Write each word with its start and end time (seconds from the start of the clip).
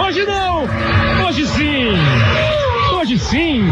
Hoje 0.00 0.24
não! 0.24 0.64
Hoje 1.26 1.46
sim! 1.46 1.88
Hoje 2.94 3.18
sim! 3.18 3.62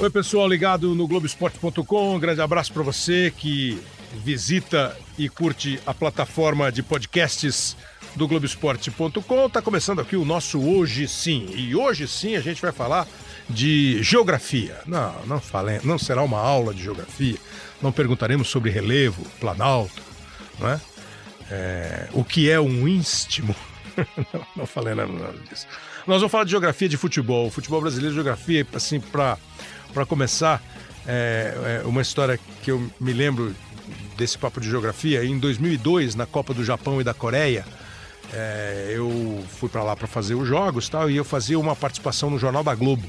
Oi, 0.00 0.10
pessoal 0.10 0.48
ligado 0.48 0.94
no 0.94 1.06
Globoesporte.com. 1.06 2.14
Um 2.14 2.18
grande 2.18 2.40
abraço 2.40 2.72
para 2.72 2.82
você 2.82 3.32
que 3.36 3.80
visita 4.24 4.96
e 5.18 5.28
curte 5.28 5.78
a 5.86 5.92
plataforma 5.92 6.72
de 6.72 6.82
podcasts 6.82 7.76
do 8.16 8.26
Globoesporte.com. 8.26 9.46
Está 9.46 9.60
começando 9.60 10.00
aqui 10.00 10.16
o 10.16 10.24
nosso 10.24 10.60
Hoje 10.60 11.06
Sim. 11.06 11.46
E 11.54 11.76
hoje 11.76 12.08
sim 12.08 12.36
a 12.36 12.40
gente 12.40 12.60
vai 12.60 12.72
falar 12.72 13.06
de 13.48 14.02
geografia. 14.02 14.78
Não, 14.86 15.14
não, 15.26 15.40
falem, 15.40 15.80
não 15.84 15.98
será 15.98 16.22
uma 16.22 16.40
aula 16.40 16.72
de 16.72 16.82
geografia. 16.82 17.36
Não 17.80 17.92
perguntaremos 17.92 18.48
sobre 18.48 18.70
relevo, 18.70 19.24
planalto, 19.40 20.11
não 20.58 20.68
é? 20.68 20.80
o 22.12 22.24
que 22.24 22.50
é 22.50 22.58
um 22.60 22.88
istmo. 22.88 23.54
não, 24.32 24.46
não 24.56 24.66
falei 24.66 24.94
nada 24.94 25.12
disso. 25.48 25.66
Nós 26.06 26.18
vamos 26.18 26.32
falar 26.32 26.44
de 26.44 26.50
geografia 26.50 26.88
de 26.88 26.96
futebol, 26.96 27.50
futebol 27.50 27.80
brasileiro, 27.80 28.14
geografia, 28.14 28.66
assim, 28.74 29.00
para 29.00 29.38
começar, 30.08 30.62
é, 31.06 31.80
é, 31.84 31.86
uma 31.86 32.02
história 32.02 32.38
que 32.62 32.70
eu 32.70 32.90
me 33.00 33.12
lembro 33.12 33.54
desse 34.16 34.36
papo 34.36 34.60
de 34.60 34.68
geografia. 34.68 35.24
Em 35.24 35.38
2002, 35.38 36.14
na 36.14 36.26
Copa 36.26 36.52
do 36.52 36.64
Japão 36.64 37.00
e 37.00 37.04
da 37.04 37.14
Coreia, 37.14 37.64
é, 38.32 38.92
eu 38.94 39.44
fui 39.58 39.68
para 39.68 39.82
lá 39.82 39.94
para 39.94 40.08
fazer 40.08 40.34
os 40.34 40.48
jogos 40.48 40.88
tal, 40.88 41.08
e 41.08 41.16
eu 41.16 41.24
fazia 41.24 41.58
uma 41.58 41.76
participação 41.76 42.30
no 42.30 42.38
Jornal 42.38 42.64
da 42.64 42.74
Globo. 42.74 43.06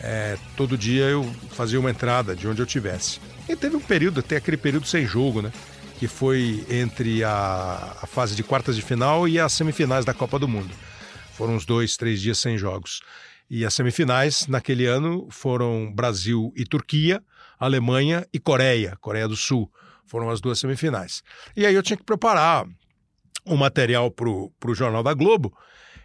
É, 0.00 0.36
todo 0.56 0.78
dia 0.78 1.04
eu 1.04 1.30
fazia 1.50 1.78
uma 1.78 1.90
entrada 1.90 2.34
de 2.34 2.48
onde 2.48 2.60
eu 2.60 2.66
tivesse. 2.66 3.20
E 3.48 3.54
teve 3.54 3.76
um 3.76 3.80
período, 3.80 4.20
até 4.20 4.36
aquele 4.36 4.56
período 4.56 4.86
sem 4.86 5.06
jogo, 5.06 5.42
né? 5.42 5.52
Que 6.00 6.08
foi 6.08 6.64
entre 6.70 7.22
a, 7.22 7.98
a 8.00 8.06
fase 8.06 8.34
de 8.34 8.42
quartas 8.42 8.74
de 8.74 8.80
final 8.80 9.28
e 9.28 9.38
as 9.38 9.52
semifinais 9.52 10.02
da 10.02 10.14
Copa 10.14 10.38
do 10.38 10.48
Mundo. 10.48 10.74
Foram 11.34 11.56
uns 11.56 11.66
dois, 11.66 11.94
três 11.94 12.22
dias 12.22 12.38
sem 12.38 12.56
jogos. 12.56 13.02
E 13.50 13.66
as 13.66 13.74
semifinais 13.74 14.46
naquele 14.46 14.86
ano 14.86 15.28
foram 15.30 15.92
Brasil 15.92 16.54
e 16.56 16.64
Turquia, 16.64 17.22
Alemanha 17.58 18.26
e 18.32 18.40
Coreia, 18.40 18.96
Coreia 18.98 19.28
do 19.28 19.36
Sul. 19.36 19.70
Foram 20.06 20.30
as 20.30 20.40
duas 20.40 20.58
semifinais. 20.58 21.22
E 21.54 21.66
aí 21.66 21.74
eu 21.74 21.82
tinha 21.82 21.98
que 21.98 22.02
preparar 22.02 22.64
o 23.44 23.52
um 23.52 23.56
material 23.58 24.10
para 24.10 24.26
o 24.26 24.74
Jornal 24.74 25.02
da 25.02 25.12
Globo 25.12 25.54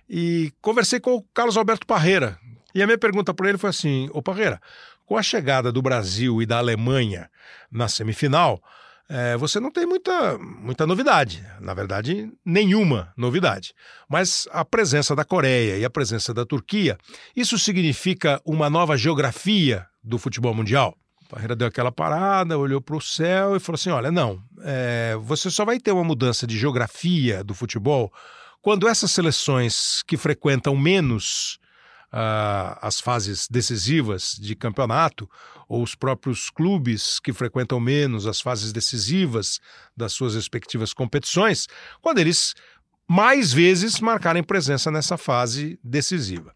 e 0.10 0.52
conversei 0.62 1.00
com 1.00 1.16
o 1.16 1.24
Carlos 1.34 1.56
Alberto 1.56 1.88
Parreira. 1.88 2.38
E 2.74 2.84
a 2.84 2.86
minha 2.86 2.98
pergunta 2.98 3.34
para 3.34 3.48
ele 3.48 3.58
foi 3.58 3.70
assim: 3.70 4.10
Ô 4.12 4.22
Parreira, 4.22 4.60
com 5.06 5.18
a 5.18 5.24
chegada 5.24 5.72
do 5.72 5.82
Brasil 5.82 6.42
e 6.42 6.46
da 6.46 6.58
Alemanha 6.58 7.30
na 7.72 7.88
semifinal, 7.88 8.62
é, 9.08 9.38
você 9.38 9.60
não 9.60 9.70
tem 9.72 9.86
muita, 9.86 10.38
muita 10.38 10.88
novidade. 10.88 11.46
Na 11.60 11.74
verdade, 11.74 12.32
nenhuma 12.44 13.14
novidade. 13.16 13.74
Mas 14.10 14.48
a 14.52 14.66
presença 14.66 15.16
da 15.16 15.24
Coreia 15.24 15.78
e 15.78 15.86
a 15.86 15.90
presença 15.90 16.34
da 16.34 16.46
Turquia, 16.46 16.98
isso 17.36 17.58
significa 17.60 18.42
uma 18.44 18.70
nova 18.70 18.98
geografia 18.98 19.86
do 20.04 20.18
futebol 20.18 20.54
mundial? 20.54 20.98
O 21.26 21.30
Parreira 21.30 21.56
deu 21.56 21.68
aquela 21.68 21.92
parada, 21.92 22.58
olhou 22.58 22.82
para 22.82 22.96
o 22.96 23.02
céu 23.02 23.56
e 23.56 23.60
falou 23.60 23.76
assim: 23.76 23.90
olha, 23.90 24.12
não, 24.12 24.42
é, 24.64 25.16
você 25.22 25.50
só 25.50 25.66
vai 25.66 25.80
ter 25.80 25.92
uma 25.92 26.04
mudança 26.04 26.46
de 26.46 26.58
geografia 26.58 27.44
do 27.44 27.54
futebol 27.54 28.12
quando 28.62 28.88
essas 28.88 29.12
seleções 29.12 30.02
que 30.08 30.18
frequentam 30.18 30.76
menos 30.76 31.60
uh, 32.14 32.78
as 32.82 33.00
fases 33.00 33.48
decisivas 33.48 34.38
de 34.40 34.56
campeonato, 34.56 35.30
ou 35.68 35.82
os 35.82 35.96
próprios 35.96 36.50
clubes 36.50 37.20
que 37.20 37.34
frequentam 37.34 37.80
menos 37.80 38.28
as 38.28 38.40
fases 38.40 38.72
decisivas 38.72 39.60
das 39.96 40.14
suas 40.14 40.36
respectivas 40.36 40.94
competições, 40.94 41.68
quando 42.02 42.20
eles 42.20 42.54
mais 43.08 43.54
vezes 43.54 44.00
marcarem 44.00 44.44
presença 44.44 44.90
nessa 44.92 45.18
fase 45.18 45.80
decisiva. 45.84 46.54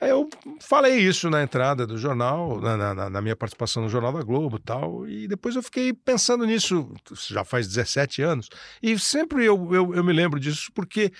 Eu 0.00 0.28
falei 0.60 0.98
isso 0.98 1.30
na 1.30 1.42
entrada 1.42 1.86
do 1.86 1.96
jornal, 1.96 2.60
na, 2.60 2.94
na, 2.94 3.10
na, 3.10 3.22
minha 3.22 3.36
participação 3.36 3.82
no 3.82 3.88
Jornal 3.88 4.12
da 4.12 4.22
Globo 4.22 4.58
tal, 4.58 5.08
e 5.08 5.26
depois 5.26 5.56
eu 5.56 5.62
fiquei 5.62 5.92
pensando 5.92 6.44
nisso, 6.44 6.92
já 7.28 7.44
faz 7.44 7.66
17 7.68 8.20
anos, 8.20 8.48
e 8.82 8.98
sempre 8.98 9.44
eu, 9.44 9.74
eu, 9.74 9.94
eu 9.94 10.04
me 10.04 10.12
lembro 10.12 10.38
disso 10.38 10.70
porque 10.74 11.12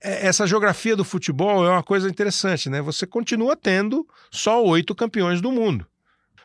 essa 0.00 0.46
geografia 0.46 0.96
do 0.96 1.04
futebol 1.04 1.64
é 1.64 1.70
uma 1.70 1.82
coisa 1.82 2.08
interessante, 2.08 2.70
né? 2.70 2.80
Você 2.80 3.06
continua 3.06 3.54
tendo 3.54 4.06
só 4.30 4.64
oito 4.64 4.94
campeões 4.94 5.40
do 5.40 5.52
mundo. 5.52 5.86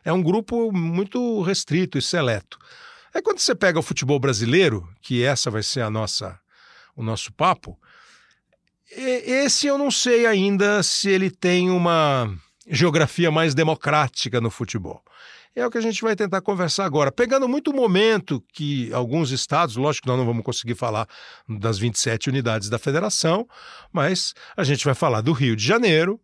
É 0.03 0.11
um 0.11 0.21
grupo 0.21 0.71
muito 0.71 1.41
restrito 1.41 1.97
e 1.97 2.01
seleto. 2.01 2.59
Aí 3.13 3.21
quando 3.21 3.39
você 3.39 3.55
pega 3.55 3.79
o 3.79 3.83
futebol 3.83 4.19
brasileiro, 4.19 4.87
que 5.01 5.23
essa 5.23 5.49
vai 5.49 5.63
ser 5.63 5.81
a 5.81 5.89
nossa, 5.89 6.37
o 6.95 7.01
nosso 7.01 7.31
papo, 7.31 7.79
esse 8.91 9.67
eu 9.67 9.77
não 9.77 9.89
sei 9.89 10.25
ainda 10.25 10.83
se 10.83 11.09
ele 11.09 11.31
tem 11.31 11.69
uma 11.69 12.29
geografia 12.69 13.31
mais 13.31 13.55
democrática 13.55 14.41
no 14.41 14.51
futebol. 14.51 15.01
É 15.55 15.65
o 15.65 15.71
que 15.71 15.77
a 15.77 15.81
gente 15.81 16.01
vai 16.01 16.17
tentar 16.17 16.41
conversar 16.41 16.83
agora. 16.83 17.11
Pegando 17.13 17.47
muito 17.47 17.71
o 17.71 17.73
momento 17.73 18.43
que 18.51 18.91
alguns 18.91 19.31
estados, 19.31 19.77
lógico 19.77 20.03
que 20.03 20.09
nós 20.09 20.17
não 20.17 20.25
vamos 20.25 20.43
conseguir 20.43 20.75
falar 20.75 21.07
das 21.47 21.79
27 21.79 22.27
unidades 22.29 22.67
da 22.67 22.77
federação, 22.77 23.47
mas 23.91 24.33
a 24.57 24.65
gente 24.65 24.83
vai 24.83 24.93
falar 24.93 25.21
do 25.21 25.31
Rio 25.31 25.55
de 25.55 25.65
Janeiro, 25.65 26.19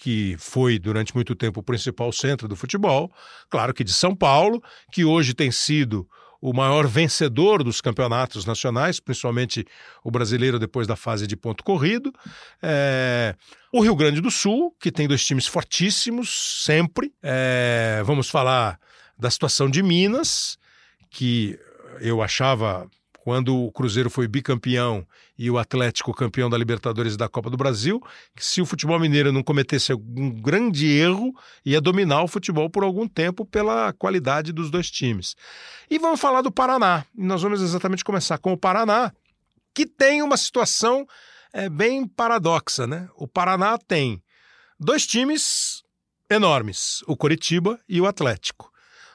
que 0.00 0.36
foi 0.38 0.78
durante 0.78 1.12
muito 1.14 1.34
tempo 1.34 1.58
o 1.58 1.62
principal 1.64 2.12
centro 2.12 2.46
do 2.46 2.54
futebol, 2.54 3.10
claro 3.50 3.74
que 3.74 3.82
de 3.82 3.92
São 3.92 4.14
Paulo, 4.14 4.62
que 4.92 5.04
hoje 5.04 5.34
tem 5.34 5.50
sido 5.50 6.08
o 6.40 6.52
maior 6.52 6.86
vencedor 6.86 7.62
dos 7.62 7.80
campeonatos 7.80 8.44
nacionais, 8.44 8.98
principalmente 8.98 9.64
o 10.02 10.10
brasileiro 10.10 10.58
depois 10.58 10.86
da 10.86 10.96
fase 10.96 11.26
de 11.26 11.36
ponto 11.36 11.62
corrido. 11.62 12.12
É... 12.62 13.34
O 13.72 13.82
Rio 13.82 13.94
Grande 13.94 14.20
do 14.20 14.30
Sul, 14.30 14.74
que 14.80 14.90
tem 14.90 15.06
dois 15.06 15.24
times 15.24 15.46
fortíssimos, 15.46 16.64
sempre. 16.64 17.12
É... 17.22 18.02
Vamos 18.04 18.30
falar 18.30 18.78
da 19.18 19.30
situação 19.30 19.68
de 19.68 19.82
Minas, 19.82 20.58
que 21.10 21.58
eu 22.00 22.22
achava 22.22 22.88
quando 23.22 23.54
o 23.54 23.70
Cruzeiro 23.70 24.08
foi 24.08 24.26
bicampeão 24.26 25.06
e 25.38 25.50
o 25.50 25.58
Atlético 25.58 26.14
campeão 26.14 26.48
da 26.48 26.56
Libertadores 26.56 27.14
e 27.14 27.16
da 27.16 27.28
Copa 27.28 27.50
do 27.50 27.56
Brasil, 27.56 28.02
que 28.34 28.44
se 28.44 28.62
o 28.62 28.66
futebol 28.66 28.98
mineiro 28.98 29.30
não 29.30 29.42
cometesse 29.42 29.92
algum 29.92 30.30
grande 30.30 30.86
erro, 30.86 31.34
ia 31.64 31.80
dominar 31.80 32.22
o 32.22 32.28
futebol 32.28 32.70
por 32.70 32.82
algum 32.82 33.06
tempo 33.06 33.44
pela 33.44 33.92
qualidade 33.92 34.52
dos 34.52 34.70
dois 34.70 34.90
times. 34.90 35.36
E 35.90 35.98
vamos 35.98 36.20
falar 36.20 36.40
do 36.40 36.50
Paraná. 36.50 37.04
E 37.16 37.22
nós 37.22 37.42
vamos 37.42 37.60
exatamente 37.60 38.04
começar 38.04 38.38
com 38.38 38.52
o 38.52 38.58
Paraná, 38.58 39.12
que 39.74 39.86
tem 39.86 40.22
uma 40.22 40.36
situação 40.36 41.06
é, 41.52 41.68
bem 41.68 42.06
paradoxa, 42.06 42.86
né? 42.86 43.08
O 43.16 43.28
Paraná 43.28 43.76
tem 43.76 44.22
dois 44.78 45.06
times 45.06 45.82
enormes, 46.30 47.02
o 47.06 47.16
Coritiba 47.16 47.78
e 47.88 48.00
o 48.00 48.06
Atlético. 48.06 48.70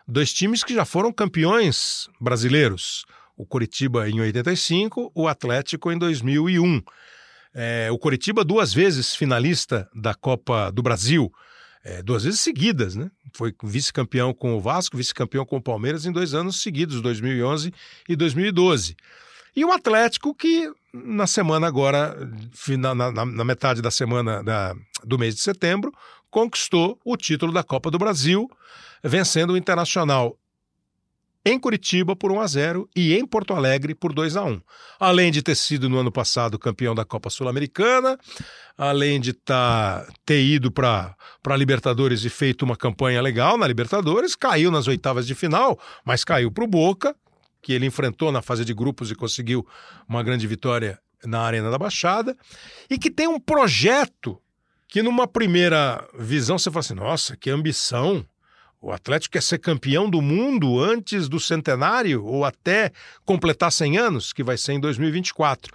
Dois 0.08 0.32
times 0.32 0.64
que 0.64 0.76
já 0.76 0.86
foram 0.86 1.12
campeões 1.12 2.08
brasileiros 2.22 3.04
o 3.36 3.46
Coritiba 3.46 4.10
em 4.10 4.20
85, 4.20 5.12
o 5.14 5.28
Atlético 5.28 5.92
em 5.92 5.98
2001. 5.98 6.82
É, 7.54 7.90
o 7.92 7.98
Coritiba 7.98 8.44
duas 8.44 8.74
vezes 8.74 9.16
finalista 9.16 9.90
da 9.94 10.14
Copa 10.14 10.72
do 10.72 10.82
Brasil, 10.82 11.32
é, 11.84 12.02
duas 12.02 12.24
vezes 12.24 12.40
seguidas, 12.40 12.96
né? 12.96 13.10
Foi 13.34 13.54
vice-campeão 13.64 14.34
com 14.34 14.56
o 14.56 14.60
Vasco, 14.60 14.98
vice-campeão 14.98 15.46
com 15.46 15.58
o 15.58 15.62
Palmeiras 15.62 16.06
em 16.06 16.12
dois 16.12 16.34
anos 16.34 16.62
seguidos, 16.62 17.02
2011 17.02 17.74
e 18.10 18.16
2012. 18.16 18.96
E 19.56 19.64
o 19.64 19.72
Atlético 19.72 20.34
que 20.34 20.70
na 20.94 21.28
semana 21.28 21.68
agora, 21.68 22.18
na, 22.78 22.96
na, 22.96 23.26
na 23.26 23.44
metade 23.44 23.82
da 23.82 23.92
semana 23.92 24.44
da, 24.44 24.76
do 25.04 25.18
mês 25.18 25.36
de 25.36 25.42
setembro, 25.42 25.94
conquistou 26.30 27.00
o 27.06 27.16
título 27.16 27.54
da 27.54 27.64
Copa 27.64 27.92
do 27.92 27.98
Brasil, 27.98 28.50
vencendo 29.04 29.54
o 29.54 29.58
Internacional 29.58 30.38
em 31.46 31.60
Curitiba 31.60 32.16
por 32.16 32.32
1 32.32 32.40
a 32.40 32.48
0 32.48 32.90
e 32.96 33.14
em 33.14 33.26
Porto 33.26 33.54
Alegre 33.54 33.94
por 33.94 34.12
2 34.12 34.36
a 34.36 34.44
1. 34.44 34.62
Além 35.00 35.32
de 35.32 35.44
ter 35.44 35.56
sido 35.56 35.88
no 35.88 36.00
ano 36.00 36.12
passado 36.12 36.58
campeão 36.58 36.96
da 36.96 37.06
Copa 37.06 37.30
Sul-Americana, 37.30 38.18
além 38.76 39.20
de 39.20 39.32
tá, 39.32 40.08
ter 40.26 40.44
ido 40.44 40.72
para 40.72 41.16
a 41.46 41.56
Libertadores 41.56 42.26
e 42.26 42.30
feito 42.30 42.64
uma 42.64 42.76
campanha 42.76 43.22
legal 43.22 43.58
na 43.58 43.68
Libertadores, 43.68 44.36
caiu 44.36 44.72
nas 44.72 44.88
oitavas 44.88 45.28
de 45.28 45.36
final, 45.36 45.80
mas 46.04 46.24
caiu 46.24 46.52
para 46.52 46.64
o 46.64 46.68
Boca, 46.68 47.16
que 47.62 47.74
ele 47.74 47.86
enfrentou 47.86 48.32
na 48.32 48.42
fase 48.42 48.66
de 48.66 48.74
grupos 48.74 49.12
e 49.12 49.16
conseguiu 49.16 49.66
uma 50.10 50.24
grande 50.24 50.48
vitória 50.48 51.00
na 51.24 51.42
Arena 51.42 51.70
da 51.70 51.78
Baixada, 51.78 52.36
e 52.90 52.98
que 52.98 53.12
tem 53.12 53.28
um 53.28 53.40
projeto 53.40 54.42
que 54.88 55.02
numa 55.02 55.28
primeira 55.28 56.08
visão 56.18 56.58
você 56.58 56.70
fala 56.70 56.80
assim, 56.80 56.94
nossa, 56.94 57.36
que 57.36 57.50
ambição, 57.50 58.26
o 58.86 58.92
Atlético 58.92 59.34
quer 59.34 59.42
ser 59.42 59.58
campeão 59.58 60.08
do 60.08 60.22
mundo 60.22 60.80
antes 60.80 61.28
do 61.28 61.40
centenário 61.40 62.24
ou 62.24 62.46
até 62.46 62.92
completar 63.26 63.72
100 63.72 63.98
anos, 63.98 64.32
que 64.32 64.44
vai 64.44 64.58
ser 64.60 64.74
em 64.74 64.80
2024. 64.80 65.74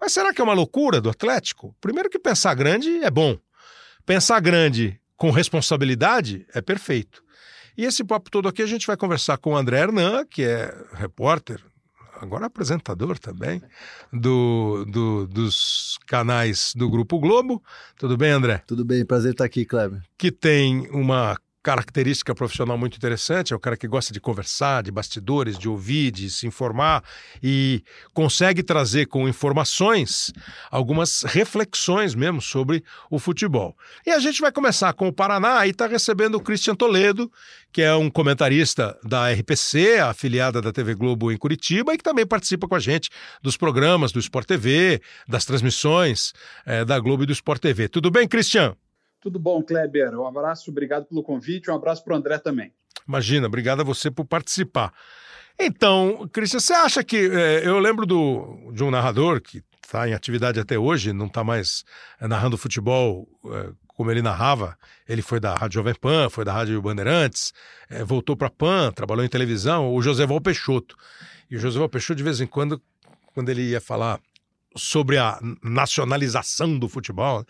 Mas 0.00 0.12
será 0.12 0.32
que 0.32 0.40
é 0.40 0.44
uma 0.44 0.52
loucura 0.52 1.00
do 1.00 1.10
Atlético? 1.10 1.74
Primeiro 1.80 2.08
que 2.08 2.20
pensar 2.20 2.54
grande 2.54 3.02
é 3.02 3.10
bom. 3.10 3.36
Pensar 4.04 4.38
grande 4.38 4.96
com 5.16 5.32
responsabilidade 5.32 6.46
é 6.54 6.62
perfeito. 6.62 7.20
E 7.76 7.84
esse 7.84 8.04
papo 8.04 8.30
todo 8.30 8.46
aqui 8.46 8.62
a 8.62 8.66
gente 8.66 8.86
vai 8.86 8.96
conversar 8.96 9.38
com 9.38 9.50
o 9.50 9.56
André 9.56 9.80
Hernan, 9.80 10.24
que 10.24 10.44
é 10.44 10.72
repórter 10.92 11.60
agora 12.20 12.46
apresentador 12.46 13.18
também, 13.18 13.60
do, 14.12 14.84
do, 14.86 15.26
dos 15.26 15.98
canais 16.06 16.72
do 16.74 16.88
Grupo 16.88 17.18
Globo. 17.18 17.62
Tudo 17.98 18.16
bem, 18.16 18.30
André? 18.30 18.62
Tudo 18.66 18.84
bem, 18.84 19.04
prazer 19.04 19.32
estar 19.32 19.44
aqui, 19.44 19.64
Kleber. 19.64 20.00
Que 20.16 20.30
tem 20.30 20.88
uma 20.90 21.36
característica 21.66 22.32
profissional 22.32 22.78
muito 22.78 22.96
interessante, 22.96 23.52
é 23.52 23.56
o 23.56 23.58
cara 23.58 23.76
que 23.76 23.88
gosta 23.88 24.12
de 24.12 24.20
conversar, 24.20 24.84
de 24.84 24.92
bastidores, 24.92 25.58
de 25.58 25.68
ouvir, 25.68 26.12
de 26.12 26.30
se 26.30 26.46
informar 26.46 27.02
e 27.42 27.82
consegue 28.14 28.62
trazer 28.62 29.06
com 29.06 29.28
informações 29.28 30.32
algumas 30.70 31.24
reflexões 31.24 32.14
mesmo 32.14 32.40
sobre 32.40 32.84
o 33.10 33.18
futebol. 33.18 33.76
E 34.06 34.12
a 34.12 34.20
gente 34.20 34.40
vai 34.40 34.52
começar 34.52 34.92
com 34.92 35.08
o 35.08 35.12
Paraná 35.12 35.66
e 35.66 35.70
está 35.70 35.88
recebendo 35.88 36.36
o 36.36 36.40
Christian 36.40 36.76
Toledo, 36.76 37.28
que 37.72 37.82
é 37.82 37.92
um 37.96 38.08
comentarista 38.08 38.96
da 39.02 39.28
RPC, 39.32 39.98
afiliada 39.98 40.62
da 40.62 40.72
TV 40.72 40.94
Globo 40.94 41.32
em 41.32 41.36
Curitiba, 41.36 41.92
e 41.92 41.98
que 41.98 42.04
também 42.04 42.24
participa 42.24 42.68
com 42.68 42.76
a 42.76 42.80
gente 42.80 43.10
dos 43.42 43.56
programas 43.56 44.12
do 44.12 44.20
Sport 44.20 44.46
TV, 44.46 45.02
das 45.26 45.44
transmissões 45.44 46.32
é, 46.64 46.84
da 46.84 47.00
Globo 47.00 47.24
e 47.24 47.26
do 47.26 47.32
Sport 47.32 47.60
TV. 47.60 47.88
Tudo 47.88 48.08
bem, 48.08 48.28
Christian? 48.28 48.76
Tudo 49.26 49.40
bom, 49.40 49.60
Kleber? 49.60 50.14
Um 50.14 50.24
abraço, 50.24 50.70
obrigado 50.70 51.06
pelo 51.06 51.20
convite, 51.20 51.68
um 51.68 51.74
abraço 51.74 52.04
para 52.04 52.14
o 52.14 52.16
André 52.16 52.38
também. 52.38 52.72
Imagina, 53.08 53.48
obrigado 53.48 53.80
a 53.80 53.82
você 53.82 54.08
por 54.08 54.24
participar. 54.24 54.94
Então, 55.58 56.30
Cristian, 56.32 56.60
você 56.60 56.72
acha 56.72 57.02
que. 57.02 57.28
É, 57.28 57.66
eu 57.66 57.76
lembro 57.80 58.06
do, 58.06 58.70
de 58.72 58.84
um 58.84 58.90
narrador 58.92 59.40
que 59.40 59.64
está 59.82 60.08
em 60.08 60.14
atividade 60.14 60.60
até 60.60 60.78
hoje, 60.78 61.12
não 61.12 61.26
está 61.26 61.42
mais 61.42 61.82
é, 62.20 62.28
narrando 62.28 62.56
futebol 62.56 63.26
é, 63.46 63.70
como 63.88 64.12
ele 64.12 64.22
narrava. 64.22 64.78
Ele 65.08 65.22
foi 65.22 65.40
da 65.40 65.56
Rádio 65.56 65.80
Jovem 65.80 65.94
Pan, 65.96 66.30
foi 66.30 66.44
da 66.44 66.52
Rádio 66.52 66.80
Bandeirantes, 66.80 67.52
é, 67.90 68.04
voltou 68.04 68.36
para 68.36 68.48
Pan, 68.48 68.92
trabalhou 68.92 69.24
em 69.24 69.28
televisão, 69.28 69.92
o 69.92 70.00
José 70.00 70.24
Val 70.24 70.40
Peixoto. 70.40 70.94
E 71.50 71.56
o 71.56 71.58
José 71.58 71.80
Val 71.80 71.88
Peixoto, 71.88 72.18
de 72.18 72.22
vez 72.22 72.40
em 72.40 72.46
quando, 72.46 72.80
quando 73.34 73.48
ele 73.48 73.70
ia 73.70 73.80
falar 73.80 74.20
sobre 74.76 75.18
a 75.18 75.38
nacionalização 75.62 76.78
do 76.78 76.88
futebol, 76.88 77.44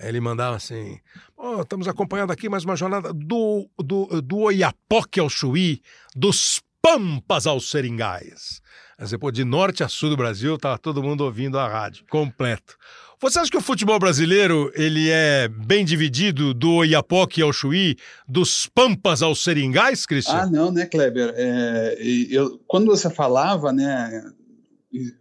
ele 0.00 0.20
mandava 0.20 0.56
assim: 0.56 0.98
oh, 1.36 1.62
estamos 1.62 1.88
acompanhando 1.88 2.32
aqui 2.32 2.48
mais 2.48 2.64
uma 2.64 2.76
jornada 2.76 3.12
do, 3.12 3.68
do, 3.78 4.22
do 4.22 4.38
Oiapoque 4.38 5.20
ao 5.20 5.28
Chuí, 5.28 5.80
dos 6.14 6.60
Pampas 6.80 7.46
aos 7.46 7.70
Seringais. 7.70 8.60
Dizer, 8.98 9.18
pô, 9.18 9.30
de 9.30 9.44
norte 9.44 9.84
a 9.84 9.88
sul 9.88 10.10
do 10.10 10.16
Brasil, 10.16 10.56
estava 10.56 10.76
todo 10.76 11.02
mundo 11.02 11.22
ouvindo 11.22 11.58
a 11.58 11.68
rádio, 11.68 12.04
completo. 12.10 12.76
Você 13.20 13.38
acha 13.40 13.50
que 13.50 13.56
o 13.56 13.60
futebol 13.60 13.98
brasileiro 13.98 14.70
ele 14.74 15.10
é 15.10 15.48
bem 15.48 15.84
dividido 15.84 16.54
do 16.54 16.72
Oiapoque 16.74 17.42
ao 17.42 17.52
Chuí, 17.52 17.96
dos 18.28 18.66
Pampas 18.66 19.22
aos 19.22 19.42
Seringais, 19.42 20.06
Cristian? 20.06 20.42
Ah, 20.42 20.46
não, 20.46 20.70
né, 20.70 20.86
Kleber? 20.86 21.32
É, 21.36 21.96
eu, 22.30 22.60
quando 22.66 22.86
você 22.86 23.10
falava, 23.10 23.72
né, 23.72 24.22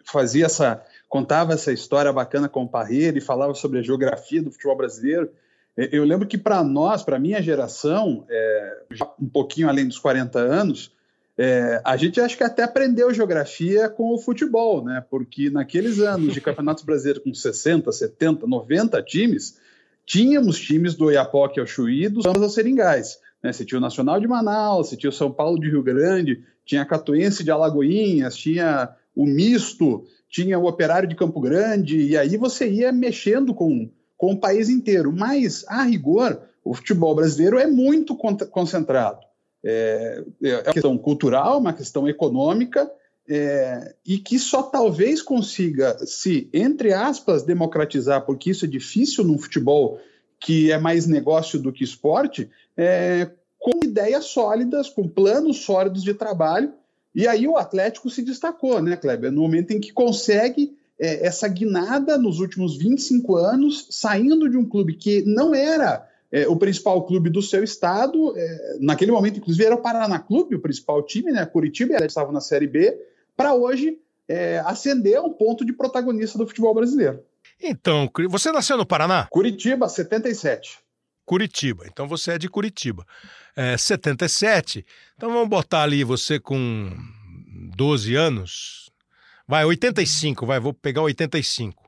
fazia 0.05 0.45
essa 0.45 0.81
contava 1.07 1.53
essa 1.53 1.71
história 1.71 2.11
bacana 2.11 2.49
com 2.49 2.63
o 2.63 2.69
Parreira 2.69 3.17
e 3.17 3.21
falava 3.21 3.53
sobre 3.53 3.79
a 3.79 3.81
geografia 3.81 4.41
do 4.41 4.51
futebol 4.51 4.75
brasileiro. 4.75 5.29
Eu 5.75 6.03
lembro 6.03 6.27
que 6.27 6.37
para 6.37 6.63
nós, 6.63 7.03
para 7.03 7.19
minha 7.19 7.41
geração, 7.41 8.25
é, 8.29 8.77
um 9.19 9.29
pouquinho 9.29 9.69
além 9.69 9.87
dos 9.87 9.99
40 9.99 10.39
anos, 10.39 10.91
é, 11.37 11.79
a 11.85 11.95
gente 11.95 12.19
acho 12.19 12.35
que 12.35 12.43
até 12.43 12.63
aprendeu 12.63 13.13
geografia 13.13 13.87
com 13.87 14.11
o 14.11 14.17
futebol, 14.17 14.83
né? 14.83 15.05
Porque 15.07 15.51
naqueles 15.51 15.99
anos 15.99 16.33
de 16.33 16.41
campeonatos 16.41 16.83
brasileiros 16.83 17.23
com 17.23 17.31
60, 17.31 17.91
70, 17.91 18.47
90 18.47 19.03
times, 19.03 19.59
tínhamos 20.03 20.59
times 20.59 20.95
do 20.95 21.11
Iapoque 21.11 21.59
ao 21.59 21.67
Chuí 21.67 22.09
dos 22.09 22.25
Ramos 22.25 22.41
aos 22.41 22.55
Seringais. 22.55 23.19
Né? 23.43 23.53
Você 23.53 23.63
tinha 23.63 23.77
o 23.77 23.81
Nacional 23.81 24.19
de 24.19 24.27
Manaus, 24.27 24.89
você 24.89 24.97
tinha 24.97 25.11
o 25.11 25.13
São 25.13 25.31
Paulo 25.31 25.59
de 25.59 25.69
Rio 25.69 25.83
Grande, 25.83 26.43
tinha 26.65 26.81
a 26.81 26.85
Catuense 26.85 27.43
de 27.43 27.51
Alagoinhas, 27.51 28.35
tinha 28.35 28.89
o 29.15 29.27
Misto, 29.27 30.05
tinha 30.29 30.59
o 30.59 30.65
Operário 30.65 31.07
de 31.07 31.15
Campo 31.15 31.39
Grande, 31.39 31.99
e 31.99 32.17
aí 32.17 32.37
você 32.37 32.69
ia 32.69 32.91
mexendo 32.91 33.53
com, 33.53 33.89
com 34.17 34.33
o 34.33 34.39
país 34.39 34.69
inteiro. 34.69 35.11
Mas, 35.11 35.65
a 35.67 35.83
rigor, 35.83 36.41
o 36.63 36.73
futebol 36.73 37.15
brasileiro 37.15 37.57
é 37.57 37.67
muito 37.67 38.15
concentrado. 38.15 39.19
É, 39.63 40.23
é 40.43 40.53
uma 40.55 40.73
questão 40.73 40.97
cultural, 40.97 41.59
uma 41.59 41.73
questão 41.73 42.07
econômica, 42.07 42.89
é, 43.29 43.93
e 44.05 44.17
que 44.17 44.39
só 44.39 44.63
talvez 44.63 45.21
consiga 45.21 45.97
se, 46.05 46.49
entre 46.53 46.93
aspas, 46.93 47.43
democratizar, 47.43 48.25
porque 48.25 48.51
isso 48.51 48.65
é 48.65 48.67
difícil 48.67 49.23
num 49.23 49.37
futebol 49.37 49.99
que 50.39 50.71
é 50.71 50.77
mais 50.77 51.07
negócio 51.07 51.59
do 51.59 51.73
que 51.73 51.83
esporte, 51.83 52.49
é, 52.75 53.29
com 53.59 53.83
ideias 53.83 54.25
sólidas, 54.25 54.89
com 54.89 55.07
planos 55.07 55.63
sólidos 55.63 56.03
de 56.03 56.13
trabalho 56.13 56.73
e 57.17 57.27
aí 57.27 57.47
o 57.47 57.57
Atlético 57.57 58.11
se 58.11 58.21
destacou, 58.21 58.79
né, 58.79 58.95
Kleber? 58.95 59.31
No 59.31 59.41
momento 59.41 59.71
em 59.71 59.79
que 59.79 59.91
consegue 59.91 60.77
é, 60.99 61.25
essa 61.25 61.47
guinada 61.47 62.15
nos 62.15 62.39
últimos 62.39 62.77
25 62.77 63.35
anos, 63.35 63.87
saindo 63.89 64.47
de 64.47 64.55
um 64.55 64.63
clube 64.63 64.93
que 64.93 65.23
não 65.23 65.55
era 65.55 66.07
é, 66.31 66.47
o 66.47 66.55
principal 66.55 67.03
clube 67.07 67.31
do 67.31 67.41
seu 67.41 67.63
estado, 67.63 68.37
é, 68.37 68.77
naquele 68.79 69.11
momento, 69.11 69.39
inclusive, 69.39 69.65
era 69.65 69.73
o 69.73 69.81
Paraná 69.81 70.19
Clube, 70.19 70.57
o 70.57 70.61
principal 70.61 71.01
time, 71.01 71.31
né? 71.31 71.43
Curitiba, 71.43 71.95
eles 71.95 72.11
estavam 72.11 72.31
na 72.31 72.39
Série 72.39 72.67
B, 72.67 72.95
para 73.35 73.55
hoje 73.55 73.97
é, 74.27 74.59
ascender 74.59 75.17
a 75.17 75.23
um 75.23 75.33
ponto 75.33 75.65
de 75.65 75.73
protagonista 75.73 76.37
do 76.37 76.45
futebol 76.45 76.75
brasileiro. 76.75 77.23
Então, 77.59 78.07
você 78.29 78.51
nasceu 78.51 78.77
no 78.77 78.85
Paraná? 78.85 79.27
Curitiba, 79.31 79.89
77. 79.89 80.77
Curitiba. 81.27 81.83
Então 81.85 82.07
você 82.07 82.31
é 82.31 82.37
de 82.37 82.47
Curitiba. 82.47 83.05
É, 83.53 83.77
77. 83.77 84.85
Então 85.17 85.29
vamos 85.29 85.49
botar 85.49 85.83
ali 85.83 86.01
você 86.05 86.39
com 86.39 86.89
12 87.75 88.15
anos. 88.15 88.89
Vai, 89.45 89.65
85, 89.65 90.45
vai, 90.45 90.57
vou 90.57 90.73
pegar 90.73 91.01
85. 91.01 91.85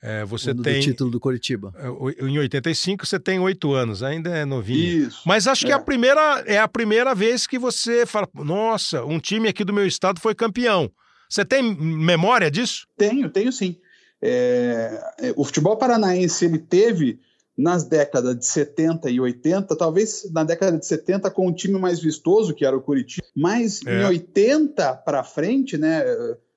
É, 0.00 0.24
você 0.24 0.52
ano 0.52 0.62
tem. 0.62 0.80
Do 0.80 0.84
título 0.84 1.10
do 1.10 1.20
Curitiba. 1.20 1.74
É, 1.76 2.24
em 2.24 2.38
85 2.38 3.04
você 3.04 3.20
tem 3.20 3.38
8 3.38 3.74
anos, 3.74 4.02
ainda 4.02 4.30
é 4.30 4.46
novinho. 4.46 5.08
Isso. 5.08 5.20
Mas 5.26 5.46
acho 5.46 5.64
é. 5.64 5.66
que 5.66 5.72
é 5.72 5.76
a, 5.76 5.80
primeira, 5.80 6.42
é 6.46 6.58
a 6.58 6.68
primeira 6.68 7.14
vez 7.14 7.46
que 7.46 7.58
você 7.58 8.06
fala: 8.06 8.26
nossa, 8.34 9.04
um 9.04 9.18
time 9.20 9.48
aqui 9.48 9.64
do 9.64 9.72
meu 9.72 9.86
estado 9.86 10.18
foi 10.18 10.34
campeão. 10.34 10.90
Você 11.28 11.44
tem 11.44 11.62
memória 11.62 12.50
disso? 12.50 12.86
Tenho, 12.96 13.28
tenho 13.28 13.52
sim. 13.52 13.76
É, 14.22 15.12
é 15.18 15.34
o 15.36 15.44
futebol 15.44 15.76
paranaense 15.76 16.46
ele 16.46 16.58
teve 16.58 17.20
nas 17.58 17.82
décadas 17.82 18.38
de 18.38 18.46
70 18.46 19.10
e 19.10 19.20
80, 19.20 19.74
talvez 19.74 20.30
na 20.32 20.44
década 20.44 20.78
de 20.78 20.86
70 20.86 21.28
com 21.32 21.48
um 21.48 21.52
time 21.52 21.76
mais 21.76 21.98
vistoso, 21.98 22.54
que 22.54 22.64
era 22.64 22.76
o 22.76 22.80
Curitiba, 22.80 23.26
mas 23.34 23.84
é. 23.84 24.00
em 24.00 24.04
80 24.04 24.94
para 25.04 25.24
frente, 25.24 25.76
né, 25.76 26.04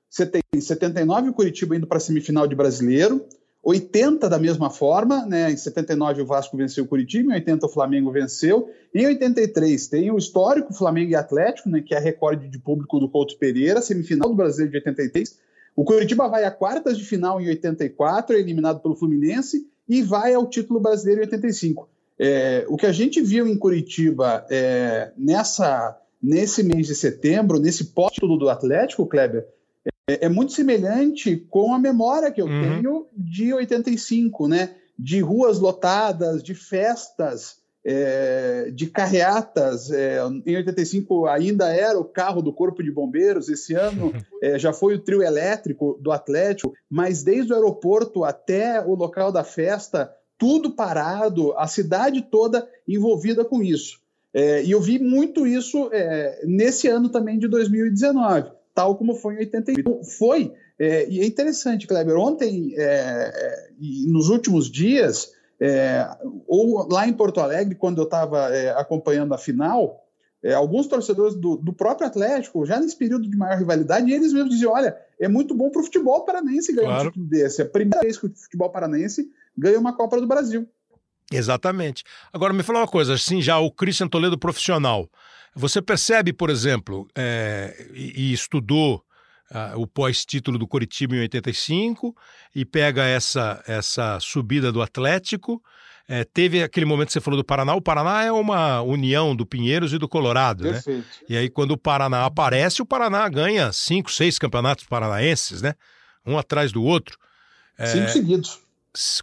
você 0.07 0.27
tem 0.27 0.43
79 0.55 1.29
o 1.29 1.33
Curitiba 1.33 1.75
indo 1.75 1.87
para 1.87 1.97
a 1.97 1.99
semifinal 1.99 2.45
de 2.45 2.55
brasileiro, 2.55 3.25
80 3.63 4.29
da 4.29 4.37
mesma 4.37 4.69
forma, 4.69 5.25
né, 5.25 5.51
em 5.51 5.57
79 5.57 6.21
o 6.21 6.25
Vasco 6.25 6.55
venceu 6.55 6.83
o 6.83 6.87
Curitiba, 6.87 7.31
em 7.31 7.35
80 7.35 7.65
o 7.65 7.69
Flamengo 7.69 8.11
venceu, 8.11 8.69
em 8.93 9.07
83 9.07 9.87
tem 9.87 10.11
o 10.11 10.19
histórico 10.19 10.71
Flamengo 10.71 11.11
e 11.11 11.15
Atlético, 11.15 11.67
né, 11.67 11.81
que 11.81 11.95
é 11.95 11.99
recorde 11.99 12.47
de 12.47 12.59
público 12.59 12.99
do 12.99 13.09
Couto 13.09 13.39
Pereira, 13.39 13.81
semifinal 13.81 14.29
do 14.29 14.35
Brasileiro 14.35 14.71
de 14.71 14.77
83, 14.77 15.39
o 15.75 15.83
Curitiba 15.83 16.27
vai 16.27 16.43
a 16.43 16.51
quartas 16.51 16.95
de 16.95 17.05
final 17.05 17.41
em 17.41 17.47
84, 17.47 18.35
é 18.35 18.39
eliminado 18.39 18.81
pelo 18.81 18.95
Fluminense, 18.95 19.70
e 19.87 20.01
vai 20.01 20.33
ao 20.33 20.47
título 20.47 20.79
brasileiro 20.79 21.21
em 21.21 21.25
85. 21.25 21.89
É, 22.19 22.65
o 22.67 22.77
que 22.77 22.85
a 22.85 22.91
gente 22.91 23.21
viu 23.21 23.47
em 23.47 23.57
Curitiba 23.57 24.45
é, 24.49 25.11
nessa, 25.17 25.99
nesse 26.21 26.61
mês 26.63 26.87
de 26.87 26.95
setembro, 26.95 27.59
nesse 27.59 27.85
pós-título 27.85 28.37
do 28.37 28.49
Atlético, 28.49 29.07
Kleber, 29.07 29.47
é, 30.07 30.25
é, 30.25 30.29
muito 30.29 30.51
semelhante 30.51 31.35
com 31.49 31.73
a 31.73 31.79
memória 31.79 32.31
que 32.31 32.41
eu 32.41 32.45
uhum. 32.45 32.61
tenho 32.61 33.07
de 33.15 33.53
85, 33.53 34.47
né? 34.47 34.75
De 34.97 35.19
ruas 35.19 35.59
lotadas, 35.59 36.43
de 36.43 36.53
festas, 36.53 37.60
é, 37.83 38.71
de 38.73 38.87
carreatas. 38.87 39.91
É, 39.91 40.19
em 40.45 40.55
85 40.55 41.25
ainda 41.27 41.73
era 41.73 41.99
o 41.99 42.05
carro 42.05 42.41
do 42.41 42.53
Corpo 42.53 42.83
de 42.83 42.91
Bombeiros, 42.91 43.49
esse 43.49 43.73
ano 43.73 44.13
é, 44.41 44.57
já 44.57 44.71
foi 44.71 44.95
o 44.95 44.99
trio 44.99 45.23
elétrico 45.23 45.97
do 46.01 46.11
Atlético, 46.11 46.73
mas 46.89 47.23
desde 47.23 47.51
o 47.51 47.55
aeroporto 47.55 48.23
até 48.23 48.81
o 48.81 48.95
local 48.95 49.31
da 49.31 49.43
festa, 49.43 50.13
tudo 50.37 50.71
parado, 50.71 51.53
a 51.57 51.67
cidade 51.67 52.21
toda 52.21 52.67
envolvida 52.87 53.43
com 53.43 53.61
isso. 53.61 53.99
É, 54.33 54.63
e 54.63 54.71
eu 54.71 54.79
vi 54.79 54.97
muito 54.97 55.45
isso 55.45 55.89
é, 55.91 56.41
nesse 56.45 56.87
ano 56.87 57.09
também 57.09 57.37
de 57.37 57.47
2019, 57.49 58.49
tal 58.73 58.95
como 58.95 59.13
foi 59.13 59.35
em 59.35 59.39
81. 59.39 60.03
Foi, 60.05 60.53
é, 60.79 61.07
e 61.09 61.19
é 61.19 61.25
interessante, 61.25 61.85
Kleber, 61.85 62.17
ontem 62.17 62.73
e 63.79 64.05
nos 64.07 64.29
últimos 64.29 64.71
dias 64.71 65.33
é, 65.61 66.09
ou 66.47 66.87
lá 66.91 67.07
em 67.07 67.13
Porto 67.13 67.39
Alegre, 67.39 67.75
quando 67.75 67.99
eu 67.99 68.05
estava 68.05 68.49
é, 68.49 68.71
acompanhando 68.71 69.33
a 69.33 69.37
final, 69.37 70.03
é, 70.43 70.55
alguns 70.55 70.87
torcedores 70.87 71.35
do, 71.35 71.55
do, 71.55 71.71
próprio 71.71 72.07
Atlético, 72.07 72.65
já 72.65 72.79
nesse 72.79 72.97
período 72.97 73.29
de 73.29 73.37
maior 73.37 73.59
rivalidade, 73.59 74.11
eles 74.11 74.33
mesmos 74.33 74.49
diziam: 74.51 74.73
olha, 74.73 74.97
é 75.19 75.27
muito 75.27 75.53
bom 75.53 75.69
para 75.69 75.81
o 75.81 75.83
futebol 75.83 76.25
paranaense 76.25 76.73
ganhar 76.73 76.87
claro. 76.87 77.03
um 77.03 77.11
título 77.11 77.27
desse. 77.27 77.61
É 77.61 77.65
a 77.65 77.69
primeira 77.69 78.01
vez 78.01 78.17
que 78.17 78.25
o 78.25 78.33
futebol 78.35 78.71
paranaense 78.71 79.29
ganha 79.55 79.79
uma 79.79 79.95
Copa 79.95 80.19
do 80.19 80.25
Brasil. 80.25 80.67
Exatamente. 81.31 82.03
Agora, 82.33 82.53
me 82.53 82.63
fala 82.63 82.79
uma 82.79 82.87
coisa, 82.87 83.13
assim, 83.13 83.39
já 83.39 83.59
o 83.59 83.71
Christian 83.71 84.07
Toledo 84.07 84.37
profissional. 84.37 85.07
Você 85.55 85.79
percebe, 85.79 86.33
por 86.33 86.49
exemplo, 86.49 87.07
é, 87.15 87.87
e, 87.93 88.31
e, 88.31 88.33
estudou 88.33 89.03
o 89.75 89.85
pós-título 89.85 90.57
do 90.57 90.67
Coritiba 90.67 91.15
em 91.15 91.19
85 91.21 92.15
e 92.55 92.65
pega 92.65 93.03
essa, 93.03 93.61
essa 93.67 94.19
subida 94.19 94.71
do 94.71 94.81
Atlético. 94.81 95.61
É, 96.07 96.23
teve 96.23 96.61
aquele 96.61 96.85
momento 96.85 97.07
que 97.07 97.13
você 97.13 97.21
falou 97.21 97.37
do 97.37 97.43
Paraná. 97.43 97.73
O 97.75 97.81
Paraná 97.81 98.23
é 98.23 98.31
uma 98.31 98.81
união 98.81 99.35
do 99.35 99.45
Pinheiros 99.45 99.93
e 99.93 99.97
do 99.97 100.09
Colorado, 100.09 100.63
né? 100.63 100.73
Perfeito. 100.73 100.99
né? 100.99 101.25
E 101.29 101.37
aí, 101.37 101.49
quando 101.49 101.71
o 101.71 101.77
Paraná 101.77 102.25
aparece, 102.25 102.81
o 102.81 102.85
Paraná 102.85 103.27
ganha 103.29 103.71
cinco, 103.71 104.11
seis 104.11 104.37
campeonatos 104.37 104.85
paranaenses, 104.85 105.61
né? 105.61 105.73
Um 106.25 106.37
atrás 106.37 106.71
do 106.71 106.83
outro. 106.83 107.17
É... 107.77 107.85
Cinco 107.87 108.09
seguidos. 108.09 108.59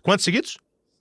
Quantos 0.02 0.24
seguidos? 0.24 0.56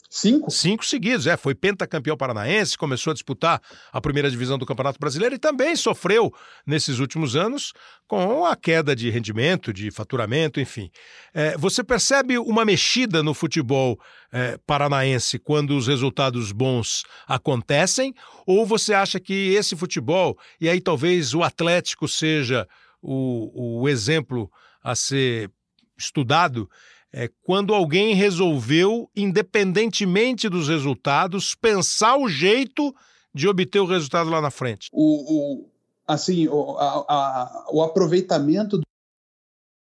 Cinco? 0.09 0.49
Cinco 0.49 0.85
seguidos, 0.85 1.27
é. 1.27 1.35
Foi 1.35 1.53
pentacampeão 1.53 2.15
paranaense, 2.15 2.77
começou 2.77 3.11
a 3.11 3.13
disputar 3.13 3.61
a 3.91 3.99
primeira 3.99 4.29
divisão 4.31 4.57
do 4.57 4.65
Campeonato 4.65 4.99
Brasileiro 4.99 5.35
e 5.35 5.39
também 5.39 5.75
sofreu, 5.75 6.33
nesses 6.65 6.99
últimos 6.99 7.35
anos, 7.35 7.73
com 8.07 8.45
a 8.45 8.55
queda 8.55 8.95
de 8.95 9.09
rendimento, 9.09 9.73
de 9.73 9.91
faturamento, 9.91 10.59
enfim. 10.59 10.89
É, 11.33 11.57
você 11.57 11.83
percebe 11.83 12.37
uma 12.37 12.63
mexida 12.63 13.21
no 13.21 13.33
futebol 13.33 13.99
é, 14.31 14.57
paranaense 14.65 15.37
quando 15.37 15.75
os 15.77 15.87
resultados 15.87 16.51
bons 16.51 17.03
acontecem? 17.27 18.13
Ou 18.45 18.65
você 18.65 18.93
acha 18.93 19.19
que 19.19 19.53
esse 19.53 19.75
futebol, 19.75 20.37
e 20.59 20.69
aí 20.69 20.79
talvez 20.79 21.33
o 21.33 21.43
Atlético 21.43 22.07
seja 22.07 22.67
o, 23.01 23.81
o 23.81 23.89
exemplo 23.89 24.49
a 24.81 24.95
ser 24.95 25.51
estudado, 25.97 26.69
é 27.13 27.29
quando 27.43 27.73
alguém 27.73 28.13
resolveu, 28.13 29.09
independentemente 29.15 30.49
dos 30.49 30.67
resultados, 30.67 31.55
pensar 31.55 32.17
o 32.17 32.27
jeito 32.27 32.93
de 33.33 33.47
obter 33.47 33.79
o 33.79 33.85
resultado 33.85 34.29
lá 34.29 34.41
na 34.41 34.51
frente. 34.51 34.89
O, 34.91 35.61
o 35.63 35.65
assim, 36.07 36.47
o, 36.47 36.77
a, 36.77 37.05
a, 37.07 37.65
o 37.71 37.81
aproveitamento 37.81 38.81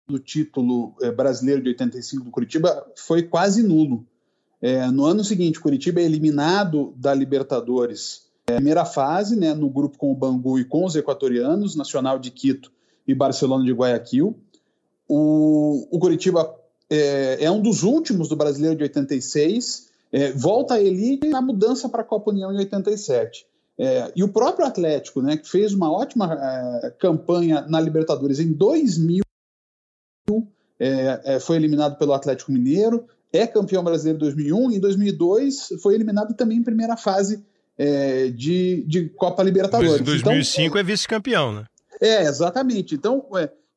do 0.07 0.19
título 0.19 0.95
é, 1.01 1.11
brasileiro 1.11 1.61
de 1.61 1.69
85 1.69 2.25
do 2.25 2.31
Curitiba 2.31 2.85
foi 2.95 3.23
quase 3.23 3.61
nulo. 3.61 4.05
É, 4.61 4.87
no 4.87 5.05
ano 5.05 5.23
seguinte, 5.23 5.59
Curitiba 5.59 5.99
é 5.99 6.03
eliminado 6.03 6.93
da 6.95 7.13
Libertadores, 7.13 8.27
é, 8.47 8.55
primeira 8.55 8.85
fase, 8.85 9.35
né, 9.35 9.53
no 9.53 9.69
grupo 9.69 9.97
com 9.97 10.11
o 10.11 10.15
Bangu 10.15 10.57
e 10.57 10.65
com 10.65 10.85
os 10.85 10.95
equatorianos, 10.95 11.75
Nacional 11.75 12.17
de 12.17 12.31
Quito 12.31 12.71
e 13.07 13.13
Barcelona 13.13 13.65
de 13.65 13.73
Guayaquil. 13.73 14.37
O, 15.07 15.87
o 15.91 15.99
Curitiba 15.99 16.53
é, 16.89 17.43
é 17.43 17.51
um 17.51 17.61
dos 17.61 17.83
últimos 17.83 18.29
do 18.29 18.35
Brasileiro 18.35 18.75
de 18.75 18.83
86, 18.83 19.87
é, 20.11 20.31
volta 20.31 20.75
a 20.75 20.81
elite 20.81 21.27
na 21.27 21.41
mudança 21.41 21.89
para 21.89 22.01
a 22.01 22.05
Copa 22.05 22.31
União 22.31 22.51
em 22.51 22.57
87. 22.57 23.45
É, 23.79 24.11
e 24.15 24.23
o 24.23 24.29
próprio 24.29 24.65
Atlético, 24.65 25.21
né, 25.21 25.37
que 25.37 25.47
fez 25.47 25.73
uma 25.73 25.91
ótima 25.91 26.33
é, 26.33 26.91
campanha 26.91 27.61
na 27.61 27.79
Libertadores 27.79 28.39
em 28.39 28.51
2000, 28.51 29.23
é, 30.79 31.21
é, 31.23 31.39
foi 31.39 31.57
eliminado 31.57 31.97
pelo 31.97 32.13
Atlético 32.13 32.51
Mineiro, 32.51 33.05
é 33.31 33.45
campeão 33.45 33.83
brasileiro 33.83 34.17
em 34.17 34.19
2001 34.19 34.71
e 34.71 34.75
em 34.77 34.79
2002 34.79 35.69
foi 35.81 35.93
eliminado 35.93 36.33
também 36.33 36.57
em 36.57 36.63
primeira 36.63 36.95
fase 36.95 37.43
de, 38.33 38.83
de 38.87 39.07
Copa 39.09 39.43
Libertadores. 39.43 40.01
Em 40.01 40.03
2005 40.03 40.65
então, 40.65 40.79
é 40.79 40.83
vice-campeão, 40.83 41.53
né? 41.53 41.65
É, 42.01 42.23
exatamente. 42.23 42.95
Então, 42.95 43.23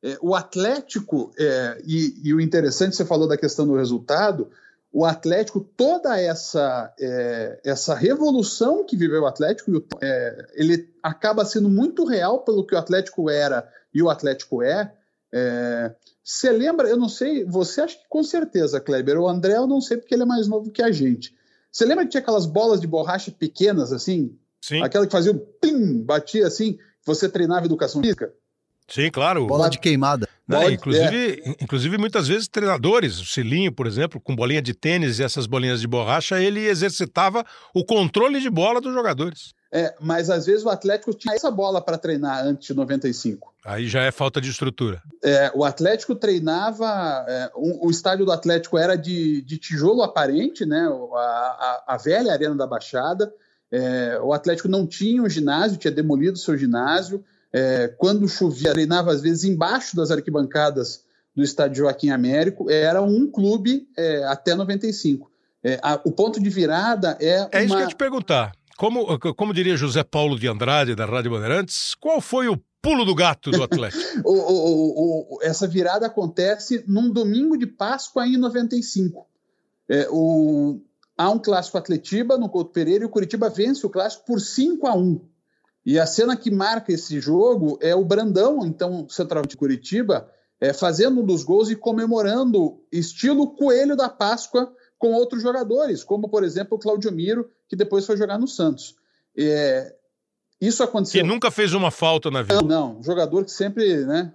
é, 0.03 0.17
o 0.21 0.33
Atlético, 0.33 1.31
é, 1.37 1.81
e, 1.85 2.13
e, 2.23 2.33
o 2.33 2.41
interessante, 2.41 2.95
você 2.95 3.05
falou 3.05 3.27
da 3.27 3.37
questão 3.37 3.67
do 3.67 3.75
resultado, 3.75 4.49
o 4.91 5.05
Atlético, 5.05 5.61
toda 5.61 6.19
essa, 6.19 6.93
é, 6.99 7.61
essa 7.63 7.95
revolução 7.95 8.83
que 8.85 8.97
viveu 8.97 9.21
o 9.21 9.27
Atlético, 9.27 9.71
é, 10.01 10.47
ele 10.53 10.89
acaba 11.01 11.45
sendo 11.45 11.69
muito 11.69 12.03
real 12.03 12.43
pelo 12.43 12.65
que 12.65 12.75
o 12.75 12.77
Atlético 12.77 13.29
era 13.29 13.67
e 13.93 14.01
o 14.01 14.09
Atlético 14.09 14.61
é. 14.61 14.93
é 15.31 15.95
você 16.23 16.51
lembra, 16.51 16.87
eu 16.87 16.97
não 16.97 17.09
sei, 17.09 17.45
você 17.45 17.81
acha 17.81 17.97
que 17.97 18.07
com 18.09 18.23
certeza, 18.23 18.79
Kleber, 18.79 19.19
o 19.19 19.27
André 19.27 19.55
eu 19.55 19.67
não 19.67 19.81
sei 19.81 19.97
porque 19.97 20.13
ele 20.13 20.23
é 20.23 20.25
mais 20.25 20.47
novo 20.47 20.71
que 20.71 20.83
a 20.83 20.91
gente. 20.91 21.35
Você 21.71 21.85
lembra 21.85 22.03
que 22.03 22.11
tinha 22.11 22.21
aquelas 22.21 22.45
bolas 22.45 22.81
de 22.81 22.87
borracha 22.87 23.31
pequenas 23.31 23.93
assim? 23.93 24.37
Sim. 24.61 24.81
Aquela 24.83 25.05
que 25.05 25.11
fazia 25.11 25.31
o 25.31 25.39
pim, 25.39 26.03
batia 26.03 26.45
assim, 26.45 26.77
você 27.05 27.29
treinava 27.29 27.65
educação 27.65 28.01
física? 28.01 28.33
Sim, 28.91 29.09
claro. 29.09 29.47
Bola 29.47 29.69
de 29.69 29.79
queimada. 29.79 30.27
Não, 30.47 30.69
inclusive, 30.69 31.41
é. 31.45 31.55
inclusive, 31.61 31.97
muitas 31.97 32.27
vezes, 32.27 32.47
treinadores, 32.47 33.19
o 33.19 33.25
Cilinho, 33.25 33.71
por 33.71 33.87
exemplo, 33.87 34.19
com 34.19 34.35
bolinha 34.35 34.61
de 34.61 34.73
tênis 34.73 35.17
e 35.17 35.23
essas 35.23 35.47
bolinhas 35.47 35.79
de 35.79 35.87
borracha, 35.87 36.41
ele 36.41 36.67
exercitava 36.67 37.45
o 37.73 37.85
controle 37.85 38.41
de 38.41 38.49
bola 38.49 38.81
dos 38.81 38.93
jogadores. 38.93 39.53
É, 39.73 39.95
mas 40.01 40.29
às 40.29 40.45
vezes 40.45 40.65
o 40.65 40.69
Atlético 40.69 41.13
tinha 41.13 41.33
essa 41.33 41.49
bola 41.49 41.81
para 41.81 41.97
treinar 41.97 42.45
antes 42.45 42.67
de 42.67 42.73
95. 42.73 43.53
Aí 43.63 43.87
já 43.87 44.01
é 44.01 44.11
falta 44.11 44.41
de 44.41 44.49
estrutura. 44.49 45.01
É, 45.23 45.49
o 45.55 45.63
Atlético 45.63 46.13
treinava. 46.13 47.25
É, 47.27 47.51
um, 47.55 47.87
o 47.87 47.89
estádio 47.89 48.25
do 48.25 48.31
Atlético 48.33 48.77
era 48.77 48.97
de, 48.97 49.41
de 49.43 49.57
tijolo 49.57 50.03
aparente, 50.03 50.65
né? 50.65 50.89
A, 51.13 51.17
a, 51.17 51.83
a 51.93 51.97
velha 51.97 52.33
Arena 52.33 52.55
da 52.55 52.67
Baixada. 52.67 53.33
É, 53.71 54.19
o 54.21 54.33
Atlético 54.33 54.67
não 54.67 54.85
tinha 54.85 55.23
um 55.23 55.29
ginásio, 55.29 55.77
tinha 55.77 55.91
demolido 55.91 56.37
seu 56.37 56.57
ginásio. 56.57 57.23
É, 57.53 57.87
quando 57.97 58.27
chovia, 58.27 58.71
treinava 58.71 59.11
às 59.11 59.21
vezes 59.21 59.43
embaixo 59.43 59.95
das 59.95 60.09
arquibancadas 60.09 61.03
do 61.35 61.43
estádio 61.43 61.83
Joaquim 61.83 62.09
Américo. 62.09 62.69
Era 62.69 63.01
um 63.01 63.29
clube 63.29 63.87
é, 63.97 64.23
até 64.25 64.55
95. 64.55 65.29
É, 65.63 65.79
a, 65.81 65.99
o 66.03 66.11
ponto 66.11 66.41
de 66.41 66.49
virada 66.49 67.17
é. 67.19 67.47
É 67.51 67.57
uma... 67.57 67.63
isso 67.63 67.67
que 67.67 67.73
eu 67.73 67.79
ia 67.79 67.87
te 67.87 67.95
perguntar. 67.95 68.51
Como, 68.77 69.19
como 69.35 69.53
diria 69.53 69.77
José 69.77 70.03
Paulo 70.03 70.39
de 70.39 70.47
Andrade, 70.47 70.95
da 70.95 71.05
Rádio 71.05 71.31
Bandeirantes, 71.31 71.93
qual 71.93 72.19
foi 72.19 72.47
o 72.47 72.59
pulo 72.81 73.05
do 73.05 73.13
gato 73.13 73.51
do 73.51 73.61
Atlético? 73.61 74.01
o, 74.25 74.33
o, 74.33 75.35
o, 75.35 75.39
essa 75.43 75.67
virada 75.67 76.07
acontece 76.07 76.83
num 76.87 77.11
domingo 77.11 77.55
de 77.55 77.67
Páscoa 77.67 78.25
em 78.25 78.37
95. 78.37 79.27
É, 79.87 80.07
o, 80.09 80.81
há 81.15 81.29
um 81.29 81.37
clássico 81.37 81.77
Atletiba 81.77 82.39
no 82.39 82.49
Couto 82.49 82.71
Pereira 82.71 83.03
e 83.03 83.07
o 83.07 83.09
Curitiba 83.09 83.49
vence 83.49 83.85
o 83.85 83.89
clássico 83.89 84.25
por 84.25 84.39
5 84.39 84.87
a 84.87 84.95
1 84.95 85.21
e 85.85 85.99
a 85.99 86.05
cena 86.05 86.37
que 86.37 86.51
marca 86.51 86.91
esse 86.91 87.19
jogo 87.19 87.77
é 87.81 87.95
o 87.95 88.05
Brandão, 88.05 88.65
então 88.65 89.07
central 89.09 89.45
de 89.45 89.57
Curitiba, 89.57 90.29
é, 90.59 90.73
fazendo 90.73 91.21
um 91.21 91.25
dos 91.25 91.43
gols 91.43 91.69
e 91.69 91.75
comemorando 91.75 92.79
estilo 92.91 93.55
Coelho 93.55 93.95
da 93.95 94.07
Páscoa 94.07 94.71
com 94.99 95.13
outros 95.13 95.41
jogadores, 95.41 96.03
como 96.03 96.29
por 96.29 96.43
exemplo 96.43 96.77
o 96.77 96.79
Claudio 96.79 97.11
Miro, 97.11 97.49
que 97.67 97.75
depois 97.75 98.05
foi 98.05 98.15
jogar 98.15 98.37
no 98.37 98.47
Santos. 98.47 98.95
É, 99.35 99.95
isso 100.61 100.83
aconteceu. 100.83 101.21
Que 101.21 101.27
nunca 101.27 101.49
fez 101.49 101.73
uma 101.73 101.89
falta 101.89 102.29
na 102.29 102.43
vida. 102.43 102.61
Não, 102.61 102.93
não, 102.93 103.03
jogador 103.03 103.43
que 103.43 103.51
sempre, 103.51 104.05
né, 104.05 104.31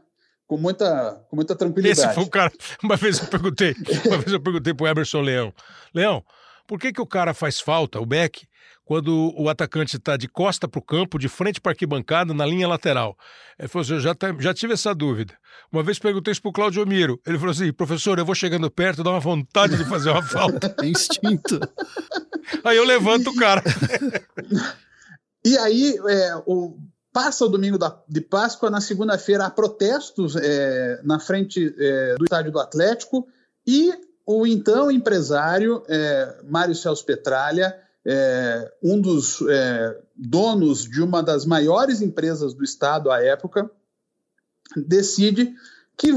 com 0.48 0.56
muita, 0.56 1.24
com 1.30 1.36
muita 1.36 1.54
tranquilidade. 1.54 2.00
Esse 2.00 2.14
foi 2.14 2.24
o 2.24 2.28
cara. 2.28 2.52
Uma 2.82 2.96
vez 2.96 3.20
eu 3.20 3.26
perguntei, 3.26 3.74
uma 4.04 4.18
vez 4.18 4.32
eu 4.32 4.40
perguntei 4.40 4.74
pro 4.74 4.86
Emerson 4.88 5.20
Leão, 5.20 5.54
Leão, 5.94 6.24
por 6.66 6.80
que 6.80 6.92
que 6.92 7.00
o 7.00 7.06
cara 7.06 7.32
faz 7.32 7.60
falta, 7.60 8.00
o 8.00 8.06
Beck, 8.06 8.46
quando 8.87 9.35
o 9.37 9.49
atacante 9.49 9.97
está 9.97 10.16
de 10.16 10.28
costa 10.28 10.69
para 10.69 10.78
o 10.78 10.83
campo, 10.83 11.19
de 11.19 11.28
frente 11.28 11.61
para 11.61 11.73
a 11.73 11.75
arquibancada, 11.75 12.33
na 12.33 12.47
linha 12.47 12.69
lateral. 12.69 13.19
Ele 13.59 13.66
falou 13.66 13.83
assim: 13.83 13.95
eu 13.95 14.00
já, 14.00 14.14
tá, 14.14 14.35
já 14.38 14.55
tive 14.55 14.75
essa 14.75 14.95
dúvida. 14.95 15.35
Uma 15.73 15.83
vez 15.83 15.99
perguntei 15.99 16.31
isso 16.31 16.40
para 16.40 16.50
o 16.50 16.52
Claudio 16.52 16.87
Miro. 16.87 17.21
Ele 17.26 17.37
falou 17.37 17.50
assim: 17.50 17.73
professor, 17.73 18.16
eu 18.16 18.25
vou 18.25 18.35
chegando 18.35 18.71
perto, 18.71 19.02
dá 19.02 19.11
uma 19.11 19.19
vontade 19.19 19.76
de 19.76 19.85
fazer 19.85 20.11
uma 20.11 20.23
falta. 20.23 20.75
É 20.81 20.87
instinto. 20.87 21.59
Aí 22.62 22.76
eu 22.76 22.85
levanto 22.85 23.31
o 23.31 23.35
cara. 23.35 23.62
e 25.45 25.59
aí, 25.59 25.99
é, 26.09 26.37
o, 26.47 26.78
passa 27.12 27.45
o 27.45 27.49
domingo 27.49 27.78
da, 27.78 28.00
de 28.09 28.21
Páscoa, 28.21 28.71
na 28.71 28.81
segunda-feira 28.81 29.47
há 29.47 29.50
protestos 29.50 30.37
é, 30.37 31.00
na 31.02 31.19
frente 31.19 31.75
é, 31.76 32.14
do 32.16 32.25
estádio 32.25 32.52
do 32.52 32.61
Atlético 32.61 33.26
e 33.66 33.93
o 34.25 34.47
então 34.47 34.93
empresário 34.93 35.83
é, 35.88 36.37
Mário 36.45 36.75
Celso 36.75 37.05
Petralha 37.05 37.75
é, 38.06 38.72
um 38.80 39.00
dos 39.00 39.42
é, 39.48 39.98
donos 40.14 40.84
de 40.84 41.02
uma 41.02 41.22
das 41.22 41.44
maiores 41.44 42.00
empresas 42.00 42.54
do 42.54 42.62
estado 42.62 43.10
à 43.10 43.20
época, 43.20 43.68
decide 44.76 45.52
que 45.96 46.10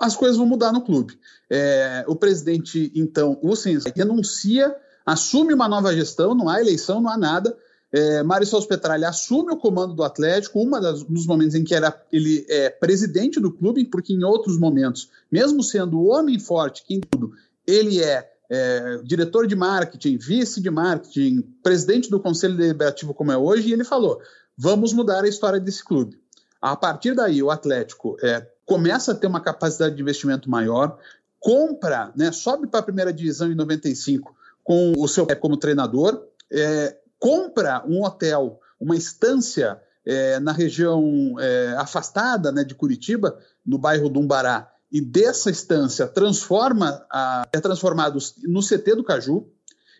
as 0.00 0.16
coisas 0.16 0.38
vão 0.38 0.46
mudar 0.46 0.72
no 0.72 0.80
clube. 0.80 1.18
É, 1.50 2.04
o 2.08 2.16
presidente, 2.16 2.90
então, 2.94 3.38
Hussein 3.42 3.78
renuncia, 3.94 4.74
assume 5.04 5.52
uma 5.52 5.68
nova 5.68 5.94
gestão, 5.94 6.34
não 6.34 6.48
há 6.48 6.60
eleição, 6.60 7.00
não 7.00 7.10
há 7.10 7.18
nada. 7.18 7.54
É, 7.92 8.22
Mário 8.22 8.48
Petralha 8.66 9.08
assume 9.08 9.52
o 9.52 9.56
comando 9.56 9.94
do 9.94 10.02
Atlético, 10.02 10.60
um 10.60 10.70
dos 11.08 11.26
momentos 11.26 11.54
em 11.54 11.62
que 11.62 11.74
era, 11.74 12.02
ele 12.10 12.46
é 12.48 12.70
presidente 12.70 13.38
do 13.38 13.52
clube, 13.52 13.84
porque 13.84 14.14
em 14.14 14.24
outros 14.24 14.58
momentos, 14.58 15.10
mesmo 15.30 15.62
sendo 15.62 15.98
o 15.98 16.06
homem 16.06 16.38
forte, 16.38 16.84
que 16.86 16.94
em 16.94 17.00
tudo, 17.00 17.32
ele 17.66 18.02
é 18.02 18.33
é, 18.50 18.98
diretor 19.02 19.46
de 19.46 19.56
marketing, 19.56 20.18
vice 20.18 20.60
de 20.60 20.70
marketing, 20.70 21.42
presidente 21.62 22.10
do 22.10 22.20
conselho 22.20 22.56
deliberativo 22.56 23.14
como 23.14 23.32
é 23.32 23.36
hoje, 23.36 23.68
e 23.68 23.72
ele 23.72 23.84
falou: 23.84 24.20
vamos 24.56 24.92
mudar 24.92 25.24
a 25.24 25.28
história 25.28 25.60
desse 25.60 25.84
clube. 25.84 26.20
A 26.60 26.76
partir 26.76 27.14
daí, 27.14 27.42
o 27.42 27.50
Atlético 27.50 28.16
é, 28.22 28.46
começa 28.64 29.12
a 29.12 29.14
ter 29.14 29.26
uma 29.26 29.40
capacidade 29.40 29.94
de 29.94 30.02
investimento 30.02 30.50
maior, 30.50 30.98
compra, 31.38 32.12
né, 32.16 32.32
sobe 32.32 32.66
para 32.66 32.80
a 32.80 32.84
primeira 32.84 33.12
divisão 33.12 33.50
em 33.50 33.54
95 33.54 34.34
com 34.62 34.94
o 34.96 35.06
seu 35.06 35.26
como 35.36 35.58
treinador, 35.58 36.26
é, 36.50 36.96
compra 37.18 37.84
um 37.86 38.02
hotel, 38.02 38.58
uma 38.80 38.96
estância 38.96 39.78
é, 40.06 40.40
na 40.40 40.52
região 40.52 41.36
é, 41.38 41.74
afastada 41.76 42.50
né, 42.50 42.64
de 42.64 42.74
Curitiba, 42.74 43.38
no 43.64 43.78
bairro 43.78 44.08
do 44.08 44.20
Umbará, 44.20 44.70
e 44.94 45.00
dessa 45.00 45.50
estância 45.50 46.06
transforma 46.06 47.04
a, 47.10 47.48
é 47.52 47.60
transformado 47.60 48.16
no 48.44 48.60
CT 48.60 48.94
do 48.94 49.02
Caju, 49.02 49.44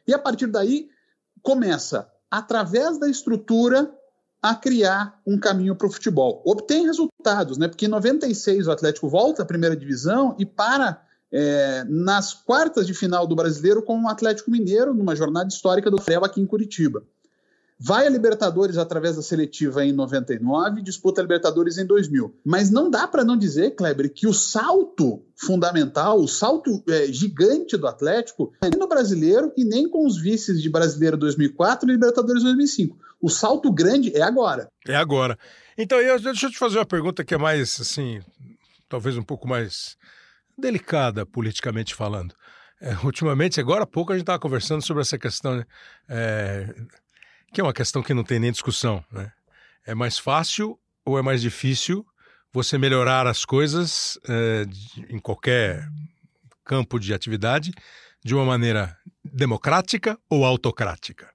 e 0.06 0.14
a 0.14 0.18
partir 0.20 0.46
daí 0.46 0.88
começa, 1.42 2.08
através 2.30 2.96
da 3.00 3.08
estrutura, 3.08 3.92
a 4.40 4.54
criar 4.54 5.20
um 5.26 5.36
caminho 5.36 5.74
para 5.74 5.88
o 5.88 5.90
futebol. 5.90 6.40
Obtém 6.46 6.86
resultados, 6.86 7.58
né? 7.58 7.66
Porque 7.66 7.86
em 7.86 7.88
96 7.88 8.68
o 8.68 8.70
Atlético 8.70 9.08
volta 9.08 9.42
à 9.42 9.46
primeira 9.46 9.74
divisão 9.74 10.36
e 10.38 10.46
para 10.46 11.02
é, 11.32 11.82
nas 11.88 12.32
quartas 12.32 12.86
de 12.86 12.94
final 12.94 13.26
do 13.26 13.34
brasileiro 13.34 13.82
com 13.82 14.00
o 14.00 14.08
Atlético 14.08 14.50
Mineiro, 14.50 14.94
numa 14.94 15.16
jornada 15.16 15.48
histórica 15.48 15.90
do 15.90 16.00
Frel 16.00 16.24
aqui 16.24 16.40
em 16.40 16.46
Curitiba. 16.46 17.02
Vai 17.78 18.06
a 18.06 18.10
Libertadores 18.10 18.78
através 18.78 19.16
da 19.16 19.22
seletiva 19.22 19.84
em 19.84 19.92
99, 19.92 20.80
disputa 20.80 21.20
a 21.20 21.22
Libertadores 21.22 21.76
em 21.76 21.84
2000. 21.84 22.34
Mas 22.44 22.70
não 22.70 22.88
dá 22.88 23.08
para 23.08 23.24
não 23.24 23.36
dizer, 23.36 23.72
Kleber, 23.72 24.12
que 24.12 24.26
o 24.26 24.32
salto 24.32 25.24
fundamental, 25.34 26.20
o 26.20 26.28
salto 26.28 26.82
é, 26.88 27.06
gigante 27.06 27.76
do 27.76 27.88
Atlético, 27.88 28.52
nem 28.62 28.70
no 28.78 28.88
brasileiro 28.88 29.52
e 29.56 29.64
nem 29.64 29.88
com 29.88 30.06
os 30.06 30.16
vices 30.16 30.62
de 30.62 30.70
brasileiro 30.70 31.16
2004 31.16 31.88
e 31.88 31.92
Libertadores 31.92 32.44
2005. 32.44 32.96
O 33.20 33.28
salto 33.28 33.72
grande 33.72 34.16
é 34.16 34.22
agora. 34.22 34.68
É 34.86 34.94
agora. 34.94 35.36
Então, 35.76 36.00
eu, 36.00 36.20
deixa 36.20 36.46
eu 36.46 36.50
te 36.50 36.58
fazer 36.58 36.78
uma 36.78 36.86
pergunta 36.86 37.24
que 37.24 37.34
é 37.34 37.38
mais, 37.38 37.80
assim, 37.80 38.20
talvez 38.88 39.16
um 39.16 39.22
pouco 39.22 39.48
mais 39.48 39.96
delicada 40.56 41.26
politicamente 41.26 41.94
falando. 41.94 42.34
É, 42.80 42.94
ultimamente, 43.04 43.60
agora 43.60 43.84
há 43.84 43.86
pouco, 43.86 44.12
a 44.12 44.14
gente 44.14 44.22
estava 44.22 44.38
conversando 44.38 44.82
sobre 44.82 45.00
essa 45.00 45.18
questão, 45.18 45.56
né? 45.56 45.64
É, 46.08 46.74
que 47.54 47.60
é 47.60 47.64
uma 47.64 47.72
questão 47.72 48.02
que 48.02 48.12
não 48.12 48.24
tem 48.24 48.40
nem 48.40 48.50
discussão. 48.50 49.02
Né? 49.12 49.32
É 49.86 49.94
mais 49.94 50.18
fácil 50.18 50.76
ou 51.04 51.16
é 51.16 51.22
mais 51.22 51.40
difícil 51.40 52.04
você 52.52 52.76
melhorar 52.76 53.28
as 53.28 53.44
coisas 53.44 54.18
é, 54.28 54.66
em 55.08 55.20
qualquer 55.20 55.88
campo 56.64 56.98
de 56.98 57.14
atividade 57.14 57.72
de 58.24 58.34
uma 58.34 58.44
maneira 58.44 58.98
democrática 59.24 60.18
ou 60.28 60.44
autocrática? 60.44 61.32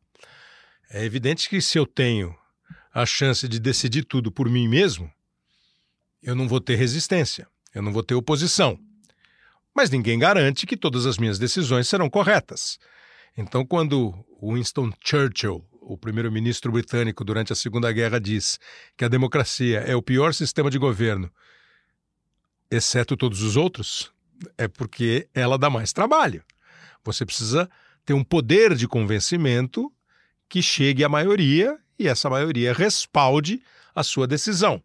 É 0.91 1.05
evidente 1.05 1.47
que 1.47 1.61
se 1.61 1.77
eu 1.77 1.85
tenho 1.85 2.35
a 2.93 3.05
chance 3.05 3.47
de 3.47 3.59
decidir 3.59 4.03
tudo 4.03 4.29
por 4.29 4.49
mim 4.49 4.67
mesmo, 4.67 5.09
eu 6.21 6.35
não 6.35 6.49
vou 6.49 6.59
ter 6.59 6.75
resistência, 6.75 7.47
eu 7.73 7.81
não 7.81 7.93
vou 7.93 8.03
ter 8.03 8.15
oposição. 8.15 8.77
Mas 9.73 9.89
ninguém 9.89 10.19
garante 10.19 10.65
que 10.65 10.75
todas 10.75 11.05
as 11.05 11.17
minhas 11.17 11.39
decisões 11.39 11.87
serão 11.87 12.09
corretas. 12.09 12.77
Então, 13.37 13.65
quando 13.65 14.13
Winston 14.41 14.91
Churchill 15.01 15.68
o 15.89 15.97
primeiro-ministro 15.97 16.71
britânico 16.71 17.25
durante 17.25 17.51
a 17.51 17.55
Segunda 17.55 17.91
Guerra 17.91 18.19
diz 18.19 18.59
que 18.95 19.03
a 19.03 19.07
democracia 19.07 19.79
é 19.79 19.95
o 19.95 20.03
pior 20.03 20.35
sistema 20.35 20.69
de 20.69 20.77
governo, 20.77 21.31
exceto 22.69 23.17
todos 23.17 23.41
os 23.41 23.57
outros, 23.57 24.13
é 24.55 24.67
porque 24.67 25.27
ela 25.33 25.57
dá 25.57 25.67
mais 25.67 25.91
trabalho. 25.91 26.43
Você 27.03 27.25
precisa 27.25 27.67
ter 28.05 28.13
um 28.13 28.23
poder 28.23 28.75
de 28.75 28.87
convencimento 28.87 29.91
que 30.47 30.61
chegue 30.61 31.03
à 31.03 31.09
maioria 31.09 31.75
e 31.97 32.07
essa 32.07 32.29
maioria 32.29 32.71
respalde 32.71 33.63
a 33.95 34.03
sua 34.03 34.27
decisão. 34.27 34.83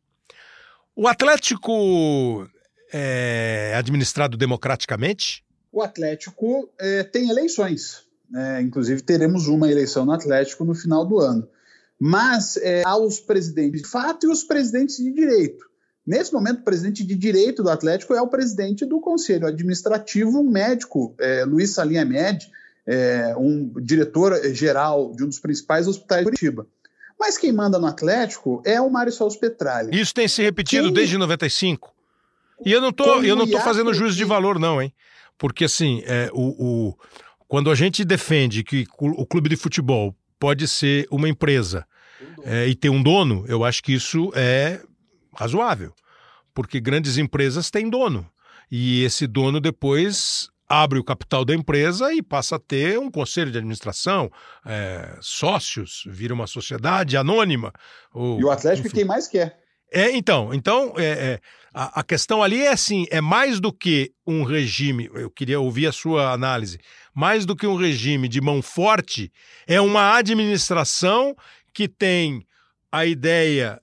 O 0.96 1.06
Atlético 1.06 2.48
é 2.90 3.74
administrado 3.76 4.38
democraticamente? 4.38 5.44
O 5.70 5.82
Atlético 5.82 6.72
é, 6.78 7.02
tem 7.02 7.28
eleições. 7.28 8.03
É, 8.34 8.60
inclusive, 8.60 9.02
teremos 9.02 9.46
uma 9.48 9.70
eleição 9.70 10.04
no 10.04 10.12
Atlético 10.12 10.64
no 10.64 10.74
final 10.74 11.04
do 11.04 11.18
ano. 11.18 11.48
Mas 11.98 12.56
é, 12.56 12.82
há 12.84 12.96
os 12.96 13.20
presidentes 13.20 13.82
de 13.82 13.88
fato 13.88 14.26
e 14.26 14.30
os 14.30 14.44
presidentes 14.44 14.96
de 14.96 15.12
direito. 15.12 15.64
Nesse 16.06 16.32
momento, 16.32 16.60
o 16.60 16.64
presidente 16.64 17.02
de 17.02 17.14
direito 17.14 17.62
do 17.62 17.70
Atlético 17.70 18.14
é 18.14 18.20
o 18.20 18.28
presidente 18.28 18.84
do 18.84 19.00
Conselho 19.00 19.46
Administrativo, 19.46 20.40
um 20.40 20.50
médico, 20.50 21.14
é, 21.18 21.44
Luiz 21.44 21.70
Salim 21.70 21.96
Ahmed, 21.96 22.50
é, 22.86 23.34
um 23.38 23.72
diretor-geral 23.80 25.12
de 25.14 25.24
um 25.24 25.28
dos 25.28 25.38
principais 25.38 25.88
hospitais 25.88 26.20
de 26.20 26.24
Curitiba. 26.26 26.66
Mas 27.18 27.38
quem 27.38 27.52
manda 27.52 27.78
no 27.78 27.86
Atlético 27.86 28.62
é 28.66 28.80
o 28.80 28.90
Mário 28.90 29.12
Souza 29.12 29.38
Petralha. 29.38 29.88
Isso 29.92 30.12
tem 30.12 30.28
se 30.28 30.42
repetido 30.42 30.86
quem... 30.86 30.94
desde 30.94 31.16
95. 31.16 31.94
E 32.64 32.72
eu 32.72 32.80
não 32.80 32.92
tô, 32.92 33.22
eu 33.22 33.36
não 33.36 33.48
tô 33.48 33.58
fazendo 33.60 33.94
juízo 33.94 34.16
de 34.16 34.24
valor, 34.24 34.58
não, 34.58 34.82
hein? 34.82 34.92
Porque, 35.38 35.64
assim, 35.64 36.02
é, 36.06 36.30
o, 36.32 36.90
o, 36.90 36.94
quando 37.54 37.70
a 37.70 37.74
gente 37.76 38.04
defende 38.04 38.64
que 38.64 38.84
o 38.98 39.24
clube 39.24 39.48
de 39.48 39.54
futebol 39.54 40.12
pode 40.40 40.66
ser 40.66 41.06
uma 41.08 41.28
empresa 41.28 41.86
é, 42.42 42.66
e 42.66 42.74
ter 42.74 42.88
um 42.88 43.00
dono, 43.00 43.44
eu 43.46 43.62
acho 43.62 43.80
que 43.80 43.92
isso 43.92 44.32
é 44.34 44.82
razoável, 45.32 45.94
porque 46.52 46.80
grandes 46.80 47.16
empresas 47.16 47.70
têm 47.70 47.88
dono 47.88 48.28
e 48.68 49.04
esse 49.04 49.24
dono 49.28 49.60
depois 49.60 50.48
abre 50.68 50.98
o 50.98 51.04
capital 51.04 51.44
da 51.44 51.54
empresa 51.54 52.12
e 52.12 52.20
passa 52.20 52.56
a 52.56 52.58
ter 52.58 52.98
um 52.98 53.08
conselho 53.08 53.52
de 53.52 53.58
administração, 53.58 54.32
é, 54.66 55.16
sócios, 55.20 56.02
vira 56.08 56.34
uma 56.34 56.48
sociedade 56.48 57.16
anônima. 57.16 57.72
Ou, 58.12 58.40
e 58.40 58.44
o 58.44 58.50
Atlético 58.50 58.88
enfim. 58.88 58.96
quem 58.96 59.04
mais 59.04 59.28
quer. 59.28 59.63
É, 59.92 60.10
então, 60.10 60.52
então 60.52 60.94
é, 60.96 61.04
é, 61.04 61.40
a, 61.72 62.00
a, 62.00 62.02
questão 62.02 62.42
ali 62.42 62.62
é 62.62 62.72
assim, 62.72 63.06
é 63.10 63.20
mais 63.20 63.60
do 63.60 63.72
que 63.72 64.12
um 64.26 64.42
regime, 64.42 65.08
eu 65.14 65.30
queria 65.30 65.60
ouvir 65.60 65.86
a 65.86 65.92
sua 65.92 66.32
análise, 66.32 66.78
mais 67.14 67.46
do 67.46 67.54
que 67.54 67.66
um 67.66 67.76
regime 67.76 68.28
de 68.28 68.40
mão 68.40 68.60
forte, 68.60 69.32
é 69.66 69.80
uma 69.80 70.16
administração 70.16 71.36
que 71.72 71.86
tem 71.86 72.44
a 72.90 73.06
ideia 73.06 73.80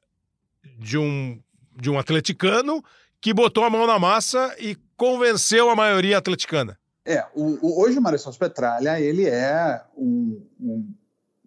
de 0.78 0.98
um, 0.98 1.40
de 1.80 1.90
um 1.90 1.98
atleticano 1.98 2.84
que 3.22 3.34
botou 3.34 3.64
a 3.64 3.70
mão 3.70 3.86
na 3.86 4.00
massa 4.00 4.56
e 4.60 4.76
convenceu 4.98 5.70
a 5.70 5.76
maioria 5.76 6.18
atleticana. 6.18 6.78
É, 7.06 7.26
o, 7.36 7.58
o, 7.66 7.82
hoje 7.82 7.98
o 7.98 8.02
Marcelo 8.02 8.36
Petralha, 8.38 9.00
ele 9.00 9.26
é 9.28 9.82
um, 9.98 10.46
um, 10.60 10.94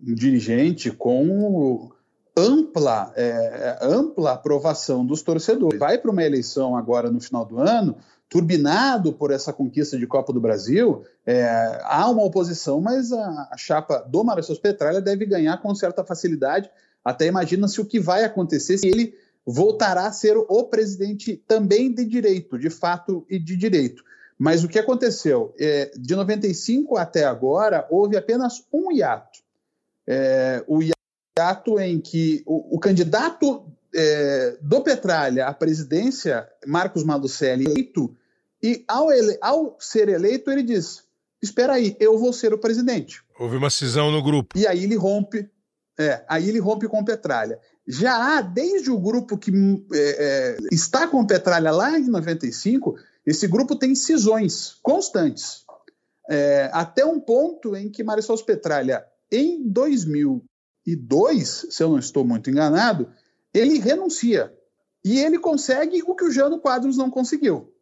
um 0.06 0.14
dirigente 0.14 0.90
com 0.90 1.93
ampla, 2.36 3.12
é, 3.16 3.78
ampla 3.82 4.32
aprovação 4.32 5.04
dos 5.06 5.22
torcedores. 5.22 5.78
Vai 5.78 5.98
para 5.98 6.10
uma 6.10 6.22
eleição 6.22 6.76
agora 6.76 7.10
no 7.10 7.20
final 7.20 7.44
do 7.44 7.60
ano, 7.60 7.96
turbinado 8.28 9.12
por 9.12 9.30
essa 9.30 9.52
conquista 9.52 9.96
de 9.96 10.06
Copa 10.06 10.32
do 10.32 10.40
Brasil, 10.40 11.04
é, 11.24 11.80
há 11.84 12.08
uma 12.10 12.24
oposição, 12.24 12.80
mas 12.80 13.12
a, 13.12 13.48
a 13.52 13.56
chapa 13.56 13.98
do 14.08 14.24
Marcelo 14.24 14.58
Petralha 14.60 15.00
deve 15.00 15.24
ganhar 15.24 15.56
com 15.62 15.72
certa 15.74 16.04
facilidade. 16.04 16.68
Até 17.04 17.26
imagina-se 17.26 17.80
o 17.80 17.84
que 17.84 18.00
vai 18.00 18.24
acontecer 18.24 18.78
se 18.78 18.88
ele 18.88 19.14
voltará 19.46 20.06
a 20.06 20.12
ser 20.12 20.36
o 20.36 20.64
presidente 20.64 21.36
também 21.46 21.92
de 21.92 22.04
direito, 22.04 22.58
de 22.58 22.70
fato 22.70 23.24
e 23.28 23.38
de 23.38 23.56
direito. 23.56 24.02
Mas 24.36 24.64
o 24.64 24.68
que 24.68 24.78
aconteceu? 24.78 25.54
É, 25.58 25.92
de 25.96 26.16
95 26.16 26.96
até 26.96 27.24
agora, 27.24 27.86
houve 27.88 28.16
apenas 28.16 28.64
um 28.72 28.90
hiato. 28.90 29.40
É, 30.06 30.64
o 30.66 30.82
hiato 30.82 30.93
em 31.80 32.00
que 32.00 32.42
o, 32.46 32.76
o 32.76 32.78
candidato 32.78 33.66
é, 33.92 34.56
do 34.60 34.80
Petralha 34.82 35.46
à 35.46 35.52
presidência, 35.52 36.48
Marcos 36.64 37.02
Malucelli, 37.02 37.64
eleito, 37.64 38.16
e 38.62 38.84
ao, 38.86 39.12
ele, 39.12 39.36
ao 39.40 39.76
ser 39.80 40.08
eleito, 40.08 40.48
ele 40.50 40.62
diz: 40.62 41.02
Espera 41.42 41.74
aí, 41.74 41.96
eu 41.98 42.18
vou 42.18 42.32
ser 42.32 42.54
o 42.54 42.58
presidente. 42.58 43.20
Houve 43.38 43.56
uma 43.56 43.68
cisão 43.68 44.12
no 44.12 44.22
grupo. 44.22 44.56
E 44.56 44.64
aí 44.64 44.84
ele 44.84 44.94
rompe, 44.94 45.50
é, 45.98 46.24
aí 46.28 46.48
ele 46.48 46.60
rompe 46.60 46.86
com 46.86 47.04
Petralha. 47.04 47.58
Já 47.86 48.38
há, 48.38 48.40
desde 48.40 48.90
o 48.90 48.98
grupo 48.98 49.36
que 49.36 49.50
é, 49.92 49.98
é, 49.98 50.56
está 50.72 51.08
com 51.08 51.26
Petralha 51.26 51.72
lá 51.72 51.98
em 51.98 52.08
95, 52.08 52.94
esse 53.26 53.48
grupo 53.48 53.74
tem 53.74 53.94
cisões 53.94 54.76
constantes. 54.82 55.64
É, 56.30 56.70
até 56.72 57.04
um 57.04 57.18
ponto 57.18 57.76
em 57.76 57.90
que 57.90 58.04
Marisol 58.04 58.38
Petralha, 58.44 59.04
em 59.30 59.68
2002, 59.68 60.53
se 61.44 61.82
eu 61.82 61.88
não 61.88 61.98
estou 61.98 62.24
muito 62.24 62.50
enganado, 62.50 63.10
ele 63.52 63.78
renuncia. 63.78 64.52
E 65.04 65.18
ele 65.20 65.38
consegue 65.38 66.02
o 66.06 66.14
que 66.14 66.24
o 66.24 66.30
Jano 66.30 66.58
Quadros 66.58 66.96
não 66.96 67.10
conseguiu. 67.10 67.72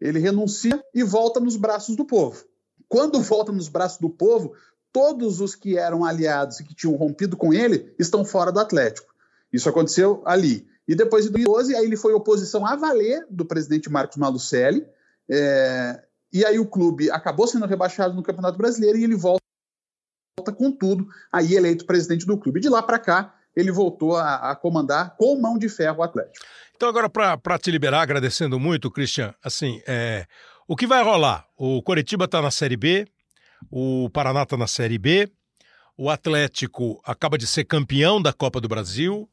Ele 0.00 0.18
renuncia 0.18 0.82
e 0.94 1.02
volta 1.02 1.40
nos 1.40 1.56
braços 1.56 1.96
do 1.96 2.04
povo. 2.04 2.44
Quando 2.88 3.20
volta 3.20 3.50
nos 3.52 3.68
braços 3.68 3.98
do 3.98 4.10
povo, 4.10 4.54
todos 4.92 5.40
os 5.40 5.54
que 5.54 5.76
eram 5.76 6.04
aliados 6.04 6.60
e 6.60 6.64
que 6.64 6.74
tinham 6.74 6.94
rompido 6.96 7.36
com 7.36 7.52
ele 7.52 7.94
estão 7.98 8.24
fora 8.24 8.52
do 8.52 8.60
Atlético. 8.60 9.12
Isso 9.52 9.68
aconteceu 9.68 10.22
ali. 10.24 10.66
E 10.86 10.94
depois 10.94 11.24
de 11.24 11.30
2012, 11.30 11.74
aí 11.74 11.84
ele 11.84 11.96
foi 11.96 12.12
oposição 12.12 12.64
a 12.64 12.76
valer 12.76 13.26
do 13.30 13.44
presidente 13.44 13.90
Marcos 13.90 14.16
Malucelli. 14.16 14.86
É, 15.28 16.02
e 16.32 16.44
aí 16.44 16.58
o 16.58 16.66
clube 16.66 17.10
acabou 17.10 17.46
sendo 17.46 17.66
rebaixado 17.66 18.14
no 18.14 18.22
Campeonato 18.22 18.58
Brasileiro 18.58 18.98
e 18.98 19.04
ele 19.04 19.16
volta 19.16 19.45
com 20.44 20.70
tudo, 20.70 21.08
aí 21.32 21.54
eleito 21.54 21.86
presidente 21.86 22.26
do 22.26 22.36
clube. 22.36 22.60
De 22.60 22.68
lá 22.68 22.82
para 22.82 22.98
cá, 22.98 23.34
ele 23.54 23.72
voltou 23.72 24.16
a, 24.16 24.50
a 24.50 24.56
comandar 24.56 25.16
com 25.16 25.40
mão 25.40 25.56
de 25.58 25.68
ferro 25.68 25.98
o 25.98 26.02
Atlético. 26.02 26.44
Então, 26.74 26.88
agora, 26.90 27.08
para 27.08 27.58
te 27.58 27.70
liberar, 27.70 28.02
agradecendo 28.02 28.60
muito, 28.60 28.90
Christian, 28.90 29.34
assim, 29.42 29.80
é, 29.86 30.26
o 30.68 30.76
que 30.76 30.86
vai 30.86 31.02
rolar? 31.02 31.46
O 31.56 31.82
Coritiba 31.82 32.26
está 32.26 32.42
na 32.42 32.50
Série 32.50 32.76
B, 32.76 33.06
o 33.70 34.10
Paraná 34.10 34.42
está 34.42 34.58
na 34.58 34.66
Série 34.66 34.98
B, 34.98 35.26
o 35.96 36.10
Atlético 36.10 37.00
acaba 37.02 37.38
de 37.38 37.46
ser 37.46 37.64
campeão 37.64 38.20
da 38.20 38.30
Copa 38.30 38.60
do 38.60 38.68
Brasil, 38.68 39.26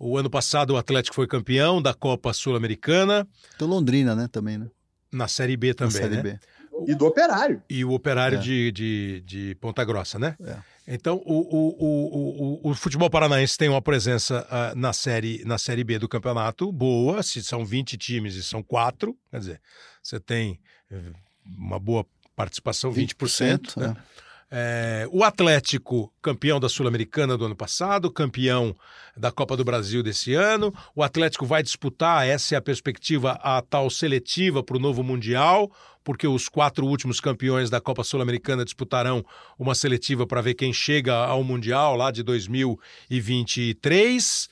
O 0.00 0.16
ano 0.16 0.30
passado 0.30 0.74
o 0.74 0.76
Atlético 0.76 1.16
foi 1.16 1.26
campeão 1.26 1.82
da 1.82 1.92
Copa 1.92 2.32
Sul-Americana. 2.32 3.26
Tem 3.58 3.66
Londrina, 3.66 4.14
né, 4.14 4.28
também, 4.30 4.56
né? 4.56 4.68
Na 5.10 5.26
Série 5.26 5.56
B 5.56 5.74
também, 5.74 5.94
Na 5.94 6.00
Série 6.00 6.16
né? 6.16 6.22
B. 6.22 6.40
E 6.86 6.94
do 6.94 7.06
Operário. 7.06 7.62
E 7.68 7.84
o 7.84 7.92
Operário 7.92 8.38
É. 8.38 8.40
de, 8.40 8.72
de, 8.72 9.22
de 9.24 9.54
Ponta 9.56 9.84
Grossa, 9.84 10.18
né? 10.18 10.36
É. 10.40 10.56
Então, 10.86 11.20
o, 11.26 11.40
o, 11.40 12.60
o, 12.66 12.70
o, 12.70 12.74
futebol 12.74 13.10
paranaense 13.10 13.58
tem 13.58 13.68
uma 13.68 13.82
presença 13.82 14.46
ah, 14.50 14.72
na, 14.74 14.92
série, 14.92 15.42
na 15.44 15.58
Série 15.58 15.84
B 15.84 15.98
do 15.98 16.08
campeonato 16.08 16.72
boa, 16.72 17.22
se 17.22 17.42
são 17.42 17.64
20 17.64 17.98
times 17.98 18.34
e 18.36 18.42
são 18.42 18.62
quatro, 18.62 19.14
quer 19.30 19.38
dizer, 19.38 19.60
você 20.02 20.18
tem 20.18 20.58
eh, 20.90 21.12
uma 21.44 21.78
boa 21.78 22.06
participação, 22.34 22.90
20%. 22.90 23.76
né? 23.78 23.94
é. 23.96 24.02
É, 24.50 25.06
o 25.12 25.22
Atlético, 25.24 26.10
campeão 26.22 26.58
da 26.58 26.70
Sul-Americana 26.70 27.36
do 27.36 27.44
ano 27.44 27.54
passado, 27.54 28.10
campeão 28.10 28.74
da 29.14 29.30
Copa 29.30 29.54
do 29.56 29.64
Brasil 29.64 30.02
desse 30.02 30.32
ano. 30.34 30.72
O 30.96 31.02
Atlético 31.02 31.44
vai 31.44 31.62
disputar, 31.62 32.26
essa 32.26 32.54
é 32.54 32.58
a 32.58 32.62
perspectiva, 32.62 33.32
a 33.42 33.60
tal 33.60 33.90
seletiva 33.90 34.62
para 34.62 34.76
o 34.76 34.80
novo 34.80 35.02
Mundial, 35.02 35.70
porque 36.02 36.26
os 36.26 36.48
quatro 36.48 36.86
últimos 36.86 37.20
campeões 37.20 37.68
da 37.68 37.78
Copa 37.78 38.02
Sul-Americana 38.02 38.64
disputarão 38.64 39.22
uma 39.58 39.74
seletiva 39.74 40.26
para 40.26 40.40
ver 40.40 40.54
quem 40.54 40.72
chega 40.72 41.14
ao 41.14 41.44
Mundial 41.44 41.94
lá 41.94 42.10
de 42.10 42.22
2023. 42.22 44.48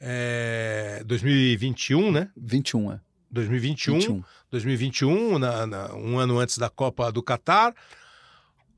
É, 0.00 1.02
2021, 1.06 2.12
né? 2.12 2.28
21, 2.36 2.92
é. 2.92 3.00
2021. 3.30 3.94
21. 3.94 4.22
2021, 4.50 5.38
na, 5.38 5.66
na- 5.66 5.94
um 5.94 6.18
ano 6.18 6.38
antes 6.38 6.58
da 6.58 6.68
Copa 6.70 7.10
do 7.10 7.22
Catar. 7.22 7.74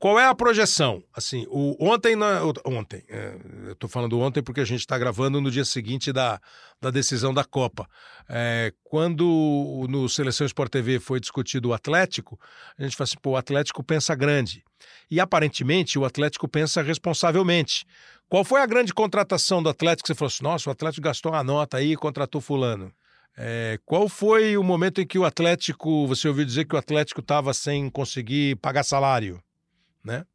Qual 0.01 0.19
é 0.19 0.25
a 0.25 0.33
projeção? 0.33 1.03
Assim, 1.13 1.45
o, 1.47 1.77
ontem, 1.79 2.15
na- 2.15 2.41
ontem, 2.65 3.03
é, 3.07 3.35
eu 3.67 3.73
estou 3.73 3.87
falando 3.87 4.19
ontem 4.19 4.41
porque 4.41 4.59
a 4.59 4.65
gente 4.65 4.79
está 4.79 4.97
gravando 4.97 5.39
no 5.39 5.51
dia 5.51 5.63
seguinte 5.63 6.11
da, 6.11 6.41
da 6.81 6.89
decisão 6.89 7.31
da 7.31 7.43
Copa. 7.43 7.87
É, 8.27 8.73
quando 8.83 9.85
no 9.87 10.09
Seleção 10.09 10.47
Sport 10.47 10.71
TV 10.71 10.99
foi 10.99 11.19
discutido 11.19 11.69
o 11.69 11.73
Atlético, 11.73 12.39
a 12.79 12.81
gente 12.81 12.97
fala 12.97 13.03
assim, 13.05 13.17
pô, 13.21 13.29
o 13.33 13.37
Atlético 13.37 13.83
pensa 13.83 14.15
grande. 14.15 14.63
E 15.07 15.19
aparentemente 15.19 15.99
o 15.99 16.03
Atlético 16.03 16.47
pensa 16.47 16.81
responsavelmente. 16.81 17.85
Qual 18.27 18.43
foi 18.43 18.59
a 18.59 18.65
grande 18.65 18.95
contratação 18.95 19.61
do 19.61 19.69
Atlético? 19.69 20.07
Você 20.07 20.15
falou 20.15 20.29
assim, 20.29 20.43
nossa, 20.43 20.67
o 20.67 20.73
Atlético 20.73 21.03
gastou 21.03 21.31
uma 21.31 21.43
nota 21.43 21.77
aí 21.77 21.91
e 21.91 21.95
contratou 21.95 22.41
fulano. 22.41 22.91
É, 23.37 23.77
qual 23.85 24.09
foi 24.09 24.57
o 24.57 24.63
momento 24.63 24.99
em 24.99 25.05
que 25.05 25.19
o 25.19 25.25
Atlético, 25.25 26.07
você 26.07 26.27
ouviu 26.27 26.43
dizer 26.43 26.65
que 26.65 26.73
o 26.73 26.79
Atlético 26.79 27.21
estava 27.21 27.53
sem 27.53 27.87
conseguir 27.87 28.55
pagar 28.55 28.83
salário, 28.83 29.39
né? 30.03 30.25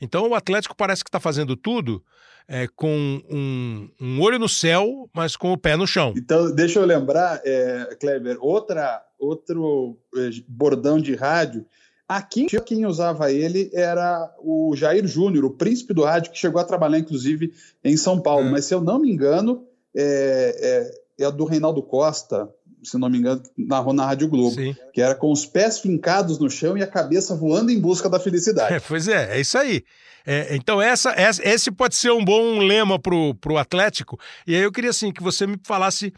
Então 0.00 0.28
o 0.28 0.34
Atlético 0.34 0.76
parece 0.76 1.02
que 1.02 1.08
está 1.08 1.20
fazendo 1.20 1.56
tudo 1.56 2.04
é, 2.48 2.68
com 2.68 3.20
um, 3.30 3.88
um 4.00 4.20
olho 4.20 4.38
no 4.38 4.48
céu, 4.48 5.08
mas 5.12 5.36
com 5.36 5.52
o 5.52 5.58
pé 5.58 5.76
no 5.76 5.86
chão. 5.86 6.14
Então, 6.16 6.54
deixa 6.54 6.78
eu 6.78 6.86
lembrar, 6.86 7.40
é, 7.44 7.96
Kleber, 7.98 8.36
outra, 8.40 9.02
outro 9.18 9.98
é, 10.14 10.30
bordão 10.46 11.00
de 11.00 11.14
rádio. 11.14 11.66
Aqui, 12.08 12.46
quem 12.64 12.86
usava 12.86 13.32
ele 13.32 13.68
era 13.74 14.32
o 14.38 14.76
Jair 14.76 15.04
Júnior, 15.08 15.44
o 15.44 15.50
príncipe 15.50 15.92
do 15.92 16.04
rádio, 16.04 16.30
que 16.30 16.38
chegou 16.38 16.60
a 16.60 16.64
trabalhar, 16.64 16.98
inclusive, 16.98 17.52
em 17.82 17.96
São 17.96 18.20
Paulo. 18.20 18.46
É. 18.46 18.50
Mas, 18.52 18.64
se 18.66 18.74
eu 18.74 18.80
não 18.80 19.00
me 19.00 19.10
engano, 19.10 19.66
é, 19.94 20.90
é, 21.18 21.24
é 21.24 21.26
a 21.26 21.30
do 21.30 21.44
Reinaldo 21.44 21.82
Costa, 21.82 22.48
se 22.86 22.96
não 22.98 23.08
me 23.08 23.18
engano, 23.18 23.42
narrou 23.56 23.92
na 23.92 24.06
Rádio 24.06 24.28
Globo, 24.28 24.54
Sim. 24.54 24.74
que 24.92 25.00
era 25.00 25.14
com 25.14 25.30
os 25.32 25.44
pés 25.44 25.78
fincados 25.78 26.38
no 26.38 26.48
chão 26.50 26.76
e 26.76 26.82
a 26.82 26.86
cabeça 26.86 27.34
voando 27.34 27.70
em 27.70 27.80
busca 27.80 28.08
da 28.08 28.18
felicidade. 28.20 28.74
É, 28.74 28.80
pois 28.80 29.08
é, 29.08 29.36
é 29.36 29.40
isso 29.40 29.58
aí. 29.58 29.84
É, 30.24 30.56
então, 30.56 30.82
essa, 30.82 31.10
essa- 31.10 31.42
esse 31.48 31.70
pode 31.70 31.94
ser 31.94 32.10
um 32.10 32.24
bom 32.24 32.58
lema 32.58 32.98
pro, 32.98 33.34
pro 33.36 33.56
Atlético. 33.58 34.18
E 34.46 34.54
aí 34.56 34.62
eu 34.62 34.72
queria 34.72 34.90
assim, 34.90 35.12
que 35.12 35.22
você 35.22 35.46
me 35.46 35.56
falasse 35.64 36.12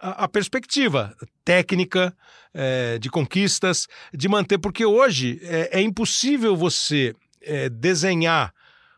a, 0.00 0.24
a 0.24 0.28
perspectiva 0.28 1.14
técnica 1.44 2.12
é, 2.52 2.98
de 2.98 3.08
conquistas, 3.10 3.86
de 4.12 4.28
manter, 4.28 4.58
porque 4.58 4.84
hoje 4.84 5.40
é, 5.42 5.78
é 5.78 5.80
impossível 5.80 6.56
você 6.56 7.14
é, 7.42 7.68
desenhar 7.68 8.52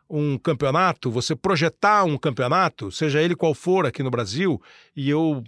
um 0.09 0.39
campeonato, 0.39 1.11
você 1.11 1.35
projetar 1.35 2.05
um 2.05 2.17
campeonato, 2.17 2.91
seja 2.93 3.21
ele 3.21 3.35
qual 3.35 3.53
for 3.55 3.85
aqui 3.87 4.03
no 4.03 4.11
Brasil, 4.11 4.63
e 4.95 5.11
eu 5.11 5.43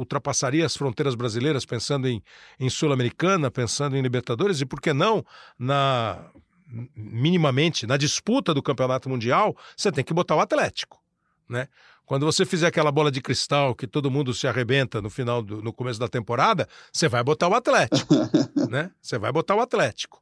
ultrapassaria 0.00 0.66
as 0.66 0.76
fronteiras 0.76 1.14
brasileiras 1.14 1.64
pensando 1.64 2.08
em, 2.08 2.22
em 2.58 2.68
Sul-Americana, 2.68 3.50
pensando 3.50 3.96
em 3.96 4.02
Libertadores, 4.02 4.60
e 4.60 4.66
por 4.66 4.80
que 4.80 4.92
não 4.92 5.24
na 5.58 6.30
minimamente 6.94 7.84
na 7.84 7.96
disputa 7.96 8.54
do 8.54 8.62
campeonato 8.62 9.08
mundial, 9.08 9.56
você 9.76 9.90
tem 9.90 10.04
que 10.04 10.14
botar 10.14 10.36
o 10.36 10.40
Atlético, 10.40 11.00
né? 11.48 11.66
Quando 12.06 12.26
você 12.26 12.44
fizer 12.44 12.66
aquela 12.66 12.90
bola 12.90 13.10
de 13.10 13.20
cristal 13.20 13.74
que 13.74 13.86
todo 13.86 14.10
mundo 14.10 14.34
se 14.34 14.46
arrebenta 14.46 15.00
no 15.00 15.10
final 15.10 15.42
do, 15.42 15.62
no 15.62 15.72
começo 15.72 15.98
da 15.98 16.08
temporada, 16.08 16.68
você 16.92 17.08
vai 17.08 17.22
botar 17.22 17.48
o 17.48 17.54
Atlético, 17.54 18.14
né? 18.68 18.90
Você 19.00 19.18
vai 19.18 19.30
botar 19.30 19.54
o 19.54 19.60
Atlético. 19.60 20.20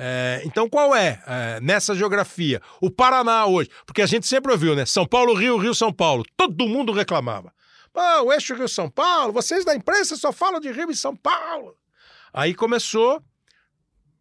É, 0.00 0.42
então, 0.44 0.68
qual 0.68 0.94
é, 0.94 1.20
é, 1.26 1.60
nessa 1.60 1.92
geografia? 1.92 2.62
O 2.80 2.88
Paraná 2.88 3.46
hoje, 3.46 3.68
porque 3.84 4.00
a 4.00 4.06
gente 4.06 4.28
sempre 4.28 4.52
ouviu, 4.52 4.76
né? 4.76 4.86
São 4.86 5.04
Paulo, 5.04 5.34
Rio, 5.34 5.56
Rio, 5.56 5.74
São 5.74 5.92
Paulo. 5.92 6.24
Todo 6.36 6.68
mundo 6.68 6.92
reclamava. 6.92 7.52
Pô, 7.98 8.26
o 8.26 8.32
eixo 8.32 8.54
Rio-São 8.54 8.88
Paulo, 8.88 9.32
vocês 9.32 9.64
da 9.64 9.74
imprensa 9.74 10.14
só 10.14 10.32
falam 10.32 10.60
de 10.60 10.70
Rio 10.70 10.88
e 10.88 10.94
São 10.94 11.16
Paulo. 11.16 11.74
Aí 12.32 12.54
começou, 12.54 13.20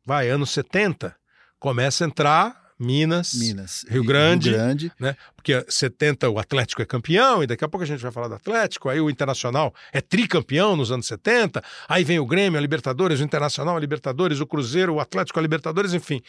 vai, 0.04 0.30
anos 0.30 0.50
70, 0.50 1.16
começa 1.60 2.04
a 2.04 2.08
entrar 2.08 2.74
Minas, 2.80 3.36
Minas. 3.36 3.86
Rio 3.88 4.04
Grande. 4.04 4.50
Rio 4.50 4.58
Grande. 4.58 4.92
né? 5.00 5.16
Porque 5.36 5.64
70 5.70 6.28
o 6.28 6.40
Atlético 6.40 6.82
é 6.82 6.86
campeão, 6.86 7.44
e 7.44 7.48
daqui 7.48 7.64
a 7.64 7.68
pouco 7.68 7.84
a 7.84 7.88
gente 7.88 8.02
vai 8.02 8.12
falar 8.12 8.28
do 8.28 8.34
Atlético, 8.34 8.90
aí 8.90 9.00
o 9.00 9.12
Internacional 9.12 9.72
é 9.94 10.02
tricampeão 10.02 10.76
nos 10.76 10.92
anos 10.92 11.06
70, 11.06 11.64
aí 11.88 12.04
vem 12.04 12.18
o 12.18 12.26
Grêmio, 12.26 12.58
a 12.58 12.62
Libertadores, 12.62 13.20
o 13.20 13.24
Internacional, 13.24 13.78
a 13.78 13.80
Libertadores, 13.80 14.40
o 14.40 14.48
Cruzeiro, 14.48 14.96
o 14.96 15.00
Atlético, 15.00 15.38
a 15.38 15.42
Libertadores, 15.44 15.94
enfim. 15.94 16.20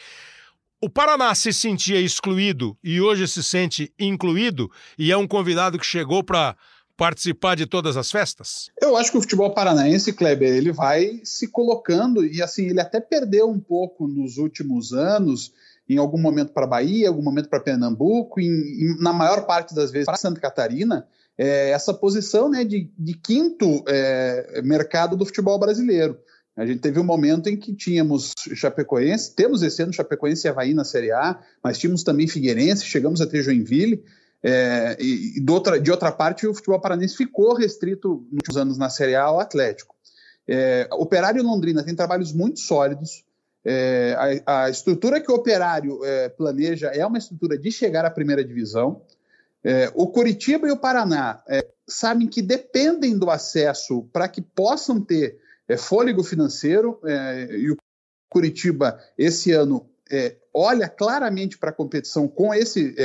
O 0.79 0.87
Paraná 0.87 1.33
se 1.33 1.51
sentia 1.51 1.99
excluído 1.99 2.77
e 2.83 3.01
hoje 3.01 3.27
se 3.27 3.43
sente 3.43 3.91
incluído 3.99 4.71
e 4.99 5.11
é 5.11 5.17
um 5.17 5.27
convidado 5.27 5.79
que 5.79 5.85
chegou 5.85 6.23
para 6.23 6.55
participar 6.99 7.55
de 7.55 7.65
todas 7.65 7.95
as 7.95 8.11
festas? 8.11 8.69
Eu 8.81 8.97
acho 8.97 9.09
que 9.09 9.17
o 9.17 9.21
futebol 9.21 9.53
paranaense, 9.53 10.11
Kleber, 10.11 10.53
ele 10.53 10.73
vai 10.73 11.21
se 11.23 11.47
colocando 11.47 12.25
e 12.25 12.41
assim, 12.41 12.65
ele 12.67 12.81
até 12.81 12.99
perdeu 12.99 13.49
um 13.49 13.59
pouco 13.59 14.05
nos 14.05 14.37
últimos 14.37 14.91
anos, 14.91 15.53
em 15.87 15.97
algum 15.97 16.19
momento 16.19 16.51
para 16.51 16.67
Bahia, 16.67 17.07
algum 17.07 17.23
momento 17.23 17.47
para 17.47 17.61
Pernambuco, 17.61 18.41
em, 18.41 18.45
em- 18.47 19.01
na 19.01 19.13
maior 19.13 19.45
parte 19.45 19.73
das 19.73 19.91
vezes 19.91 20.05
para 20.07 20.17
Santa 20.17 20.41
Catarina, 20.41 21.07
é, 21.37 21.69
essa 21.71 21.93
posição 21.93 22.49
né, 22.49 22.65
de, 22.65 22.91
de 22.99 23.13
quinto 23.13 23.81
é, 23.87 24.61
mercado 24.61 25.15
do 25.15 25.25
futebol 25.25 25.57
brasileiro. 25.57 26.19
A 26.57 26.65
gente 26.65 26.81
teve 26.81 26.99
um 26.99 27.05
momento 27.05 27.47
em 27.47 27.55
que 27.55 27.73
tínhamos 27.73 28.33
Chapecoense, 28.53 29.33
temos 29.33 29.63
esse 29.63 29.81
ano 29.81 29.93
Chapecoense 29.93 30.45
e 30.45 30.49
Havaí 30.49 30.73
na 30.73 30.83
Série 30.83 31.13
A, 31.13 31.39
mas 31.63 31.77
tínhamos 31.77 32.03
também 32.03 32.27
Figueirense, 32.27 32.83
chegamos 32.83 33.21
a 33.21 33.25
ter 33.25 33.41
Joinville. 33.41 34.03
É, 34.41 34.95
e 34.99 35.39
de, 35.39 35.51
outra, 35.51 35.79
de 35.79 35.91
outra 35.91 36.11
parte, 36.11 36.47
o 36.47 36.53
futebol 36.53 36.79
paranaense 36.79 37.15
ficou 37.15 37.53
restrito 37.53 38.25
nos 38.31 38.33
últimos 38.33 38.57
anos 38.57 38.77
na 38.77 38.89
Série 38.89 39.15
A 39.15 39.23
ao 39.23 39.39
Atlético. 39.39 39.95
É, 40.47 40.87
Operário 40.93 41.43
Londrina 41.43 41.83
têm 41.83 41.95
trabalhos 41.95 42.33
muito 42.33 42.59
sólidos. 42.59 43.23
É, 43.63 44.41
a, 44.45 44.63
a 44.63 44.69
estrutura 44.69 45.19
que 45.19 45.31
o 45.31 45.35
Operário 45.35 46.03
é, 46.03 46.29
planeja 46.29 46.87
é 46.87 47.05
uma 47.05 47.17
estrutura 47.17 47.57
de 47.57 47.71
chegar 47.71 48.05
à 48.05 48.09
primeira 48.09 48.43
divisão. 48.43 49.01
É, 49.63 49.91
o 49.93 50.07
Curitiba 50.07 50.67
e 50.67 50.71
o 50.71 50.77
Paraná 50.77 51.43
é, 51.47 51.67
sabem 51.87 52.27
que 52.27 52.41
dependem 52.41 53.17
do 53.17 53.29
acesso 53.29 54.03
para 54.13 54.27
que 54.29 54.41
possam 54.41 55.01
ter 55.01 55.39
é, 55.67 55.75
fôlego 55.75 56.23
financeiro. 56.23 56.99
e 57.51 57.69
o 57.71 57.77
Curitiba, 58.29 58.99
esse 59.17 59.51
ano, 59.51 59.89
olha 60.53 60.87
claramente 60.87 61.57
para 61.57 61.69
a 61.69 61.73
competição 61.73 62.27
com 62.27 62.53
esse 62.53 62.95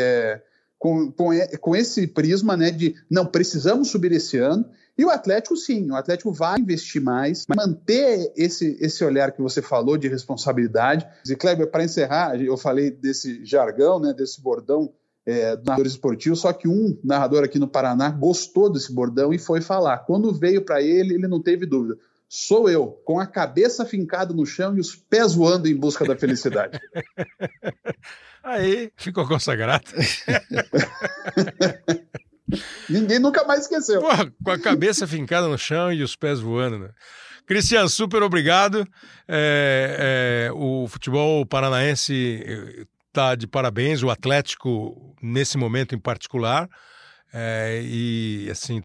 com, 0.84 1.10
com, 1.10 1.30
com 1.62 1.74
esse 1.74 2.06
prisma 2.06 2.58
né, 2.58 2.70
de 2.70 2.94
não 3.10 3.24
precisamos 3.24 3.88
subir 3.88 4.12
esse 4.12 4.36
ano. 4.36 4.68
E 4.98 5.02
o 5.02 5.08
Atlético, 5.08 5.56
sim, 5.56 5.90
o 5.90 5.96
Atlético 5.96 6.30
vai 6.30 6.60
investir 6.60 7.00
mais, 7.00 7.46
vai 7.48 7.56
manter 7.56 8.30
esse, 8.36 8.76
esse 8.78 9.02
olhar 9.02 9.32
que 9.32 9.40
você 9.40 9.62
falou 9.62 9.96
de 9.96 10.08
responsabilidade. 10.08 11.08
E, 11.26 11.34
Kleber, 11.34 11.70
para 11.70 11.84
encerrar, 11.84 12.38
eu 12.38 12.58
falei 12.58 12.90
desse 12.90 13.42
jargão, 13.46 13.98
né, 13.98 14.12
desse 14.12 14.42
bordão 14.42 14.92
é, 15.24 15.56
do 15.56 15.64
narrador 15.64 15.86
esportivo, 15.86 16.36
só 16.36 16.52
que 16.52 16.68
um 16.68 16.98
narrador 17.02 17.44
aqui 17.44 17.58
no 17.58 17.66
Paraná 17.66 18.10
gostou 18.10 18.70
desse 18.70 18.92
bordão 18.92 19.32
e 19.32 19.38
foi 19.38 19.62
falar. 19.62 20.00
Quando 20.00 20.34
veio 20.34 20.66
para 20.66 20.82
ele, 20.82 21.14
ele 21.14 21.26
não 21.26 21.40
teve 21.40 21.64
dúvida. 21.64 21.98
Sou 22.28 22.68
eu, 22.68 22.88
com 23.06 23.18
a 23.18 23.26
cabeça 23.26 23.86
fincada 23.86 24.34
no 24.34 24.44
chão 24.44 24.76
e 24.76 24.80
os 24.80 24.94
pés 24.94 25.32
voando 25.32 25.66
em 25.66 25.74
busca 25.74 26.04
da 26.04 26.14
felicidade. 26.14 26.78
Aí 28.44 28.92
ficou 28.96 29.26
consagrado. 29.26 29.84
Ninguém 32.90 33.18
nunca 33.18 33.42
mais 33.44 33.62
esqueceu. 33.62 34.02
Porra, 34.02 34.30
com 34.44 34.50
a 34.50 34.58
cabeça 34.58 35.06
fincada 35.06 35.48
no 35.48 35.56
chão 35.56 35.90
e 35.90 36.02
os 36.02 36.14
pés 36.14 36.40
voando, 36.40 36.78
né? 36.78 36.90
Cristian, 37.46 37.88
super 37.88 38.22
obrigado. 38.22 38.86
É, 39.26 40.48
é, 40.48 40.52
o 40.52 40.86
futebol 40.86 41.46
paranaense 41.46 42.44
está 43.08 43.34
de 43.34 43.46
parabéns, 43.46 44.02
o 44.02 44.10
Atlético, 44.10 45.16
nesse 45.22 45.56
momento 45.56 45.94
em 45.94 45.98
particular. 45.98 46.68
É, 47.32 47.80
e 47.82 48.48
assim, 48.50 48.82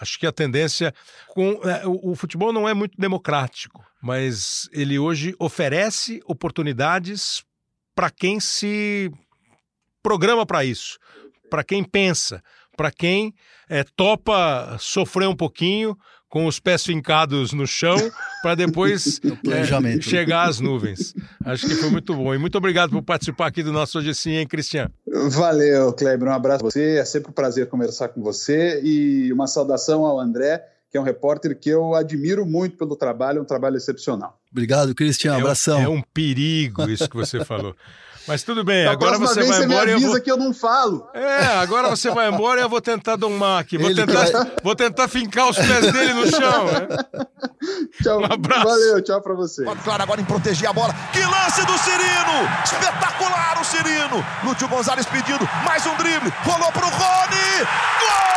acho 0.00 0.18
que 0.18 0.26
a 0.26 0.32
tendência 0.32 0.92
com 1.28 1.60
é, 1.64 1.86
o, 1.86 2.12
o, 2.12 2.14
futebol 2.14 2.52
não 2.52 2.68
é 2.68 2.74
muito 2.74 2.98
democrático, 2.98 3.84
mas 4.02 4.68
ele 4.72 4.98
hoje 4.98 5.34
oferece 5.38 6.20
oportunidades 6.26 7.42
para 7.94 8.10
quem 8.10 8.40
se 8.40 9.10
programa 10.02 10.44
para 10.44 10.64
isso, 10.64 10.98
para 11.48 11.64
quem 11.64 11.84
pensa, 11.84 12.42
para 12.76 12.90
quem 12.90 13.34
é, 13.68 13.84
topa 13.96 14.76
sofrer 14.78 15.28
um 15.28 15.36
pouquinho 15.36 15.96
com 16.34 16.46
os 16.46 16.58
pés 16.58 16.84
fincados 16.84 17.52
no 17.52 17.64
chão 17.64 17.94
para 18.42 18.56
depois 18.56 19.20
é, 19.24 20.00
chegar 20.00 20.48
às 20.48 20.58
nuvens. 20.58 21.14
Acho 21.44 21.64
que 21.64 21.76
foi 21.76 21.90
muito 21.90 22.12
bom. 22.12 22.34
E 22.34 22.38
muito 22.38 22.58
obrigado 22.58 22.90
por 22.90 23.02
participar 23.02 23.46
aqui 23.46 23.62
do 23.62 23.72
nosso 23.72 23.98
Hoje 23.98 24.12
Sim, 24.16 24.32
hein, 24.32 24.46
Cristian? 24.46 24.90
Valeu, 25.06 25.92
Kleber. 25.92 26.28
Um 26.28 26.32
abraço 26.32 26.64
para 26.64 26.70
você. 26.72 26.96
É 26.96 27.04
sempre 27.04 27.30
um 27.30 27.32
prazer 27.32 27.68
conversar 27.68 28.08
com 28.08 28.20
você. 28.20 28.80
E 28.82 29.32
uma 29.32 29.46
saudação 29.46 30.04
ao 30.04 30.18
André, 30.18 30.66
que 30.90 30.98
é 30.98 31.00
um 31.00 31.04
repórter 31.04 31.56
que 31.56 31.70
eu 31.70 31.94
admiro 31.94 32.44
muito 32.44 32.76
pelo 32.76 32.96
trabalho, 32.96 33.40
um 33.40 33.44
trabalho 33.44 33.76
excepcional. 33.76 34.36
Obrigado, 34.54 34.94
Cristian. 34.94 35.34
Um 35.34 35.38
abração. 35.38 35.80
É 35.80 35.88
um, 35.88 35.96
é 35.96 35.98
um 35.98 36.02
perigo 36.14 36.88
isso 36.88 37.10
que 37.10 37.16
você 37.16 37.44
falou. 37.44 37.74
Mas 38.26 38.42
tudo 38.42 38.64
bem, 38.64 38.84
da 38.84 38.92
agora 38.92 39.18
você 39.18 39.42
vai 39.42 39.58
você 39.58 39.64
embora. 39.64 39.86
Me 39.86 39.92
avisa 39.92 40.06
eu 40.06 40.12
vou... 40.12 40.20
que 40.20 40.30
eu 40.30 40.36
não 40.36 40.54
falo. 40.54 41.06
É, 41.12 41.44
agora 41.58 41.90
você 41.90 42.10
vai 42.10 42.28
embora 42.28 42.60
e 42.60 42.62
eu 42.62 42.68
vou 42.68 42.80
tentar 42.80 43.16
domar 43.16 43.60
aqui. 43.60 43.76
Vou, 43.76 43.94
tentar, 43.94 44.30
vai... 44.30 44.52
vou 44.62 44.74
tentar 44.74 45.08
fincar 45.08 45.50
os 45.50 45.56
pés 45.56 45.92
dele 45.92 46.14
no 46.14 46.30
chão. 46.30 46.64
Né? 46.66 46.88
Tchau. 48.02 48.20
Um 48.20 48.24
abraço. 48.24 48.64
Valeu, 48.64 49.02
tchau 49.02 49.20
pra 49.20 49.34
você. 49.34 49.64
Claro, 49.64 50.02
agora 50.02 50.20
em 50.20 50.24
proteger 50.24 50.70
a 50.70 50.72
bola. 50.72 50.94
Que 51.12 51.20
lance 51.20 51.66
do 51.66 51.76
Cirino! 51.76 52.48
Espetacular 52.64 53.60
o 53.60 53.64
Cirino! 53.64 54.24
Lúcio 54.44 54.68
Gonzalez 54.68 55.04
pedindo 55.04 55.46
mais 55.66 55.84
um 55.84 55.94
drible. 55.96 56.32
Rolou 56.44 56.72
pro 56.72 56.86
Rony! 56.86 57.66
Gol! 58.00 58.33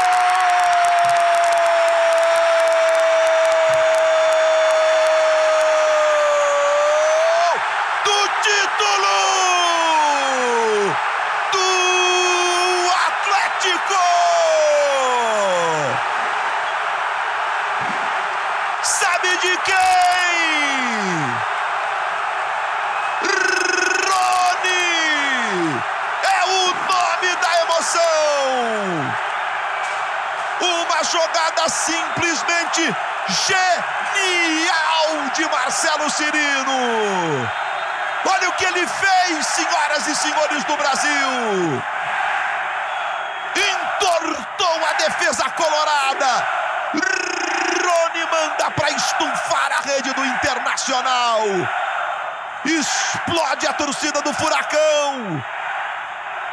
Simplesmente 31.70 32.96
genial 33.46 35.30
de 35.34 35.46
Marcelo 35.50 36.10
Cirino. 36.10 37.52
Olha 38.26 38.50
o 38.50 38.54
que 38.54 38.66
ele 38.66 38.86
fez, 38.86 39.48
senhoras 39.48 40.08
e 40.08 40.16
senhores 40.16 40.64
do 40.66 40.76
Brasil. 40.76 41.84
Entortou 43.56 44.86
a 44.90 44.94
defesa 44.94 45.50
colorada. 45.52 46.48
Rony 46.94 48.26
manda 48.32 48.72
para 48.72 48.90
estufar 48.92 49.72
a 49.78 49.82
rede 49.82 50.14
do 50.14 50.26
Internacional. 50.26 51.42
Explode 52.66 53.68
a 53.68 53.74
torcida 53.74 54.22
do 54.22 54.34
Furacão. 54.34 55.44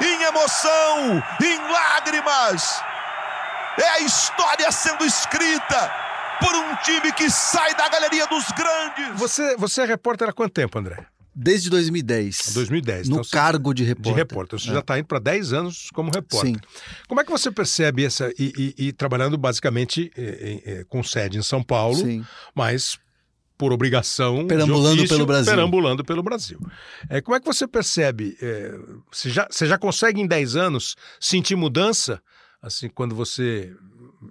Em 0.00 0.22
emoção, 0.22 1.22
em 1.40 1.72
lágrimas 1.72 2.82
é 3.78 3.88
a 3.88 4.00
história 4.00 4.70
sendo 4.70 5.04
escrita 5.04 5.92
por 6.40 6.54
um 6.54 6.76
time 6.76 7.12
que 7.12 7.30
sai 7.30 7.74
da 7.74 7.88
galeria 7.88 8.26
dos 8.26 8.44
grandes. 8.52 9.18
Você, 9.18 9.56
você 9.56 9.82
é 9.82 9.84
repórter 9.84 10.28
há 10.28 10.32
quanto 10.32 10.52
tempo, 10.52 10.78
André? 10.78 11.06
Desde 11.34 11.68
2010. 11.68 12.52
2010. 12.54 13.08
No 13.08 13.16
então, 13.16 13.30
cargo 13.30 13.70
você, 13.70 13.74
de 13.74 13.84
repórter. 13.84 14.12
De 14.12 14.18
repórter. 14.18 14.60
Você 14.60 14.70
é. 14.70 14.74
já 14.74 14.78
está 14.80 14.98
indo 14.98 15.06
para 15.06 15.18
10 15.18 15.52
anos 15.52 15.90
como 15.92 16.10
repórter. 16.10 16.54
Sim. 16.54 16.60
Como 17.08 17.20
é 17.20 17.24
que 17.24 17.30
você 17.30 17.50
percebe 17.50 18.04
essa. 18.04 18.30
E, 18.38 18.74
e, 18.78 18.86
e 18.86 18.92
trabalhando 18.92 19.36
basicamente 19.36 20.12
com 20.88 21.02
sede 21.02 21.38
em 21.38 21.42
São 21.42 21.62
Paulo, 21.62 21.96
Sim. 21.96 22.24
mas 22.54 22.98
por 23.58 23.72
obrigação. 23.72 24.46
Perambulando 24.46 25.00
ofício, 25.00 25.08
pelo 25.08 25.26
Brasil. 25.26 25.52
Perambulando 25.52 26.04
pelo 26.04 26.22
Brasil. 26.22 26.60
É, 27.08 27.20
como 27.20 27.36
é 27.36 27.40
que 27.40 27.46
você 27.46 27.66
percebe? 27.66 28.36
É, 28.40 28.78
você, 29.10 29.30
já, 29.30 29.48
você 29.50 29.66
já 29.66 29.78
consegue 29.78 30.20
em 30.20 30.26
10 30.26 30.54
anos 30.54 30.94
sentir 31.18 31.56
mudança 31.56 32.22
assim, 32.64 32.88
quando 32.88 33.14
você 33.14 33.76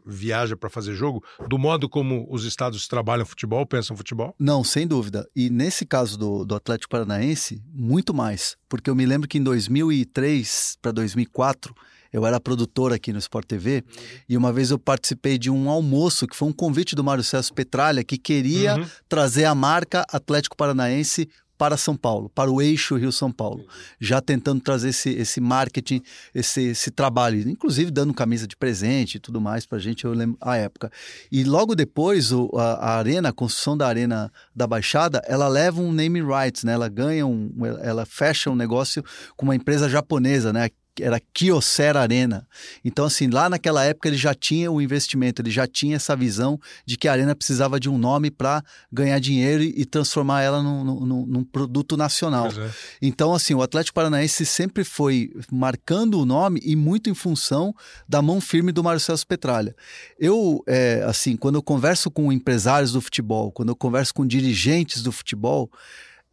viaja 0.06 0.58
para 0.58 0.70
fazer 0.70 0.96
jogo, 0.96 1.24
do 1.48 1.58
modo 1.58 1.88
como 1.88 2.28
os 2.30 2.46
estados 2.46 2.88
trabalham 2.88 3.26
futebol, 3.26 3.66
pensam 3.66 3.96
futebol? 3.96 4.36
Não, 4.40 4.64
sem 4.64 4.88
dúvida. 4.88 5.30
E 5.36 5.50
nesse 5.50 5.86
caso 5.86 6.18
do, 6.18 6.44
do 6.44 6.56
Atlético 6.56 6.90
Paranaense, 6.90 7.64
muito 7.72 8.14
mais. 8.14 8.58
Porque 8.68 8.90
eu 8.90 8.96
me 8.96 9.06
lembro 9.06 9.28
que 9.28 9.38
em 9.38 9.44
2003 9.44 10.78
para 10.82 10.92
2004, 10.92 11.76
eu 12.12 12.26
era 12.26 12.40
produtor 12.40 12.94
aqui 12.94 13.12
no 13.12 13.20
Sport 13.20 13.48
TV 13.48 13.84
uhum. 13.86 14.04
e 14.30 14.38
uma 14.38 14.54
vez 14.54 14.70
eu 14.70 14.78
participei 14.78 15.38
de 15.38 15.50
um 15.50 15.68
almoço 15.68 16.28
que 16.28 16.36
foi 16.36 16.48
um 16.48 16.54
convite 16.54 16.96
do 16.96 17.04
Mário 17.04 17.24
César 17.24 17.52
Petralha 17.54 18.04
que 18.04 18.20
queria 18.20 18.76
uhum. 18.76 18.86
trazer 19.10 19.46
a 19.46 19.56
marca 19.56 20.06
Atlético 20.12 20.56
Paranaense 20.56 21.28
para 21.58 21.78
São 21.78 21.96
Paulo, 21.96 22.30
para 22.30 22.52
o 22.52 22.62
eixo 22.62 22.96
Rio-São 22.96 23.32
Paulo, 23.32 23.66
já 24.00 24.20
tentando 24.22 24.62
trazer 24.62 24.90
esse, 24.90 25.10
esse 25.12 25.40
marketing, 25.40 26.02
esse, 26.34 26.62
esse 26.62 26.92
trabalho, 26.92 27.48
inclusive 27.50 27.92
dando 27.92 28.14
camisa 28.14 28.48
de 28.48 28.56
presente 28.56 29.16
e 29.16 29.20
tudo 29.20 29.40
mais 29.40 29.66
para 29.66 29.78
a 29.78 29.82
gente, 29.82 30.06
eu 30.06 30.14
lembro 30.14 30.38
a 30.42 30.58
época. 30.58 30.92
E 31.32 31.44
logo 31.44 31.76
depois, 31.76 32.32
o, 32.32 32.50
a, 32.56 32.74
a, 32.74 32.98
arena, 32.98 33.30
a 33.30 33.34
construção 33.34 33.78
da 33.78 33.88
arena 33.88 34.32
da 34.56 34.68
Baixada, 34.68 35.22
ela 35.26 35.48
leva 35.48 35.82
um 35.82 35.92
name 35.92 36.22
rights, 36.22 36.64
né? 36.64 36.74
ela 36.74 36.90
ganha 36.90 37.26
um, 37.26 37.52
ela 37.82 38.06
fecha 38.06 38.50
um 38.50 38.56
negócio 38.56 39.04
com 39.38 39.46
uma 39.46 39.56
empresa 39.56 39.88
japonesa, 39.88 40.52
né? 40.52 40.70
Era 41.02 41.20
Kyocera 41.34 42.02
Arena. 42.02 42.48
Então, 42.84 43.06
assim, 43.06 43.28
lá 43.28 43.50
naquela 43.50 43.84
época 43.84 44.08
ele 44.08 44.18
já 44.18 44.34
tinha 44.34 44.72
o 44.72 44.82
investimento, 44.82 45.42
ele 45.42 45.50
já 45.50 45.66
tinha 45.66 45.96
essa 45.96 46.16
visão 46.16 46.60
de 46.86 46.98
que 46.98 47.08
a 47.08 47.12
Arena 47.12 47.36
precisava 47.36 47.80
de 47.80 47.90
um 47.90 47.98
nome 47.98 48.30
para 48.30 48.64
ganhar 48.92 49.18
dinheiro 49.20 49.64
e, 49.64 49.86
transformar 49.86 50.42
ela 50.42 50.62
num, 50.62 50.84
num, 50.84 51.26
num 51.26 51.44
produto 51.44 51.96
nacional. 51.96 52.48
É. 52.48 52.70
Então, 53.02 53.34
assim, 53.34 53.54
o 53.54 53.62
Atlético 53.62 53.96
Paranaense 53.96 54.46
sempre 54.46 54.84
foi 54.84 55.32
marcando 55.52 56.20
o 56.20 56.26
nome 56.26 56.60
e 56.64 56.76
muito 56.76 57.10
em 57.10 57.14
função 57.14 57.74
da 58.08 58.22
mão 58.22 58.42
firme 58.42 58.72
do 58.72 58.84
Marcelo 58.84 59.14
Petralha. 59.28 59.76
Eu, 60.20 60.64
é, 60.68 61.04
assim, 61.08 61.36
quando 61.36 61.56
eu 61.56 61.64
converso 61.64 62.10
com 62.10 62.32
empresários 62.32 62.92
do 62.92 63.02
futebol, 63.02 63.52
quando 63.52 63.70
eu 63.70 63.76
converso 63.76 64.14
com 64.14 64.26
dirigentes 64.26 65.02
do 65.04 65.12
futebol, 65.12 65.70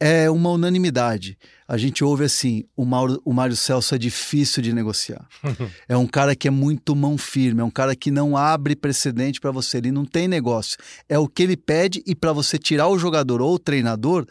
é 0.01 0.31
uma 0.31 0.51
unanimidade. 0.51 1.37
A 1.69 1.77
gente 1.77 2.03
ouve 2.03 2.25
assim: 2.25 2.65
o, 2.75 2.85
Mauro, 2.87 3.21
o 3.25 3.33
Mário 3.33 3.55
Celso 3.55 3.95
é 3.95 3.99
difícil 3.99 4.63
de 4.63 4.73
negociar. 4.73 5.29
é 5.87 5.97
um 5.97 6.07
cara 6.07 6.35
que 6.35 6.49
é 6.49 6.51
muito 6.51 6.97
mão 6.97 7.19
firme, 7.19 7.61
é 7.61 7.65
um 7.65 7.71
cara 7.71 7.95
que 7.95 8.11
não 8.11 8.37
abre 8.37 8.75
precedente 8.75 9.39
para 9.39 9.51
você, 9.51 9.77
ele 9.77 9.93
não 9.93 10.07
tem 10.07 10.27
negócio. 10.27 10.79
É 11.09 11.19
o 11.19 11.29
que 11.29 11.43
ele 11.43 11.57
pede 11.57 12.03
e 12.07 12.15
para 12.15 12.33
você 12.33 12.59
tirar 12.59 12.89
o 12.89 12.99
jogador 12.99 13.43
ou 13.43 13.55
o 13.55 13.59
treinador, 13.59 14.27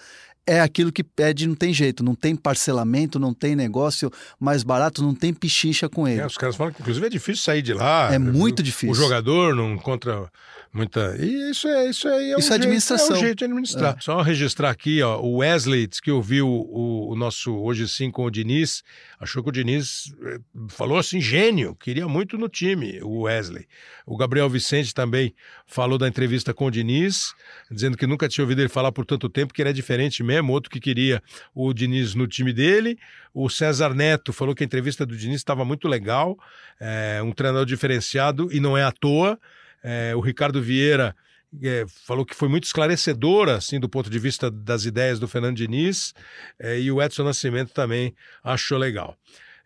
é 0.49 0.59
aquilo 0.61 0.91
que 0.91 1.03
pede, 1.03 1.47
não 1.47 1.53
tem 1.53 1.71
jeito, 1.71 2.03
não 2.03 2.15
tem 2.15 2.35
parcelamento, 2.35 3.19
não 3.19 3.35
tem 3.35 3.55
negócio 3.55 4.09
mais 4.39 4.63
barato, 4.63 5.03
não 5.03 5.13
tem 5.13 5.31
pichincha 5.31 5.87
com 5.87 6.07
ele. 6.07 6.21
É, 6.21 6.25
os 6.25 6.37
caras 6.37 6.55
falam 6.55 6.73
que 6.73 6.81
inclusive 6.81 7.05
é 7.05 7.09
difícil 7.09 7.43
sair 7.43 7.61
de 7.61 7.71
lá. 7.71 8.11
É 8.11 8.17
muito 8.17 8.63
difícil. 8.63 8.91
O 8.91 8.95
jogador 8.95 9.53
não 9.53 9.75
encontra 9.75 10.27
muita. 10.73 11.15
E 11.19 11.51
isso 11.51 11.67
é 11.67 11.89
isso 11.89 12.07
aí. 12.07 12.33
É 12.33 12.39
isso 12.39 12.49
um 12.49 12.53
é 12.53 12.55
administração. 12.55 13.07
Jeito, 13.07 13.15
é 13.15 13.17
um 13.17 13.25
jeito 13.25 13.37
de 13.39 13.45
administrar. 13.45 13.95
É. 13.97 14.01
Só 14.01 14.21
registrar 14.21 14.69
aqui, 14.69 15.01
ó, 15.01 15.19
o 15.19 15.37
Wesley 15.37 15.87
diz 15.87 15.99
que 15.99 16.11
ouviu 16.11 16.47
o, 16.47 17.11
o, 17.11 17.15
nosso 17.15 17.55
Hoje 17.55 17.87
Sim 17.87 18.11
com 18.11 18.23
o 18.23 18.29
Diniz, 18.29 18.83
achou 19.19 19.43
que 19.43 19.49
o 19.49 19.51
Diniz 19.51 20.13
eh, 20.23 20.39
falou 20.69 20.97
assim, 20.97 21.19
gênio, 21.19 21.75
queria 21.75 22.07
muito 22.07 22.37
no 22.37 22.47
time, 22.47 23.01
o 23.01 23.21
Wesley. 23.21 23.67
O 24.05 24.17
Gabriel 24.17 24.49
Vicente 24.49 24.93
também 24.93 25.33
falou 25.67 25.97
da 25.97 26.07
entrevista 26.07 26.53
com 26.53 26.65
o 26.65 26.71
Diniz, 26.71 27.33
dizendo 27.69 27.97
que 27.97 28.07
nunca 28.07 28.27
tinha 28.27 28.43
ouvido 28.43 28.59
ele 28.59 28.69
falar 28.69 28.91
por 28.91 29.05
tanto 29.05 29.29
tempo, 29.29 29.53
que 29.53 29.61
ele 29.61 29.69
é 29.69 29.73
diferente 29.73 30.23
mesmo, 30.23 30.51
outro 30.53 30.69
que 30.69 30.79
queria 30.79 31.21
o 31.53 31.73
Diniz 31.73 32.15
no 32.15 32.27
time 32.27 32.53
dele. 32.53 32.97
O 33.33 33.49
César 33.49 33.93
Neto 33.93 34.33
falou 34.33 34.55
que 34.55 34.63
a 34.63 34.65
entrevista 34.65 35.05
do 35.05 35.15
Diniz 35.15 35.37
estava 35.37 35.63
muito 35.63 35.87
legal, 35.87 36.37
é, 36.79 37.21
um 37.23 37.31
treinador 37.31 37.65
diferenciado 37.65 38.49
e 38.51 38.59
não 38.59 38.77
é 38.77 38.83
à 38.83 38.91
toa. 38.91 39.39
É, 39.83 40.13
o 40.15 40.19
Ricardo 40.19 40.61
Vieira 40.61 41.15
é, 41.63 41.85
falou 42.05 42.25
que 42.25 42.35
foi 42.35 42.47
muito 42.47 42.65
esclarecedora, 42.65 43.55
assim, 43.57 43.79
do 43.79 43.89
ponto 43.89 44.09
de 44.09 44.19
vista 44.19 44.51
das 44.51 44.85
ideias 44.85 45.19
do 45.19 45.27
Fernando 45.27 45.57
Diniz, 45.57 46.13
é, 46.59 46.79
e 46.79 46.91
o 46.91 47.01
Edson 47.01 47.23
Nascimento 47.23 47.73
também 47.73 48.13
achou 48.43 48.77
legal. 48.77 49.17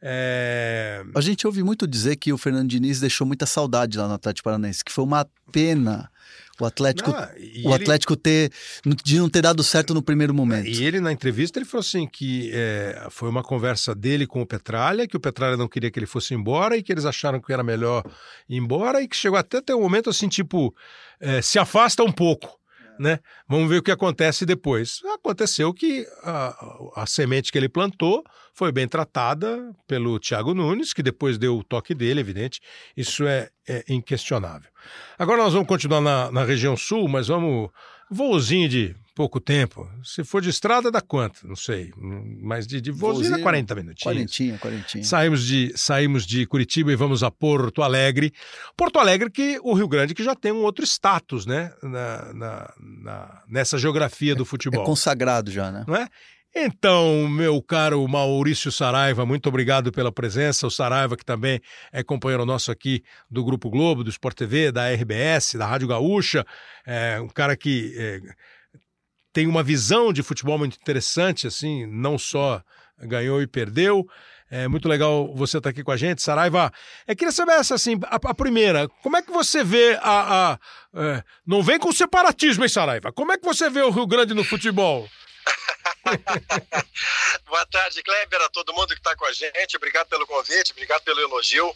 É... 0.06 1.02
A 1.15 1.21
gente 1.21 1.47
ouve 1.47 1.63
muito 1.63 1.88
dizer 1.88 2.17
que 2.17 2.34
o 2.34 2.38
Fernando 2.38 2.67
Diniz 2.67 2.99
deixou 2.99 3.26
muita 3.26 3.45
saudade 3.45 3.97
lá 3.97 4.06
no 4.06 4.13
Atlético 4.13 4.43
Paranaense, 4.43 4.84
que 4.84 4.91
foi 4.91 5.06
uma 5.06 5.26
pena 5.49 6.12
o 6.59 6.65
Atlético, 6.65 7.11
não, 7.11 7.71
o 7.71 7.73
Atlético 7.73 8.15
ter 8.15 8.51
de 9.03 9.17
não 9.17 9.27
ter 9.27 9.41
dado 9.41 9.63
certo 9.63 9.93
no 9.93 10.03
primeiro 10.03 10.33
momento. 10.33 10.67
E 10.67 10.83
ele 10.83 10.99
na 10.99 11.11
entrevista 11.11 11.57
ele 11.57 11.65
falou 11.65 11.81
assim 11.81 12.07
que 12.07 12.51
é, 12.53 13.07
foi 13.09 13.27
uma 13.27 13.41
conversa 13.41 13.95
dele 13.95 14.27
com 14.27 14.41
o 14.41 14.45
Petralha, 14.45 15.07
que 15.07 15.17
o 15.17 15.19
Petralha 15.19 15.57
não 15.57 15.67
queria 15.67 15.89
que 15.89 15.97
ele 15.97 16.05
fosse 16.05 16.33
embora 16.33 16.77
e 16.77 16.83
que 16.83 16.91
eles 16.91 17.05
acharam 17.05 17.41
que 17.41 17.51
era 17.51 17.63
melhor 17.63 18.03
ir 18.47 18.57
embora 18.57 19.01
e 19.01 19.07
que 19.07 19.15
chegou 19.15 19.37
até 19.37 19.61
ter 19.61 19.73
um 19.73 19.81
momento 19.81 20.09
assim 20.09 20.27
tipo 20.27 20.73
é, 21.19 21.41
se 21.41 21.57
afasta 21.57 22.03
um 22.03 22.11
pouco 22.11 22.61
né? 22.99 23.19
Vamos 23.47 23.69
ver 23.69 23.77
o 23.77 23.83
que 23.83 23.91
acontece 23.91 24.45
depois. 24.45 24.99
Aconteceu 25.15 25.73
que 25.73 26.05
a, 26.21 27.01
a, 27.01 27.05
semente 27.07 27.51
que 27.51 27.57
ele 27.57 27.69
plantou 27.69 28.23
foi 28.53 28.71
bem 28.71 28.87
tratada 28.87 29.73
pelo 29.87 30.19
Thiago 30.19 30.53
Nunes, 30.53 30.93
que 30.93 31.01
depois 31.01 31.37
deu 31.37 31.57
o 31.57 31.63
toque 31.63 31.95
dele, 31.95 32.19
evidente. 32.19 32.61
Isso 32.95 33.25
é, 33.25 33.49
é 33.67 33.83
inquestionável. 33.89 34.69
Agora 35.17 35.43
nós 35.43 35.53
vamos 35.53 35.67
continuar 35.67 36.01
na, 36.01 36.31
na 36.31 36.43
região 36.43 36.77
sul, 36.77 37.07
mas 37.07 37.27
vamos. 37.27 37.69
Voozinho 38.11 38.69
de 38.69 38.95
pouco 39.15 39.39
tempo. 39.39 39.89
Se 40.03 40.23
for 40.23 40.41
de 40.41 40.49
estrada, 40.49 40.91
dá 40.91 41.01
quanto? 41.01 41.47
Não 41.47 41.55
sei. 41.55 41.91
Mas 42.41 42.67
de, 42.67 42.81
de 42.81 42.91
voozinho 42.91 43.31
dá 43.31 43.39
40 43.39 43.75
minutinhos. 43.75 44.03
Quarentinha, 44.03 44.57
quarentinha. 44.57 45.03
Saímos 45.03 45.45
de, 45.45 45.73
saímos 45.75 46.25
de 46.25 46.45
Curitiba 46.45 46.91
e 46.91 46.95
vamos 46.95 47.23
a 47.23 47.31
Porto 47.31 47.81
Alegre. 47.81 48.33
Porto 48.75 48.99
Alegre 48.99 49.31
que 49.31 49.59
o 49.63 49.73
Rio 49.73 49.87
Grande 49.87 50.13
que 50.13 50.23
já 50.23 50.35
tem 50.35 50.51
um 50.51 50.63
outro 50.63 50.83
status, 50.85 51.45
né? 51.45 51.71
Na, 51.81 52.33
na, 52.33 52.73
na 52.79 53.43
nessa 53.47 53.77
geografia 53.77 54.35
do 54.35 54.45
futebol. 54.45 54.83
É 54.83 54.85
consagrado 54.85 55.49
já, 55.51 55.71
né? 55.71 55.85
Não 55.87 55.95
é? 55.95 56.07
Então, 56.55 57.27
meu 57.27 57.59
caro 57.63 58.07
Maurício 58.07 58.71
Saraiva, 58.71 59.25
muito 59.25 59.49
obrigado 59.49 59.91
pela 59.91 60.11
presença. 60.11 60.67
O 60.67 60.71
Saraiva, 60.71 61.17
que 61.17 61.25
também 61.25 61.59
é 61.91 62.03
companheiro 62.03 62.45
nosso 62.45 62.71
aqui 62.71 63.03
do 63.27 63.43
Grupo 63.43 63.71
Globo, 63.71 64.03
do 64.03 64.11
Sport 64.11 64.37
TV, 64.37 64.71
da 64.71 64.87
RBS, 64.91 65.55
da 65.55 65.65
Rádio 65.65 65.87
Gaúcha, 65.87 66.45
é 66.85 67.19
um 67.19 67.27
cara 67.27 67.57
que 67.57 67.95
é, 67.97 68.21
tem 69.33 69.47
uma 69.47 69.63
visão 69.63 70.13
de 70.13 70.21
futebol 70.21 70.59
muito 70.59 70.77
interessante, 70.77 71.47
assim, 71.47 71.87
não 71.87 72.19
só 72.19 72.61
ganhou 72.99 73.41
e 73.41 73.47
perdeu. 73.47 74.07
É 74.51 74.67
muito 74.67 74.87
legal 74.87 75.33
você 75.33 75.57
estar 75.57 75.71
aqui 75.71 75.83
com 75.83 75.91
a 75.91 75.97
gente, 75.97 76.21
Saraiva. 76.21 76.71
É, 77.07 77.15
queria 77.15 77.31
saber 77.31 77.53
essa, 77.53 77.73
assim, 77.73 77.99
a, 78.03 78.17
a 78.17 78.33
primeira, 78.35 78.87
como 79.01 79.17
é 79.17 79.23
que 79.23 79.31
você 79.31 79.63
vê 79.63 79.97
a... 79.99 80.51
a 80.51 80.59
é, 80.95 81.23
não 81.47 81.63
vem 81.63 81.79
com 81.79 81.91
separatismo, 81.91 82.63
hein, 82.63 82.69
Saraiva? 82.69 83.11
Como 83.11 83.31
é 83.31 83.37
que 83.39 83.43
você 83.43 83.71
vê 83.71 83.81
o 83.81 83.89
Rio 83.89 84.05
Grande 84.05 84.35
no 84.35 84.43
futebol? 84.43 85.09
Boa 87.45 87.65
tarde, 87.67 88.03
Kleber, 88.03 88.41
a 88.41 88.49
todo 88.49 88.73
mundo 88.73 88.87
que 88.89 88.99
está 88.99 89.15
com 89.15 89.25
a 89.25 89.33
gente. 89.33 89.77
Obrigado 89.77 90.07
pelo 90.07 90.27
convite, 90.27 90.71
obrigado 90.71 91.01
pelo 91.03 91.21
elogio. 91.21 91.73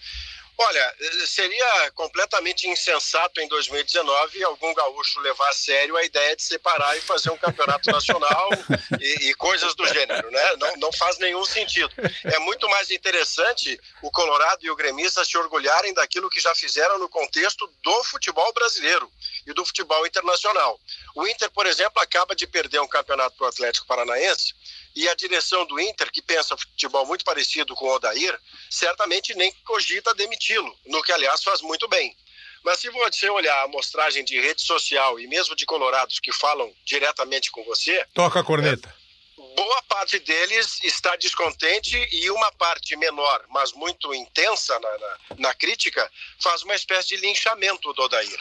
Olha, 0.59 0.95
seria 1.27 1.91
completamente 1.91 2.67
insensato 2.67 3.39
em 3.39 3.47
2019 3.47 4.43
algum 4.43 4.73
gaúcho 4.73 5.19
levar 5.19 5.47
a 5.49 5.53
sério 5.53 5.95
a 5.95 6.03
ideia 6.03 6.35
de 6.35 6.41
separar 6.41 6.97
e 6.97 7.01
fazer 7.01 7.29
um 7.29 7.37
campeonato 7.37 7.91
nacional 7.91 8.49
e, 8.99 9.29
e, 9.29 9.33
coisas 9.35 9.75
do 9.75 9.85
gênero, 9.85 10.31
né? 10.31 10.55
Não, 10.57 10.77
não 10.77 10.93
faz 10.93 11.19
nenhum 11.19 11.45
sentido. 11.45 11.91
É 12.23 12.39
muito 12.39 12.67
mais 12.69 12.89
interessante 12.89 13.79
o 14.01 14.09
Colorado 14.09 14.65
e 14.65 14.71
o 14.71 14.75
Gremista 14.75 15.23
se 15.23 15.37
orgulharem 15.37 15.93
daquilo 15.93 16.29
que 16.29 16.39
já 16.39 16.55
fizeram 16.55 16.97
no 16.97 17.07
contexto 17.07 17.71
do 17.83 18.03
futebol 18.05 18.51
brasileiro 18.51 19.11
e 19.47 19.53
do 19.53 19.65
futebol 19.65 20.05
internacional. 20.05 20.79
O 21.15 21.25
Inter, 21.25 21.49
por 21.49 21.65
exemplo, 21.65 22.01
acaba 22.01 22.35
de 22.35 22.45
perder 22.45 22.81
um 22.81 22.87
campeonato 22.87 23.35
para 23.37 23.45
o 23.45 23.49
Atlético 23.49 23.87
Paranaense 23.87 24.53
e 24.93 25.07
a 25.07 25.15
direção 25.15 25.65
do 25.65 25.79
Inter, 25.79 26.11
que 26.11 26.21
pensa 26.21 26.57
futebol 26.57 27.05
muito 27.05 27.23
parecido 27.23 27.73
com 27.73 27.85
o 27.85 27.95
Odair, 27.95 28.37
certamente 28.69 29.33
nem 29.35 29.51
cogita 29.63 30.13
demiti-lo, 30.13 30.77
no 30.85 31.01
que, 31.01 31.11
aliás, 31.11 31.41
faz 31.41 31.61
muito 31.61 31.87
bem. 31.87 32.15
Mas 32.63 32.79
se 32.79 32.89
você 32.89 33.29
olhar 33.29 33.55
a 33.59 33.63
amostragem 33.63 34.25
de 34.25 34.39
rede 34.41 34.61
social 34.61 35.19
e 35.19 35.27
mesmo 35.27 35.55
de 35.55 35.65
colorados 35.65 36.19
que 36.19 36.33
falam 36.33 36.73
diretamente 36.83 37.49
com 37.49 37.63
você... 37.63 38.05
Toca 38.13 38.39
a 38.39 38.43
corneta. 38.43 38.93
É, 39.37 39.55
boa 39.55 39.81
parte 39.83 40.19
deles 40.19 40.79
está 40.83 41.15
descontente 41.15 41.95
e 42.11 42.29
uma 42.31 42.51
parte 42.53 42.95
menor, 42.95 43.45
mas 43.49 43.71
muito 43.73 44.13
intensa 44.13 44.77
na, 44.79 44.97
na, 44.97 45.17
na 45.37 45.53
crítica, 45.53 46.11
faz 46.39 46.63
uma 46.63 46.75
espécie 46.75 47.09
de 47.09 47.17
linchamento 47.17 47.93
do 47.93 48.01
Odair. 48.01 48.39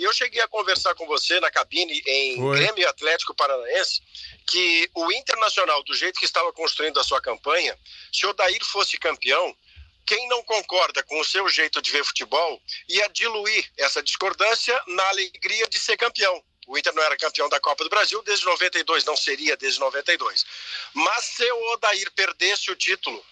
E 0.00 0.02
eu 0.02 0.14
cheguei 0.14 0.40
a 0.40 0.48
conversar 0.48 0.94
com 0.94 1.06
você 1.06 1.38
na 1.40 1.50
cabine 1.50 2.02
em 2.06 2.42
Oi. 2.42 2.58
Grêmio 2.58 2.88
Atlético 2.88 3.34
Paranaense 3.34 4.00
que 4.46 4.90
o 4.94 5.12
Internacional, 5.12 5.82
do 5.84 5.94
jeito 5.94 6.18
que 6.18 6.24
estava 6.24 6.50
construindo 6.54 6.98
a 6.98 7.04
sua 7.04 7.20
campanha, 7.20 7.78
se 8.10 8.26
o 8.26 8.32
Daír 8.32 8.64
fosse 8.64 8.96
campeão, 8.96 9.54
quem 10.06 10.26
não 10.28 10.42
concorda 10.42 11.02
com 11.02 11.20
o 11.20 11.24
seu 11.24 11.46
jeito 11.50 11.82
de 11.82 11.90
ver 11.90 12.02
futebol 12.02 12.62
ia 12.88 13.06
diluir 13.10 13.70
essa 13.76 14.02
discordância 14.02 14.82
na 14.86 15.06
alegria 15.10 15.68
de 15.68 15.78
ser 15.78 15.98
campeão. 15.98 16.42
O 16.66 16.78
Inter 16.78 16.94
não 16.94 17.02
era 17.02 17.18
campeão 17.18 17.50
da 17.50 17.60
Copa 17.60 17.84
do 17.84 17.90
Brasil 17.90 18.22
desde 18.22 18.46
92, 18.46 19.04
não 19.04 19.18
seria 19.18 19.54
desde 19.54 19.80
92. 19.80 20.46
Mas 20.94 21.24
se 21.26 21.44
o 21.52 21.72
Odair 21.74 22.10
perdesse 22.12 22.70
o 22.70 22.74
título, 22.74 23.22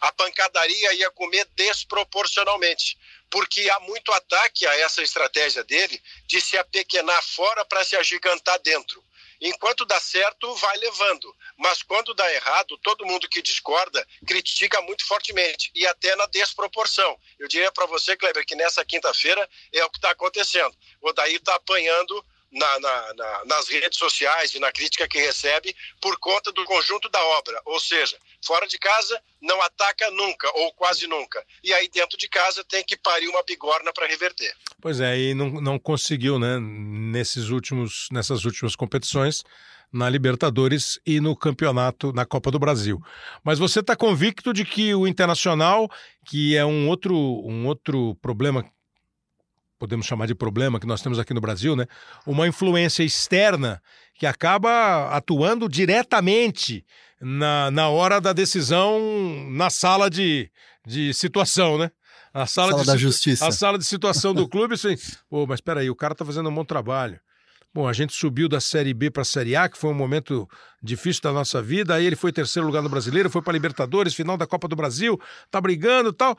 a 0.00 0.12
pancadaria 0.12 0.92
ia 0.94 1.10
comer 1.10 1.46
desproporcionalmente, 1.56 2.98
porque 3.30 3.68
há 3.70 3.80
muito 3.80 4.12
ataque 4.12 4.66
a 4.66 4.76
essa 4.80 5.02
estratégia 5.02 5.62
dele 5.64 6.02
de 6.26 6.40
se 6.40 6.58
apequenar 6.58 7.22
fora 7.22 7.64
para 7.64 7.84
se 7.84 7.96
agigantar 7.96 8.58
dentro. 8.60 9.02
Enquanto 9.40 9.86
dá 9.86 9.98
certo, 9.98 10.54
vai 10.56 10.76
levando. 10.76 11.34
Mas 11.56 11.82
quando 11.82 12.12
dá 12.12 12.30
errado, 12.34 12.76
todo 12.78 13.06
mundo 13.06 13.28
que 13.28 13.40
discorda 13.40 14.06
critica 14.26 14.82
muito 14.82 15.06
fortemente 15.06 15.70
e 15.74 15.86
até 15.86 16.14
na 16.14 16.26
desproporção. 16.26 17.18
Eu 17.38 17.48
diria 17.48 17.72
para 17.72 17.86
você, 17.86 18.16
Kleber, 18.16 18.44
que 18.44 18.54
nessa 18.54 18.84
quinta-feira 18.84 19.48
é 19.72 19.82
o 19.84 19.90
que 19.90 19.96
está 19.96 20.10
acontecendo. 20.10 20.76
O 21.00 21.12
Daí 21.12 21.36
está 21.36 21.54
apanhando 21.54 22.22
na, 22.50 22.80
na, 22.80 23.14
na, 23.14 23.44
nas 23.46 23.68
redes 23.68 23.98
sociais 23.98 24.54
e 24.54 24.58
na 24.58 24.72
crítica 24.72 25.06
que 25.06 25.18
recebe 25.18 25.74
por 26.00 26.18
conta 26.18 26.50
do 26.52 26.64
conjunto 26.64 27.08
da 27.08 27.22
obra. 27.38 27.60
Ou 27.64 27.78
seja, 27.78 28.16
fora 28.44 28.66
de 28.66 28.78
casa 28.78 29.20
não 29.40 29.60
ataca 29.62 30.10
nunca 30.10 30.50
ou 30.54 30.72
quase 30.72 31.06
nunca. 31.06 31.44
E 31.62 31.72
aí 31.72 31.88
dentro 31.88 32.18
de 32.18 32.28
casa 32.28 32.64
tem 32.64 32.84
que 32.84 32.96
parir 32.96 33.28
uma 33.28 33.42
bigorna 33.42 33.92
para 33.92 34.06
reverter. 34.06 34.52
Pois 34.80 35.00
é, 35.00 35.16
e 35.18 35.34
não, 35.34 35.50
não 35.60 35.78
conseguiu, 35.78 36.38
né, 36.38 36.58
nesses 36.58 37.48
últimos, 37.50 38.08
nessas 38.10 38.44
últimas 38.44 38.74
competições 38.74 39.44
na 39.92 40.08
Libertadores 40.08 41.00
e 41.04 41.20
no 41.20 41.36
campeonato 41.36 42.12
na 42.12 42.24
Copa 42.24 42.50
do 42.50 42.58
Brasil. 42.58 43.02
Mas 43.42 43.58
você 43.58 43.80
está 43.80 43.96
convicto 43.96 44.52
de 44.52 44.64
que 44.64 44.94
o 44.94 45.06
Internacional, 45.06 45.90
que 46.24 46.56
é 46.56 46.64
um 46.64 46.88
outro, 46.88 47.16
um 47.16 47.66
outro 47.66 48.14
problema 48.16 48.64
podemos 49.80 50.04
chamar 50.04 50.26
de 50.26 50.34
problema 50.34 50.78
que 50.78 50.86
nós 50.86 51.00
temos 51.00 51.18
aqui 51.18 51.32
no 51.32 51.40
Brasil, 51.40 51.74
né? 51.74 51.86
Uma 52.26 52.46
influência 52.46 53.02
externa 53.02 53.82
que 54.14 54.26
acaba 54.26 55.08
atuando 55.08 55.66
diretamente 55.66 56.84
na, 57.18 57.70
na 57.70 57.88
hora 57.88 58.20
da 58.20 58.34
decisão 58.34 59.00
na 59.50 59.70
sala 59.70 60.10
de, 60.10 60.50
de 60.86 61.14
situação, 61.14 61.78
né? 61.78 61.90
A 62.32 62.46
sala, 62.46 62.72
sala 62.72 62.82
de, 62.82 62.86
da 62.88 62.96
justiça. 62.98 63.48
A 63.48 63.50
sala 63.50 63.78
de 63.78 63.84
situação 63.84 64.34
do 64.34 64.46
clube, 64.50 64.74
assim, 64.74 64.96
pô, 65.30 65.46
mas 65.46 65.56
espera 65.56 65.80
aí, 65.80 65.88
o 65.88 65.96
cara 65.96 66.14
tá 66.14 66.26
fazendo 66.26 66.50
um 66.50 66.54
bom 66.54 66.64
trabalho. 66.64 67.18
Bom, 67.72 67.88
a 67.88 67.92
gente 67.92 68.12
subiu 68.12 68.48
da 68.48 68.60
Série 68.60 68.92
B 68.92 69.10
para 69.10 69.22
a 69.22 69.24
Série 69.24 69.56
A, 69.56 69.68
que 69.68 69.78
foi 69.78 69.90
um 69.90 69.94
momento 69.94 70.46
difícil 70.82 71.22
da 71.22 71.32
nossa 71.32 71.62
vida. 71.62 71.94
Aí 71.94 72.04
ele 72.04 72.16
foi 72.16 72.32
terceiro 72.32 72.66
lugar 72.66 72.82
no 72.82 72.88
Brasileiro, 72.88 73.30
foi 73.30 73.40
para 73.40 73.52
Libertadores, 73.52 74.12
final 74.12 74.36
da 74.36 74.46
Copa 74.46 74.66
do 74.68 74.74
Brasil, 74.74 75.18
tá 75.50 75.60
brigando, 75.60 76.12
tal. 76.12 76.36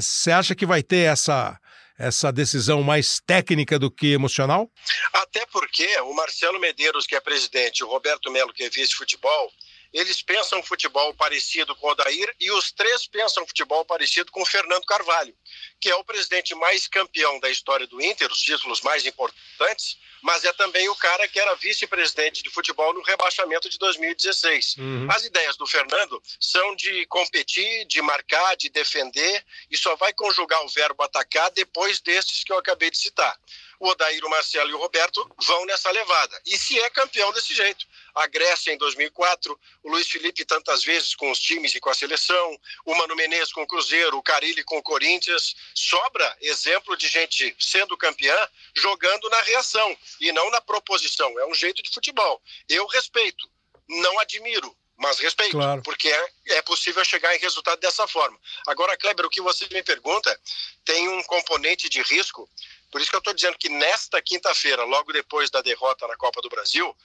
Você 0.00 0.30
é, 0.30 0.34
acha 0.34 0.54
que 0.54 0.64
vai 0.64 0.82
ter 0.82 1.12
essa 1.12 1.58
essa 1.98 2.32
decisão 2.32 2.82
mais 2.82 3.20
técnica 3.20 3.78
do 3.78 3.90
que 3.90 4.12
emocional? 4.12 4.70
Até 5.12 5.46
porque 5.46 5.86
o 6.00 6.14
Marcelo 6.14 6.58
Medeiros, 6.58 7.06
que 7.06 7.14
é 7.14 7.20
presidente, 7.20 7.80
e 7.80 7.84
o 7.84 7.88
Roberto 7.88 8.30
Melo, 8.30 8.52
que 8.52 8.64
é 8.64 8.70
vice-futebol, 8.70 9.52
eles 9.92 10.20
pensam 10.20 10.62
futebol 10.62 11.14
parecido 11.14 11.74
com 11.76 11.86
o 11.86 11.90
Odair 11.90 12.34
e 12.38 12.50
os 12.50 12.70
três 12.72 13.06
pensam 13.06 13.46
futebol 13.46 13.84
parecido 13.84 14.30
com 14.30 14.42
o 14.42 14.46
Fernando 14.46 14.84
Carvalho, 14.84 15.34
que 15.80 15.88
é 15.88 15.94
o 15.94 16.04
presidente 16.04 16.54
mais 16.54 16.86
campeão 16.86 17.40
da 17.40 17.48
história 17.50 17.86
do 17.86 18.00
Inter, 18.02 18.30
os 18.30 18.40
títulos 18.40 18.82
mais 18.82 19.06
importantes, 19.06 19.96
mas 20.22 20.44
é 20.44 20.52
também 20.52 20.88
o 20.88 20.94
cara 20.94 21.26
que 21.28 21.38
era 21.38 21.54
vice-presidente 21.54 22.42
de 22.42 22.50
futebol 22.50 22.92
no 22.94 23.02
rebaixamento 23.02 23.68
de 23.68 23.78
2016. 23.78 24.76
Uhum. 24.78 25.08
As 25.10 25.24
ideias 25.24 25.56
do 25.56 25.66
Fernando 25.66 26.22
são 26.40 26.74
de 26.76 27.06
competir, 27.06 27.86
de 27.86 28.00
marcar, 28.02 28.56
de 28.56 28.68
defender 28.68 29.44
e 29.70 29.76
só 29.76 29.94
vai 29.96 30.12
conjugar 30.12 30.64
o 30.64 30.68
verbo 30.68 31.02
atacar 31.02 31.50
depois 31.50 32.00
destes 32.00 32.44
que 32.44 32.52
eu 32.52 32.58
acabei 32.58 32.90
de 32.90 32.98
citar 32.98 33.36
o 33.78 33.88
Odair, 33.88 34.24
o 34.24 34.30
Marcelo 34.30 34.70
e 34.70 34.74
o 34.74 34.78
Roberto 34.78 35.28
vão 35.38 35.64
nessa 35.66 35.90
levada. 35.90 36.40
E 36.46 36.56
se 36.56 36.78
é 36.80 36.90
campeão 36.90 37.32
desse 37.32 37.54
jeito. 37.54 37.86
A 38.14 38.26
Grécia 38.26 38.72
em 38.72 38.78
2004, 38.78 39.58
o 39.82 39.90
Luiz 39.90 40.08
Felipe 40.08 40.44
tantas 40.44 40.82
vezes 40.82 41.14
com 41.14 41.30
os 41.30 41.38
times 41.38 41.74
e 41.74 41.80
com 41.80 41.90
a 41.90 41.94
seleção, 41.94 42.58
o 42.84 42.94
Mano 42.94 43.14
Menezes 43.14 43.52
com 43.52 43.62
o 43.62 43.66
Cruzeiro, 43.66 44.16
o 44.16 44.22
Carilli 44.22 44.64
com 44.64 44.78
o 44.78 44.82
Corinthians. 44.82 45.54
Sobra 45.74 46.36
exemplo 46.40 46.96
de 46.96 47.08
gente 47.08 47.54
sendo 47.58 47.96
campeã 47.96 48.36
jogando 48.74 49.28
na 49.28 49.42
reação 49.42 49.96
e 50.20 50.32
não 50.32 50.50
na 50.50 50.60
proposição. 50.60 51.38
É 51.38 51.46
um 51.46 51.54
jeito 51.54 51.82
de 51.82 51.92
futebol. 51.92 52.42
Eu 52.68 52.86
respeito, 52.86 53.48
não 53.88 54.18
admiro, 54.18 54.76
mas 54.96 55.18
respeito, 55.18 55.52
Claro. 55.52 55.82
porque 55.82 56.08
é, 56.08 56.28
é 56.56 56.62
possível 56.62 57.04
chegar 57.04 57.34
em 57.36 57.38
resultado 57.38 57.78
dessa 57.80 58.06
forma. 58.08 58.38
Agora, 58.66 58.96
Kleber, 58.96 59.26
o 59.26 59.30
que 59.30 59.40
você 59.40 59.66
me 59.70 59.82
pergunta 59.82 60.38
tem 60.84 61.08
um 61.08 61.22
componente 61.24 61.88
de 61.88 62.00
risco, 62.02 62.48
por 62.90 63.00
isso 63.00 63.10
que 63.10 63.16
eu 63.16 63.20
estou 63.20 63.34
dizendo 63.34 63.58
que 63.58 63.68
nesta 63.68 64.22
quinta-feira, 64.22 64.84
logo 64.84 65.12
depois 65.12 65.50
da 65.50 65.60
derrota 65.60 66.06
na 66.06 66.16
Copa 66.16 66.40
do 66.40 66.48
Brasil, 66.48 66.96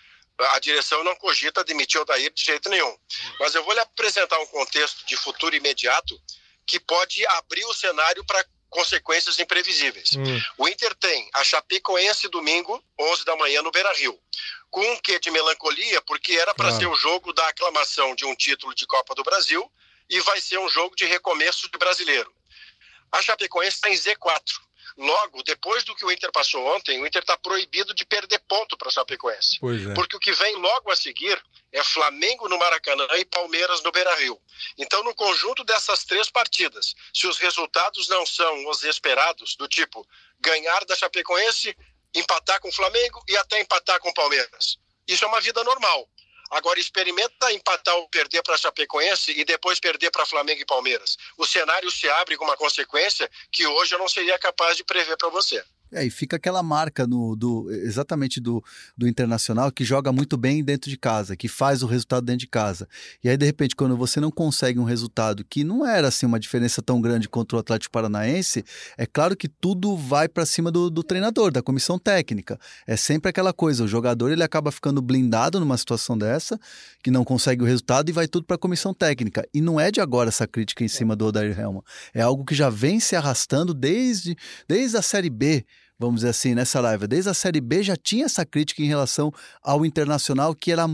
a 0.53 0.59
direção 0.59 1.03
não 1.03 1.15
cogita 1.15 1.63
demitir 1.63 1.99
o 2.01 2.05
Daír 2.05 2.31
de 2.31 2.43
jeito 2.43 2.69
nenhum. 2.69 2.97
Mas 3.39 3.53
eu 3.53 3.63
vou 3.63 3.73
lhe 3.73 3.79
apresentar 3.79 4.39
um 4.39 4.45
contexto 4.47 5.05
de 5.05 5.15
futuro 5.17 5.55
imediato 5.55 6.19
que 6.65 6.79
pode 6.79 7.25
abrir 7.27 7.65
o 7.65 7.73
cenário 7.73 8.23
para 8.25 8.43
consequências 8.69 9.37
imprevisíveis. 9.37 10.11
Hum. 10.15 10.41
O 10.57 10.67
Inter 10.67 10.95
tem 10.95 11.29
a 11.33 11.43
Chapecoense 11.43 12.29
domingo, 12.29 12.81
11 12.97 13.25
da 13.25 13.35
manhã, 13.35 13.61
no 13.61 13.69
Beira-Rio. 13.69 14.17
Com 14.71 14.81
um 14.81 14.97
quê 14.99 15.19
de 15.19 15.29
melancolia, 15.29 16.01
porque 16.01 16.33
era 16.33 16.55
para 16.55 16.69
Claro. 16.69 16.81
ser 16.81 16.87
o 16.87 16.95
jogo 16.95 17.33
da 17.33 17.47
aclamação 17.49 18.15
de 18.15 18.25
um 18.25 18.33
título 18.35 18.73
de 18.73 18.87
Copa 18.87 19.13
do 19.13 19.21
Brasil 19.23 19.71
e 20.09 20.19
vai 20.21 20.41
ser 20.41 20.57
um 20.59 20.69
jogo 20.69 20.95
de 20.95 21.05
recomeço 21.05 21.69
de 21.69 21.77
brasileiro. 21.77 22.33
A 23.11 23.21
Chapecoense 23.21 23.75
está 23.75 23.89
em 23.89 23.93
Z4. 23.93 24.59
Logo, 24.97 25.41
depois 25.43 25.83
do 25.83 25.95
que 25.95 26.03
o 26.05 26.11
Inter 26.11 26.31
passou 26.31 26.65
ontem, 26.75 27.01
o 27.01 27.07
Inter 27.07 27.21
está 27.21 27.37
proibido 27.37 27.93
de 27.93 28.05
perder 28.05 28.39
ponto 28.47 28.77
para 28.77 28.89
a 28.89 28.91
Chapecoense. 28.91 29.57
É. 29.57 29.93
Porque 29.93 30.15
o 30.15 30.19
que 30.19 30.31
vem 30.33 30.55
logo 30.55 30.91
a 30.91 30.95
seguir 30.95 31.41
é 31.71 31.83
Flamengo 31.83 32.49
no 32.49 32.57
Maracanã 32.57 33.07
e 33.17 33.25
Palmeiras 33.25 33.81
no 33.83 33.91
Beira-Rio. 33.91 34.39
Então, 34.77 35.03
no 35.03 35.15
conjunto 35.15 35.63
dessas 35.63 36.03
três 36.03 36.29
partidas, 36.29 36.93
se 37.13 37.25
os 37.27 37.37
resultados 37.37 38.09
não 38.09 38.25
são 38.25 38.67
os 38.69 38.83
esperados, 38.83 39.55
do 39.55 39.67
tipo 39.67 40.05
ganhar 40.39 40.83
da 40.85 40.95
Chapecoense, 40.95 41.75
empatar 42.13 42.59
com 42.59 42.69
o 42.69 42.73
Flamengo 42.73 43.23
e 43.27 43.37
até 43.37 43.59
empatar 43.59 43.99
com 43.99 44.09
o 44.09 44.13
Palmeiras, 44.13 44.77
isso 45.07 45.25
é 45.25 45.27
uma 45.27 45.41
vida 45.41 45.63
normal. 45.63 46.07
Agora, 46.51 46.79
experimenta 46.79 47.51
empatar 47.53 47.95
ou 47.95 48.09
perder 48.09 48.43
para 48.43 48.57
Chapecoense 48.57 49.31
e 49.31 49.45
depois 49.45 49.79
perder 49.79 50.11
para 50.11 50.25
Flamengo 50.25 50.61
e 50.61 50.65
Palmeiras. 50.65 51.17
O 51.37 51.45
cenário 51.45 51.89
se 51.89 52.09
abre 52.09 52.35
com 52.35 52.43
uma 52.43 52.57
consequência 52.57 53.29
que 53.49 53.65
hoje 53.65 53.95
eu 53.95 53.99
não 53.99 54.09
seria 54.09 54.37
capaz 54.37 54.75
de 54.75 54.83
prever 54.83 55.15
para 55.15 55.29
você. 55.29 55.63
É, 55.93 56.05
e 56.05 56.09
fica 56.09 56.37
aquela 56.37 56.63
marca 56.63 57.05
no, 57.05 57.35
do, 57.35 57.69
exatamente 57.69 58.39
do, 58.39 58.63
do 58.97 59.07
Internacional 59.07 59.69
que 59.71 59.83
joga 59.83 60.11
muito 60.13 60.37
bem 60.37 60.63
dentro 60.63 60.89
de 60.89 60.97
casa, 60.97 61.35
que 61.35 61.49
faz 61.49 61.83
o 61.83 61.85
resultado 61.85 62.25
dentro 62.25 62.39
de 62.39 62.47
casa. 62.47 62.87
E 63.21 63.27
aí, 63.27 63.35
de 63.35 63.45
repente, 63.45 63.75
quando 63.75 63.97
você 63.97 64.19
não 64.21 64.31
consegue 64.31 64.79
um 64.79 64.85
resultado 64.85 65.43
que 65.43 65.65
não 65.65 65.85
era 65.85 66.07
assim 66.07 66.25
uma 66.25 66.39
diferença 66.39 66.81
tão 66.81 67.01
grande 67.01 67.27
contra 67.27 67.57
o 67.57 67.59
Atlético 67.59 67.91
Paranaense, 67.91 68.63
é 68.97 69.05
claro 69.05 69.35
que 69.35 69.49
tudo 69.49 69.97
vai 69.97 70.29
para 70.29 70.45
cima 70.45 70.71
do, 70.71 70.89
do 70.89 71.03
treinador, 71.03 71.51
da 71.51 71.61
comissão 71.61 71.99
técnica. 71.99 72.57
É 72.87 72.95
sempre 72.95 73.29
aquela 73.29 73.51
coisa, 73.51 73.83
o 73.83 73.87
jogador 73.87 74.31
ele 74.31 74.43
acaba 74.43 74.71
ficando 74.71 75.01
blindado 75.01 75.59
numa 75.59 75.77
situação 75.77 76.17
dessa, 76.17 76.57
que 77.03 77.11
não 77.11 77.25
consegue 77.25 77.63
o 77.63 77.65
resultado 77.65 78.07
e 78.07 78.13
vai 78.13 78.29
tudo 78.29 78.45
para 78.45 78.55
a 78.55 78.59
comissão 78.59 78.93
técnica. 78.93 79.45
E 79.53 79.59
não 79.59 79.77
é 79.77 79.91
de 79.91 79.99
agora 79.99 80.29
essa 80.29 80.47
crítica 80.47 80.85
em 80.85 80.87
cima 80.87 81.17
do 81.17 81.25
Odair 81.25 81.59
Helma. 81.59 81.83
É 82.13 82.21
algo 82.21 82.45
que 82.45 82.55
já 82.55 82.69
vem 82.69 83.01
se 83.01 83.13
arrastando 83.13 83.73
desde, 83.73 84.37
desde 84.69 84.95
a 84.95 85.01
Série 85.01 85.29
B 85.29 85.65
vamos 86.01 86.21
dizer 86.21 86.29
assim, 86.29 86.55
nessa 86.55 86.79
live. 86.81 87.07
Desde 87.07 87.29
a 87.29 87.33
Série 87.33 87.61
B 87.61 87.83
já 87.83 87.95
tinha 87.95 88.25
essa 88.25 88.45
crítica 88.45 88.81
em 88.81 88.87
relação 88.87 89.31
ao 89.61 89.85
Internacional, 89.85 90.55
que 90.55 90.71
era 90.71 90.85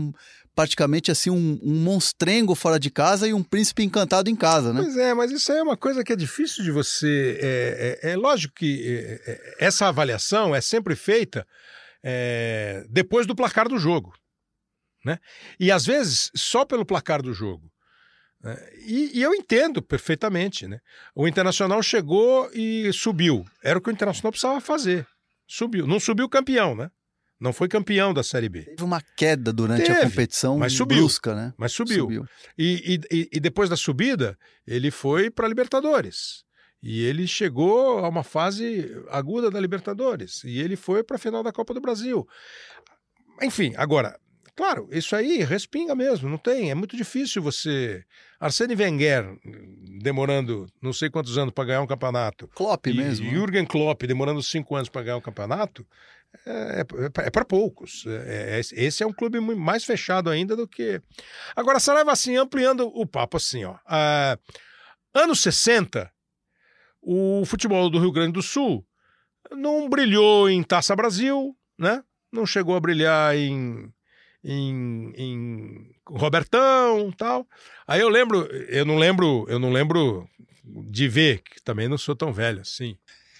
praticamente 0.54 1.10
assim 1.10 1.30
um, 1.30 1.58
um 1.62 1.74
monstrengo 1.82 2.54
fora 2.54 2.78
de 2.78 2.90
casa 2.90 3.26
e 3.28 3.32
um 3.32 3.42
príncipe 3.42 3.82
encantado 3.82 4.28
em 4.28 4.36
casa, 4.36 4.72
né? 4.72 4.82
Pois 4.82 4.96
é, 4.96 5.14
mas 5.14 5.30
isso 5.30 5.50
aí 5.52 5.58
é 5.58 5.62
uma 5.62 5.76
coisa 5.76 6.02
que 6.04 6.12
é 6.12 6.16
difícil 6.16 6.62
de 6.64 6.70
você. 6.70 7.38
É, 7.40 7.98
é- 8.02 8.10
é 8.12 8.16
lógico 8.16 8.54
que 8.54 8.84
é, 8.86 9.30
é, 9.32 9.66
essa 9.66 9.86
avaliação 9.86 10.54
é 10.54 10.60
sempre 10.60 10.94
feita 10.96 11.46
é, 12.02 12.84
depois 12.90 13.26
do 13.26 13.34
placar 13.34 13.68
do 13.68 13.78
jogo. 13.78 14.12
Né? 15.04 15.18
E 15.60 15.70
às 15.70 15.86
vezes 15.86 16.30
só 16.34 16.64
pelo 16.64 16.84
placar 16.84 17.22
do 17.22 17.32
jogo. 17.32 17.70
Né? 18.42 18.56
E, 18.86 19.18
e 19.18 19.22
eu 19.22 19.34
entendo 19.34 19.80
perfeitamente. 19.82 20.66
Né? 20.66 20.78
O 21.14 21.26
Internacional 21.28 21.82
chegou 21.82 22.50
e 22.52 22.92
subiu. 22.92 23.44
Era 23.62 23.78
o 23.78 23.82
que 23.82 23.90
o 23.90 23.92
Internacional 23.92 24.30
precisava 24.32 24.60
fazer. 24.60 25.06
Subiu. 25.46 25.86
Não 25.86 25.98
subiu 25.98 26.28
campeão, 26.28 26.74
né? 26.74 26.90
Não 27.40 27.52
foi 27.52 27.68
campeão 27.68 28.12
da 28.12 28.22
Série 28.24 28.48
B. 28.48 28.62
Teve 28.64 28.82
uma 28.82 29.00
queda 29.16 29.52
durante 29.52 29.84
Teve, 29.86 30.00
a 30.00 30.02
competição 30.10 30.58
mas 30.58 30.72
subiu. 30.72 30.98
brusca, 30.98 31.34
né? 31.36 31.54
Mas 31.56 31.72
subiu. 31.72 32.26
E, 32.58 32.98
e- 33.10 33.16
e- 33.16 33.28
e 33.34 33.40
depois 33.40 33.70
da 33.70 33.76
subida, 33.76 34.36
ele 34.66 34.90
foi 34.90 35.30
para 35.30 35.46
a 35.46 35.48
Libertadores. 35.48 36.42
E 36.82 37.04
ele 37.04 37.26
chegou 37.28 37.98
a 38.00 38.08
uma 38.08 38.24
fase 38.24 38.90
aguda 39.10 39.50
da 39.52 39.60
Libertadores. 39.60 40.42
E 40.44 40.58
ele 40.60 40.74
foi 40.76 41.02
para 41.04 41.14
a 41.16 41.18
final 41.18 41.42
da 41.44 41.52
Copa 41.52 41.72
do 41.72 41.80
Brasil. 41.80 42.26
Enfim, 43.42 43.72
agora, 43.76 44.18
claro, 44.58 44.88
isso 44.90 45.14
aí 45.14 45.44
respinga 45.44 45.94
mesmo, 45.94 46.28
não 46.28 46.36
tem. 46.36 46.68
É 46.70 46.74
muito 46.74 46.96
difícil 46.96 47.40
você. 47.40 48.04
Arsene 48.40 48.74
Wenger 48.74 49.38
demorando 50.02 50.66
não 50.82 50.92
sei 50.92 51.08
quantos 51.08 51.38
anos 51.38 51.54
para 51.54 51.64
ganhar 51.64 51.80
um 51.82 51.86
campeonato. 51.86 52.48
Klopp 52.48 52.86
E 52.88 52.92
mesmo. 52.92 53.26
né? 53.26 53.30
Jürgen 53.32 53.64
Klopp 53.64 54.02
demorando 54.02 54.42
cinco 54.42 54.74
anos 54.74 54.88
para 54.88 55.02
ganhar 55.04 55.16
um 55.16 55.20
campeonato. 55.20 55.86
É, 56.44 56.84
é 57.24 57.30
para 57.30 57.44
poucos. 57.44 58.04
É- 58.06 58.58
é- 58.58 58.84
esse 58.84 59.02
é 59.02 59.06
um 59.06 59.12
clube 59.12 59.38
mais 59.40 59.84
fechado 59.84 60.28
ainda 60.28 60.56
do 60.56 60.66
que. 60.66 61.00
Agora, 61.54 61.78
Saraiva, 61.80 62.10
assim, 62.12 62.36
ampliando 62.36 62.86
o 62.92 63.06
papo, 63.06 63.36
assim, 63.36 63.64
ó. 63.64 63.76
Ah, 63.86 64.36
anos 65.14 65.40
60, 65.40 66.10
o 67.00 67.44
futebol 67.46 67.88
do 67.88 67.98
Rio 68.00 68.12
Grande 68.12 68.32
do 68.32 68.42
Sul 68.42 68.84
não 69.52 69.88
brilhou 69.88 70.50
em 70.50 70.62
Taça 70.64 70.94
Brasil, 70.96 71.56
né? 71.78 72.02
Não 72.32 72.44
chegou 72.44 72.76
a 72.76 72.80
brilhar 72.80 73.34
em, 73.34 73.90
em, 74.48 75.12
em 75.14 75.90
Robertão 76.06 77.12
tal. 77.12 77.46
Aí 77.86 78.00
eu 78.00 78.08
lembro, 78.08 78.46
eu 78.68 78.84
não 78.84 78.96
lembro, 78.96 79.44
eu 79.48 79.58
não 79.58 79.70
lembro 79.70 80.28
de 80.64 81.06
ver, 81.06 81.42
que 81.42 81.62
também 81.62 81.86
não 81.86 81.98
sou 81.98 82.16
tão 82.16 82.32
velho 82.32 82.62
assim. 82.62 82.96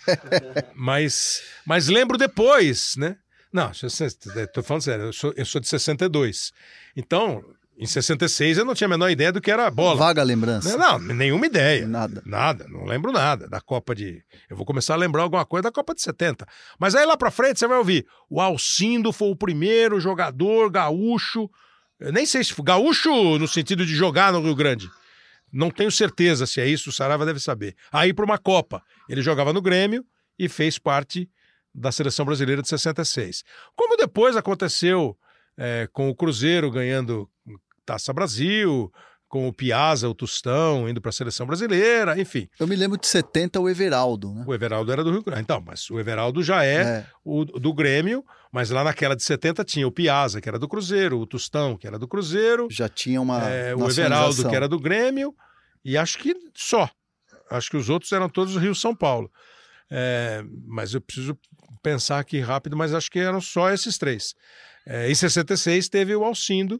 mas, 0.74 1.42
mas 1.64 1.88
lembro 1.88 2.18
depois, 2.18 2.94
né? 2.96 3.16
Não, 3.50 3.70
estou 3.70 4.62
falando 4.62 4.82
sério, 4.82 5.04
eu 5.06 5.12
sou, 5.12 5.32
eu 5.34 5.46
sou 5.46 5.60
de 5.60 5.68
62. 5.68 6.52
Então, 6.94 7.42
em 7.78 7.86
66 7.86 8.58
eu 8.58 8.64
não 8.64 8.74
tinha 8.74 8.86
a 8.86 8.90
menor 8.90 9.08
ideia 9.08 9.30
do 9.30 9.40
que 9.40 9.52
era 9.52 9.70
bola. 9.70 9.96
Vaga 9.96 10.22
lembrança. 10.24 10.76
Não, 10.76 10.98
não, 10.98 11.14
nenhuma 11.14 11.46
ideia. 11.46 11.86
Nada. 11.86 12.20
Nada, 12.26 12.66
não 12.68 12.84
lembro 12.84 13.12
nada 13.12 13.46
da 13.46 13.60
Copa 13.60 13.94
de. 13.94 14.20
Eu 14.50 14.56
vou 14.56 14.66
começar 14.66 14.94
a 14.94 14.96
lembrar 14.96 15.22
alguma 15.22 15.46
coisa 15.46 15.62
da 15.62 15.72
Copa 15.72 15.94
de 15.94 16.02
70. 16.02 16.44
Mas 16.76 16.96
aí 16.96 17.06
lá 17.06 17.16
pra 17.16 17.30
frente 17.30 17.60
você 17.60 17.68
vai 17.68 17.78
ouvir: 17.78 18.04
o 18.28 18.40
Alcindo 18.40 19.12
foi 19.12 19.30
o 19.30 19.36
primeiro 19.36 20.00
jogador 20.00 20.68
gaúcho. 20.70 21.48
Eu 22.00 22.12
nem 22.12 22.26
sei 22.26 22.42
se 22.42 22.52
foi 22.52 22.64
gaúcho 22.64 23.38
no 23.38 23.46
sentido 23.46 23.86
de 23.86 23.94
jogar 23.94 24.32
no 24.32 24.42
Rio 24.42 24.56
Grande. 24.56 24.90
Não 25.52 25.70
tenho 25.70 25.90
certeza 25.90 26.46
se 26.46 26.60
é 26.60 26.66
isso, 26.66 26.90
o 26.90 26.92
Saraiva 26.92 27.24
deve 27.24 27.38
saber. 27.38 27.76
Aí 27.92 28.12
para 28.12 28.24
uma 28.24 28.38
Copa. 28.38 28.82
Ele 29.08 29.22
jogava 29.22 29.52
no 29.52 29.62
Grêmio 29.62 30.04
e 30.36 30.48
fez 30.48 30.78
parte 30.78 31.30
da 31.72 31.92
seleção 31.92 32.26
brasileira 32.26 32.60
de 32.60 32.68
66. 32.68 33.44
Como 33.76 33.96
depois 33.96 34.36
aconteceu 34.36 35.16
é, 35.56 35.88
com 35.92 36.08
o 36.08 36.14
Cruzeiro 36.14 36.70
ganhando 36.70 37.28
Taça 37.88 38.12
Brasil, 38.12 38.92
com 39.28 39.48
o 39.48 39.52
Piazza, 39.52 40.08
o 40.08 40.14
Tostão, 40.14 40.86
indo 40.88 41.00
para 41.00 41.08
a 41.08 41.12
seleção 41.12 41.46
brasileira, 41.46 42.20
enfim. 42.20 42.46
Eu 42.60 42.66
me 42.66 42.76
lembro 42.76 42.98
de 42.98 43.06
70 43.06 43.58
o 43.60 43.68
Everaldo, 43.68 44.32
né? 44.34 44.44
O 44.46 44.52
Everaldo 44.54 44.92
era 44.92 45.02
do 45.02 45.10
Rio 45.10 45.22
Grande. 45.22 45.40
Então, 45.42 45.62
mas 45.66 45.88
o 45.90 45.98
Everaldo 45.98 46.42
já 46.42 46.64
é, 46.64 46.80
É. 46.82 47.06
o 47.24 47.44
do 47.44 47.72
Grêmio, 47.72 48.22
mas 48.52 48.68
lá 48.70 48.84
naquela 48.84 49.16
de 49.16 49.22
70 49.22 49.64
tinha 49.64 49.86
o 49.88 49.92
Piazza, 49.92 50.40
que 50.40 50.48
era 50.48 50.58
do 50.58 50.68
Cruzeiro, 50.68 51.18
o 51.18 51.26
Tostão, 51.26 51.76
que 51.78 51.86
era 51.86 51.98
do 51.98 52.06
Cruzeiro, 52.06 52.68
Já 52.70 52.88
tinha 52.88 53.20
uma. 53.20 53.42
é, 53.48 53.74
o. 53.74 53.88
Everaldo, 53.88 54.48
que 54.48 54.54
era 54.56 54.68
do 54.68 54.78
Grêmio, 54.78 55.34
e 55.84 55.96
acho 55.96 56.18
que 56.18 56.34
só. 56.54 56.90
Acho 57.50 57.70
que 57.70 57.76
os 57.78 57.88
outros 57.88 58.12
eram 58.12 58.28
todos 58.28 58.52
do 58.54 58.60
Rio 58.60 58.74
São 58.74 58.94
Paulo. 58.94 59.30
É, 59.90 60.42
mas 60.66 60.92
eu 60.92 61.00
preciso 61.00 61.38
pensar 61.82 62.18
aqui 62.18 62.40
rápido, 62.40 62.76
mas 62.76 62.92
acho 62.92 63.10
que 63.10 63.18
eram 63.18 63.40
só 63.40 63.70
esses 63.72 63.96
três. 63.96 64.34
É, 64.86 65.10
em 65.10 65.14
66 65.14 65.88
teve 65.88 66.14
o 66.14 66.24
Alcindo 66.24 66.78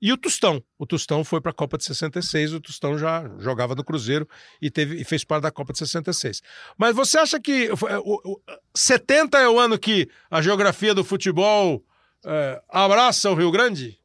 e 0.00 0.12
o 0.12 0.16
Tostão. 0.16 0.62
O 0.78 0.86
Tostão 0.86 1.24
foi 1.24 1.40
para 1.40 1.50
a 1.50 1.54
Copa 1.54 1.76
de 1.76 1.84
66, 1.84 2.52
o 2.54 2.60
Tostão 2.60 2.98
já 2.98 3.24
jogava 3.38 3.74
no 3.74 3.84
Cruzeiro 3.84 4.28
e, 4.60 4.70
teve, 4.70 5.00
e 5.00 5.04
fez 5.04 5.24
parte 5.24 5.42
da 5.42 5.50
Copa 5.50 5.72
de 5.72 5.78
66. 5.80 6.40
Mas 6.78 6.94
você 6.94 7.18
acha 7.18 7.38
que 7.40 7.74
foi- 7.76 7.94
o, 7.96 8.20
o, 8.24 8.40
70 8.74 9.38
é 9.38 9.48
o 9.48 9.58
ano 9.58 9.78
que 9.78 10.08
a 10.30 10.40
geografia 10.40 10.94
do 10.94 11.04
futebol 11.04 11.84
é, 12.24 12.62
abraça 12.68 13.30
o 13.30 13.34
Rio 13.34 13.50
Grande? 13.50 13.98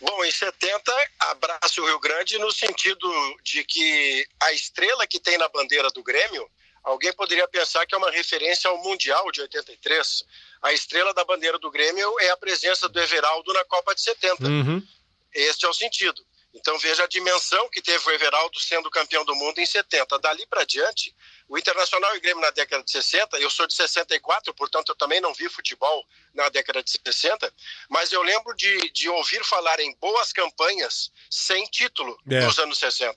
Bom, 0.00 0.24
em 0.24 0.30
70, 0.30 0.92
abraça 1.30 1.80
o 1.80 1.86
Rio 1.86 1.98
Grande 2.00 2.38
no 2.38 2.52
sentido 2.52 3.08
de 3.42 3.64
que 3.64 4.26
a 4.42 4.52
estrela 4.52 5.06
que 5.06 5.18
tem 5.18 5.38
na 5.38 5.48
bandeira 5.48 5.88
do 5.90 6.02
Grêmio, 6.02 6.46
alguém 6.84 7.12
poderia 7.12 7.48
pensar 7.48 7.86
que 7.86 7.94
é 7.94 7.98
uma 7.98 8.10
referência 8.10 8.68
ao 8.70 8.78
Mundial 8.78 9.30
de 9.32 9.40
83. 9.40 10.24
A 10.62 10.72
estrela 10.72 11.12
da 11.14 11.24
bandeira 11.24 11.58
do 11.58 11.70
Grêmio 11.70 12.14
é 12.20 12.30
a 12.30 12.36
presença 12.36 12.88
do 12.88 13.00
Everaldo 13.00 13.52
na 13.52 13.64
Copa 13.64 13.94
de 13.94 14.02
70. 14.02 14.44
Uhum. 14.44 14.82
Este 15.32 15.64
é 15.64 15.68
o 15.68 15.74
sentido. 15.74 16.24
Então 16.54 16.78
veja 16.78 17.02
a 17.02 17.08
dimensão 17.08 17.68
que 17.68 17.82
teve 17.82 18.06
o 18.06 18.12
Everaldo 18.12 18.60
sendo 18.60 18.88
campeão 18.88 19.24
do 19.24 19.34
mundo 19.34 19.58
em 19.58 19.66
70. 19.66 20.18
Dali 20.20 20.46
para 20.46 20.64
diante, 20.64 21.14
O 21.46 21.58
Internacional 21.58 22.14
e 22.14 22.18
o 22.18 22.20
Grêmio 22.20 22.40
na 22.40 22.50
década 22.50 22.82
de 22.82 22.90
60, 22.90 23.38
eu 23.38 23.50
sou 23.50 23.66
de 23.66 23.74
64, 23.74 24.54
portanto 24.54 24.88
eu 24.88 24.94
também 24.94 25.20
não 25.20 25.34
vi 25.34 25.48
futebol 25.48 26.06
na 26.32 26.48
década 26.48 26.82
de 26.82 26.90
60, 26.90 27.52
mas 27.90 28.12
eu 28.12 28.22
lembro 28.22 28.54
de, 28.56 28.90
de 28.90 29.08
ouvir 29.10 29.44
falar 29.44 29.78
em 29.78 29.94
boas 29.96 30.32
campanhas 30.32 31.12
sem 31.30 31.64
título 31.66 32.18
É. 32.30 32.40
nos 32.40 32.58
anos 32.58 32.78
60. 32.78 33.14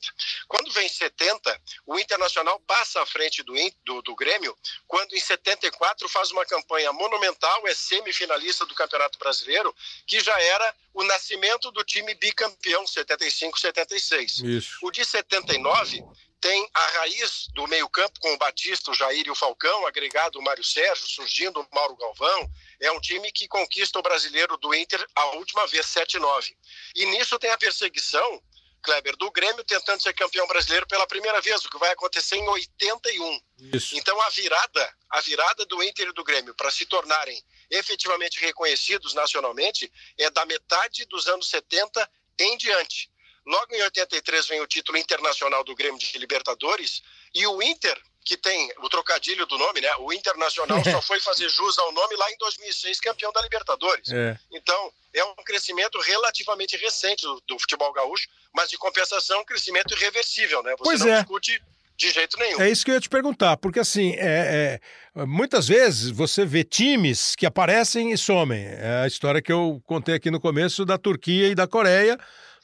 Quando 0.47 0.71
vem 0.71 0.89
70, 0.89 1.61
o 1.85 1.97
Internacional 1.97 2.59
passa 2.67 3.01
à 3.01 3.05
frente 3.05 3.41
do, 3.43 3.53
do, 3.85 4.01
do 4.01 4.15
Grêmio, 4.15 4.55
quando 4.87 5.13
em 5.13 5.19
74 5.19 6.07
faz 6.09 6.29
uma 6.31 6.45
campanha 6.45 6.91
monumental, 6.91 7.65
é 7.67 7.73
semifinalista 7.73 8.65
do 8.65 8.75
Campeonato 8.75 9.17
Brasileiro, 9.17 9.73
que 10.05 10.19
já 10.19 10.37
era 10.39 10.75
o 10.93 11.03
nascimento 11.03 11.71
do 11.71 11.83
time 11.83 12.13
bicampeão 12.15 12.83
75-76. 12.83 14.43
Isso. 14.45 14.77
O 14.81 14.91
de 14.91 15.05
79 15.05 16.03
tem 16.47 16.69
a 16.73 16.87
raiz 16.99 17.47
do 17.53 17.67
meio-campo 17.67 18.21
com 18.21 18.33
o 18.33 18.37
Batista, 18.37 18.89
o 18.89 18.93
Jair 18.93 19.27
e 19.27 19.29
o 19.29 19.35
Falcão, 19.35 19.85
agregado 19.85 20.39
o 20.39 20.41
Mário 20.41 20.63
Sérgio, 20.63 21.05
surgindo 21.05 21.59
o 21.59 21.67
Mauro 21.75 21.97
Galvão. 21.97 22.49
É 22.79 22.89
um 22.89 23.01
time 23.01 23.29
que 23.33 23.49
conquista 23.49 23.99
o 23.99 24.01
brasileiro 24.01 24.55
do 24.55 24.73
Inter 24.73 25.05
a 25.13 25.25
última 25.35 25.67
vez, 25.67 25.85
7-9. 25.87 26.55
E 26.95 27.05
nisso 27.07 27.37
tem 27.37 27.49
a 27.49 27.57
perseguição, 27.57 28.41
Kleber, 28.81 29.17
do 29.17 29.29
Grêmio 29.29 29.61
tentando 29.65 30.01
ser 30.01 30.13
campeão 30.13 30.47
brasileiro 30.47 30.87
pela 30.87 31.05
primeira 31.05 31.41
vez, 31.41 31.65
o 31.65 31.69
que 31.69 31.77
vai 31.77 31.91
acontecer 31.91 32.37
em 32.37 32.47
81. 32.47 33.41
Isso. 33.73 33.97
Então 33.97 34.21
a 34.21 34.29
virada, 34.29 34.95
a 35.09 35.19
virada 35.19 35.65
do 35.65 35.83
Inter 35.83 36.07
e 36.07 36.13
do 36.13 36.23
Grêmio 36.23 36.55
para 36.55 36.71
se 36.71 36.85
tornarem 36.85 37.43
efetivamente 37.69 38.39
reconhecidos 38.39 39.13
nacionalmente 39.13 39.91
é 40.17 40.29
da 40.29 40.45
metade 40.45 41.03
dos 41.07 41.27
anos 41.27 41.49
70 41.49 42.09
em 42.39 42.55
diante. 42.55 43.11
Logo 43.47 43.73
em 43.73 43.81
83 43.81 44.45
vem 44.47 44.59
o 44.59 44.67
título 44.67 44.97
internacional 44.97 45.63
do 45.63 45.73
Grêmio 45.73 45.97
de 45.97 46.17
Libertadores 46.17 47.01
e 47.33 47.47
o 47.47 47.61
Inter, 47.61 47.97
que 48.25 48.35
tem 48.35 48.69
o 48.79 48.89
trocadilho 48.89 49.45
do 49.45 49.57
nome, 49.57 49.79
né? 49.79 49.89
O 49.99 50.11
Internacional 50.11 50.83
só 50.83 51.01
foi 51.01 51.17
fazer 51.21 51.47
jus 51.47 51.79
ao 51.79 51.93
nome 51.93 52.17
lá 52.17 52.29
em 52.29 52.37
2006, 52.37 52.99
campeão 52.99 53.31
da 53.31 53.41
Libertadores. 53.41 54.11
É. 54.11 54.37
Então, 54.51 54.91
é 55.13 55.23
um 55.23 55.35
crescimento 55.45 55.97
relativamente 55.99 56.75
recente 56.75 57.21
do, 57.21 57.41
do 57.47 57.57
futebol 57.57 57.93
gaúcho, 57.93 58.27
mas 58.53 58.69
de 58.69 58.77
compensação, 58.77 59.39
um 59.39 59.45
crescimento 59.45 59.93
irreversível, 59.93 60.61
né? 60.61 60.71
Você 60.71 60.83
Pois 60.83 60.99
não 60.99 61.13
é. 61.13 61.19
discute 61.19 61.63
de 61.95 62.11
jeito 62.11 62.37
nenhum. 62.37 62.61
É 62.61 62.69
isso 62.69 62.83
que 62.83 62.91
eu 62.91 62.95
ia 62.95 63.01
te 63.01 63.09
perguntar, 63.09 63.55
porque 63.55 63.79
assim, 63.79 64.13
é, 64.17 64.81
é, 65.15 65.25
muitas 65.25 65.69
vezes 65.69 66.11
você 66.11 66.45
vê 66.45 66.65
times 66.65 67.33
que 67.33 67.45
aparecem 67.45 68.11
e 68.11 68.17
somem. 68.17 68.65
É 68.65 69.03
a 69.03 69.07
história 69.07 69.41
que 69.41 69.53
eu 69.53 69.81
contei 69.85 70.15
aqui 70.15 70.29
no 70.29 70.39
começo 70.39 70.83
da 70.83 70.97
Turquia 70.97 71.47
e 71.47 71.55
da 71.55 71.65
Coreia 71.65 72.19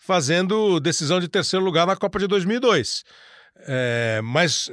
fazendo 0.05 0.79
decisão 0.79 1.19
de 1.19 1.27
terceiro 1.29 1.63
lugar 1.63 1.87
na 1.87 1.95
Copa 1.95 2.19
de 2.19 2.27
2002. 2.27 3.03
É, 3.65 4.19
mas 4.23 4.69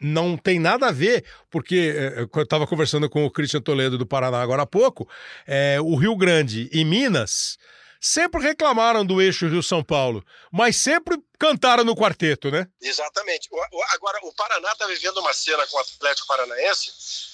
não 0.00 0.36
tem 0.36 0.58
nada 0.60 0.88
a 0.88 0.92
ver, 0.92 1.24
porque 1.50 1.92
é, 1.96 2.20
eu 2.38 2.42
estava 2.42 2.66
conversando 2.66 3.08
com 3.08 3.24
o 3.24 3.30
Christian 3.30 3.60
Toledo 3.60 3.98
do 3.98 4.06
Paraná 4.06 4.40
agora 4.42 4.62
há 4.62 4.66
pouco, 4.66 5.08
é, 5.46 5.80
o 5.80 5.96
Rio 5.96 6.14
Grande 6.14 6.68
e 6.72 6.84
Minas 6.84 7.58
sempre 7.98 8.40
reclamaram 8.42 9.04
do 9.04 9.20
eixo 9.20 9.48
Rio-São 9.48 9.82
Paulo, 9.82 10.24
mas 10.52 10.76
sempre 10.76 11.18
cantaram 11.38 11.82
no 11.82 11.96
quarteto, 11.96 12.50
né? 12.50 12.68
Exatamente. 12.80 13.48
O- 13.50 13.56
o- 13.56 13.84
agora, 13.94 14.18
o 14.22 14.32
Paraná 14.34 14.70
está 14.72 14.86
vivendo 14.86 15.18
uma 15.18 15.32
cena 15.32 15.66
com 15.66 15.76
o 15.78 15.80
Atlético 15.80 16.28
Paranaense 16.28 16.92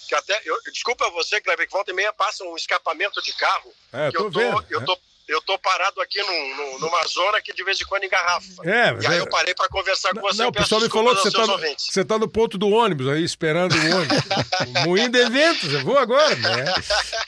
que 0.08 0.14
até. 0.14 0.40
Eu, 0.44 0.56
desculpa 0.72 1.10
você, 1.10 1.40
Kleber, 1.40 1.66
que 1.66 1.72
volta 1.72 1.90
e 1.90 1.94
meia 1.94 2.12
passa 2.12 2.44
um 2.44 2.56
escapamento 2.56 3.20
de 3.22 3.32
carro. 3.34 3.72
É, 3.92 4.08
eu 4.14 4.30
tô, 4.30 4.40
eu 4.70 4.84
tô, 4.84 4.96
eu 5.28 5.40
tô 5.42 5.58
parado 5.58 6.00
aqui 6.00 6.22
num- 6.22 6.56
num- 6.56 6.78
numa 6.78 7.04
zona 7.06 7.40
que 7.40 7.52
de 7.52 7.64
vez 7.64 7.80
em 7.80 7.84
quando 7.84 8.04
engarrafa. 8.04 8.46
É, 8.64 8.92
E 9.02 9.06
aí 9.06 9.16
é. 9.16 9.20
eu 9.20 9.28
parei 9.28 9.54
para 9.54 9.68
conversar 9.68 10.14
com 10.14 10.20
você. 10.20 10.42
Não, 10.42 10.48
o 10.48 10.52
pessoal 10.52 10.80
me 10.80 10.88
falou 10.88 11.14
que 11.16 11.22
você 11.22 11.30
tá, 11.32 11.46
no, 11.46 11.52
ouvintes. 11.52 11.86
você 11.90 12.04
tá 12.04 12.18
no 12.18 12.28
ponto 12.28 12.56
do 12.56 12.68
ônibus 12.68 13.08
aí, 13.08 13.24
esperando 13.24 13.72
o 13.74 13.96
ônibus. 13.96 14.18
Moinho 14.86 15.08
de 15.10 15.18
eventos, 15.18 15.72
eu 15.72 15.82
vou 15.84 15.98
agora, 15.98 16.34
né? 16.36 16.64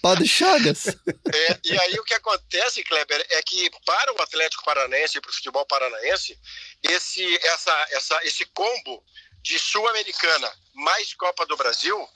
Padre 0.01 0.29
Chagas. 0.29 0.87
É, 0.87 1.59
e 1.65 1.79
aí 1.79 1.95
o 1.99 2.05
que 2.05 2.15
acontece, 2.15 2.83
Kleber, 2.85 3.25
é 3.31 3.43
que 3.43 3.71
para 3.85 4.13
o 4.15 4.23
Atlético 4.23 4.65
Paranaense 4.65 5.19
e 5.19 5.21
para 5.21 5.31
o 5.31 5.35
futebol 5.35 5.67
paranaense, 5.67 6.39
esse, 6.83 7.37
essa, 7.47 7.87
essa, 7.91 8.21
esse 8.25 8.45
combo 8.55 9.03
de 9.43 9.59
Sul-Americana 9.59 10.51
mais 10.75 11.15
Copa 11.15 11.45
do 11.47 11.57
Brasil 11.57 12.09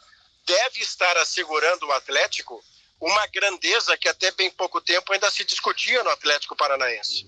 deve 0.47 0.81
estar 0.81 1.17
assegurando 1.19 1.87
o 1.87 1.93
Atlético 1.93 2.63
uma 3.03 3.27
grandeza 3.27 3.99
que 3.99 4.09
até 4.09 4.31
bem 4.31 4.49
pouco 4.49 4.81
tempo 4.81 5.13
ainda 5.13 5.29
se 5.29 5.45
discutia 5.45 6.05
no 6.05 6.11
Atlético 6.11 6.55
Paranaense. 6.55 7.27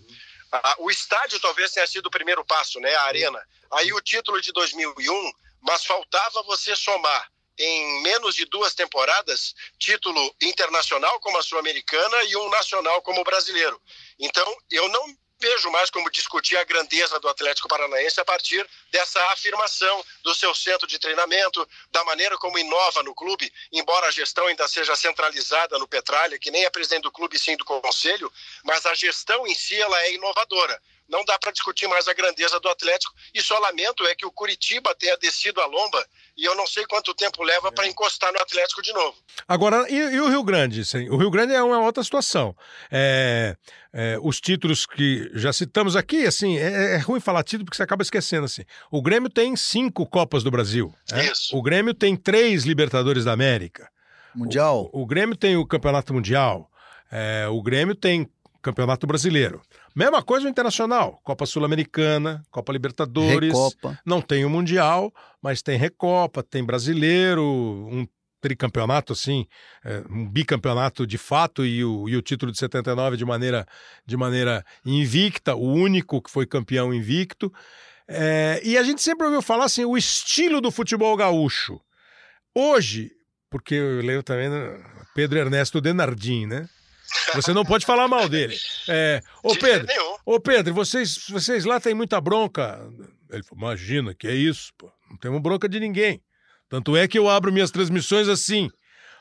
Ah, 0.53 0.77
o 0.79 0.89
estádio 0.89 1.41
talvez 1.41 1.73
tenha 1.73 1.87
sido 1.89 2.07
o 2.07 2.11
primeiro 2.11 2.45
passo, 2.45 2.79
né? 2.79 2.95
A 2.95 3.03
arena. 3.03 3.45
Aí 3.73 3.93
o 3.93 4.01
título 4.01 4.41
de 4.41 4.53
2001, 4.53 5.33
mas 5.61 5.85
faltava 5.85 6.45
você 6.45 6.77
somar 6.77 7.29
em 7.59 8.03
menos 8.03 8.37
de 8.37 8.45
duas 8.47 8.73
temporadas 8.73 9.53
título 9.77 10.35
internacional 10.41 11.19
como 11.19 11.39
a 11.39 11.43
sul-americana 11.43 12.23
e 12.25 12.37
um 12.37 12.49
nacional 12.51 13.03
como 13.03 13.21
o 13.21 13.25
brasileiro. 13.25 13.81
Então 14.17 14.57
eu 14.71 14.89
não 14.91 15.05
vejo 15.45 15.71
mais 15.71 15.91
como 15.91 16.11
discutir 16.11 16.57
a 16.57 16.65
grandeza 16.65 17.21
do 17.21 17.29
Atlético 17.29 17.69
Paranaense 17.69 18.19
a 18.19 18.25
partir 18.25 18.67
dessa 18.91 19.23
afirmação 19.33 20.03
do 20.23 20.35
seu 20.35 20.55
centro 20.55 20.87
de 20.87 20.99
treinamento, 20.99 21.69
da 21.91 22.03
maneira 22.05 22.39
como 22.39 22.59
inova 22.59 23.03
no 23.03 23.15
clube, 23.15 23.53
embora 23.71 24.07
a 24.07 24.11
gestão 24.11 24.47
ainda 24.47 24.67
seja 24.67 24.97
centralizada 24.97 25.79
no 25.79 25.87
Petralha, 25.87 26.39
que 26.39 26.51
nem 26.51 26.65
é 26.65 26.71
presidente 26.71 27.03
do 27.03 27.13
clube 27.13 27.39
sim 27.39 27.59
do 27.59 27.65
conselho, 27.65 28.33
mas 28.65 28.87
a 28.87 28.95
gestão 28.95 29.47
em 29.47 29.55
si 29.55 29.79
ela 29.79 30.01
é 30.05 30.15
inovadora. 30.15 30.81
Não 31.07 31.23
dá 31.27 31.39
para 31.39 31.53
discutir 31.53 31.87
mais 31.89 32.09
a 32.09 32.15
grandeza 32.15 32.59
do 32.59 32.69
Atlético 32.71 33.15
e 33.35 33.43
só 33.43 33.59
lamento 33.59 34.07
é 34.07 34.15
que 34.15 34.25
o 34.25 34.33
Curitiba 34.33 34.95
tenha 34.95 35.19
descido 35.19 35.61
a 35.61 35.67
lomba 35.67 36.09
e 36.37 36.45
eu 36.45 36.55
não 36.57 36.67
sei 36.67 36.85
quanto 36.87 37.15
tempo 37.15 37.43
leva 37.43 37.71
para 37.71 37.87
encostar 37.87 38.33
no 38.33 38.41
Atlético 38.41 38.83
de 38.83 38.93
novo. 38.93 39.15
Agora, 39.47 39.87
e, 39.89 39.95
e 39.97 40.21
o 40.21 40.29
Rio 40.29 40.43
Grande? 40.43 40.85
Sim, 40.85 41.09
O 41.11 41.17
Rio 41.17 41.31
Grande 41.31 41.53
é 41.55 41.63
uma 41.63 41.81
outra 41.81 42.03
situação. 42.03 42.55
É, 42.91 43.57
é, 43.93 44.19
os 44.23 44.41
títulos 44.41 44.87
que 44.87 45.31
já 45.35 45.53
citamos 45.53 45.95
aqui, 45.97 46.27
assim, 46.27 46.59
é, 46.59 46.95
é 46.95 46.99
ruim 46.99 47.21
falar 47.21 47.43
título 47.45 47.67
porque 47.67 47.77
você 47.77 47.83
acaba 47.83 48.03
esquecendo, 48.03 48.45
assim. 48.45 48.65
O 48.91 49.01
Grêmio 49.01 49.31
tem 49.31 49.55
cinco 49.57 50.07
Copas 50.07 50.43
do 50.43 50.51
Brasil. 50.51 50.93
né? 51.13 51.27
Isso. 51.27 51.57
O 51.57 51.63
Grêmio 51.63 51.95
tem 51.95 52.17
três 52.17 52.65
Libertadores 52.65 53.25
da 53.25 53.33
América. 53.33 53.89
Mundial. 54.35 54.91
O, 54.93 55.03
o 55.03 55.07
Grêmio 55.07 55.37
tem 55.37 55.57
o 55.57 55.67
Campeonato 55.67 56.13
Mundial. 56.13 56.69
É, 57.11 57.47
o 57.49 57.63
Grêmio 57.63 57.95
tem 57.95 58.29
Campeonato 58.61 59.07
Brasileiro. 59.07 59.61
Mesma 59.95 60.23
coisa 60.23 60.47
o 60.47 60.51
Internacional. 60.51 61.21
Copa 61.23 61.47
Sul-Americana, 61.47 62.43
Copa 62.51 62.73
Libertadores. 62.73 63.53
Recopa. 63.53 64.01
Não 64.05 64.21
tem 64.21 64.45
o 64.45 64.51
Mundial, 64.51 65.13
mas 65.45 65.61
tem 65.61 65.77
Recopa, 65.77 66.43
tem 66.43 66.65
Brasileiro, 66.65 67.45
um 67.45 68.07
tricampeonato 68.41 69.13
assim, 69.13 69.47
é, 69.85 70.03
um 70.09 70.27
bicampeonato 70.27 71.07
de 71.07 71.19
fato 71.19 71.67
e 71.67 71.85
o, 71.85 72.09
e 72.09 72.17
o 72.17 72.23
título 72.23 72.51
de 72.51 72.57
79 72.59 73.19
de 73.19 73.27
maneira, 73.27 73.67
de 74.07 74.17
maneira 74.17 74.65
invicta, 74.87 75.55
o 75.55 75.71
único 75.71 76.23
que 76.23 76.31
foi 76.31 76.47
campeão 76.47 76.95
invicto. 76.95 77.53
É, 78.09 78.59
e 78.65 78.79
a 78.79 78.83
gente 78.83 79.03
sempre 79.03 79.27
ouviu 79.27 79.43
falar 79.43 79.67
assim, 79.67 79.85
o 79.85 79.99
estilo 79.99 80.63
do 80.63 80.71
futebol 80.71 81.15
gaúcho. 81.15 81.79
Hoje, 82.55 83.11
porque 83.51 83.75
eu 83.75 84.01
leio 84.01 84.23
também 84.23 84.49
né, 84.49 84.83
Pedro 85.15 85.39
Ernesto 85.39 85.79
Denardim, 85.79 86.47
né? 86.47 86.67
Você 87.35 87.53
não 87.53 87.65
pode 87.65 87.85
falar 87.87 88.09
mal 88.09 88.29
dele. 88.29 88.57
É, 88.89 89.21
ô 89.43 89.53
De 89.53 89.59
Pedro. 89.59 89.89
Ô 90.25 90.41
Pedro, 90.41 90.75
vocês, 90.75 91.25
vocês 91.29 91.65
lá 91.65 91.81
têm 91.81 91.95
muita 91.95 92.21
bronca. 92.21 92.81
Ele 93.31 93.43
falou, 93.43 93.65
imagina, 93.65 94.15
que 94.15 94.29
é 94.29 94.35
isso, 94.35 94.73
pô. 94.79 94.91
Não 95.11 95.17
temos 95.17 95.41
bronca 95.41 95.69
de 95.69 95.81
ninguém. 95.81 96.23
Tanto 96.69 96.97
é 96.97 97.07
que 97.07 97.19
eu 97.19 97.29
abro 97.29 97.53
minhas 97.53 97.71
transmissões 97.71 98.29
assim. 98.29 98.71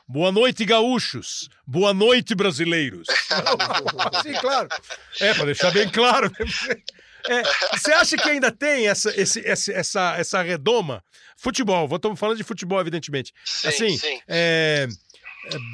Boa 0.08 0.32
noite, 0.32 0.66
gaúchos. 0.66 1.50
Boa 1.66 1.94
noite, 1.94 2.36
brasileiros. 2.36 3.08
Sim, 4.22 4.34
claro. 4.34 4.68
É, 5.20 5.34
para 5.34 5.46
deixar 5.46 5.72
bem 5.72 5.90
claro. 5.90 6.32
É, 7.30 7.42
você 7.78 7.94
acha 7.94 8.18
que 8.18 8.30
ainda 8.30 8.52
tem 8.52 8.88
essa, 8.88 9.10
esse, 9.20 9.42
essa, 9.46 10.16
essa 10.18 10.42
redoma? 10.42 11.04
Futebol, 11.38 11.88
estamos 11.94 12.20
falando 12.20 12.38
de 12.38 12.44
futebol, 12.44 12.80
evidentemente. 12.80 13.34
Sim, 13.44 13.68
assim, 13.68 13.98
sim. 13.98 14.20
é, 14.28 14.88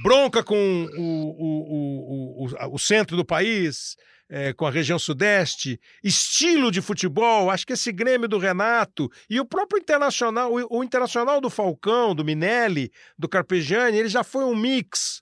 bronca 0.04 0.44
com 0.44 0.90
o, 0.98 1.04
o, 1.38 2.46
o, 2.46 2.76
o, 2.76 2.80
centro 2.80 3.16
do 3.16 3.26
país, 3.26 3.96
é, 4.30 4.54
com 4.54 4.66
a 4.66 4.72
região 4.72 4.98
sudeste, 4.98 5.80
estilo 6.04 6.72
de 6.72 6.82
futebol, 6.82 7.50
acho 7.50 7.66
que 7.66 7.74
esse 7.74 7.92
Grêmio 7.92 8.28
do 8.28 8.38
Renato 8.38 9.10
e 9.30 9.40
o 9.40 9.46
próprio 9.46 9.80
Internacional, 9.80 10.52
o 10.52 10.84
Internacional 10.84 11.40
do 11.42 11.50
Falcão, 11.50 12.14
do 12.14 12.26
Minelli, 12.26 12.92
do 13.18 13.30
Carpegiani, 13.30 13.98
ele 13.98 14.10
já 14.10 14.24
foi 14.24 14.44
um 14.44 14.56
mix. 14.56 15.22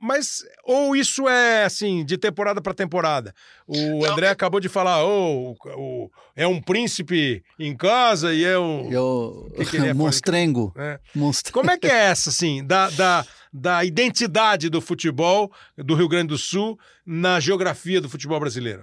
Mas, 0.00 0.44
ou 0.64 0.94
isso 0.94 1.28
é 1.28 1.64
assim, 1.64 2.04
de 2.04 2.16
temporada 2.18 2.60
para 2.60 2.74
temporada? 2.74 3.34
O 3.66 4.02
Não, 4.02 4.12
André 4.12 4.28
eu- 4.28 4.30
acabou 4.32 4.60
de 4.60 4.68
falar, 4.68 5.04
oh, 5.04 5.56
o- 5.76 6.10
é 6.36 6.46
um 6.46 6.60
príncipe 6.60 7.42
em 7.58 7.76
casa 7.76 8.32
e 8.34 8.44
é 8.44 8.58
um. 8.58 8.90
Eu... 8.92 9.52
que 9.56 9.66
que 9.66 9.76
ele 9.76 9.88
é? 9.88 9.94
Monstrengo. 9.94 10.72
né? 10.76 10.98
Monstrengo. 11.14 11.58
Como 11.58 11.70
é 11.70 11.78
que 11.78 11.86
é 11.86 12.04
essa, 12.10 12.30
assim, 12.30 12.64
da, 12.66 12.90
da, 12.90 13.26
da 13.52 13.84
identidade 13.84 14.68
do 14.68 14.80
futebol 14.80 15.52
do 15.76 15.94
Rio 15.94 16.08
Grande 16.08 16.28
do 16.28 16.38
Sul 16.38 16.78
na 17.04 17.40
geografia 17.40 18.00
do 18.00 18.08
futebol 18.08 18.38
brasileiro? 18.40 18.82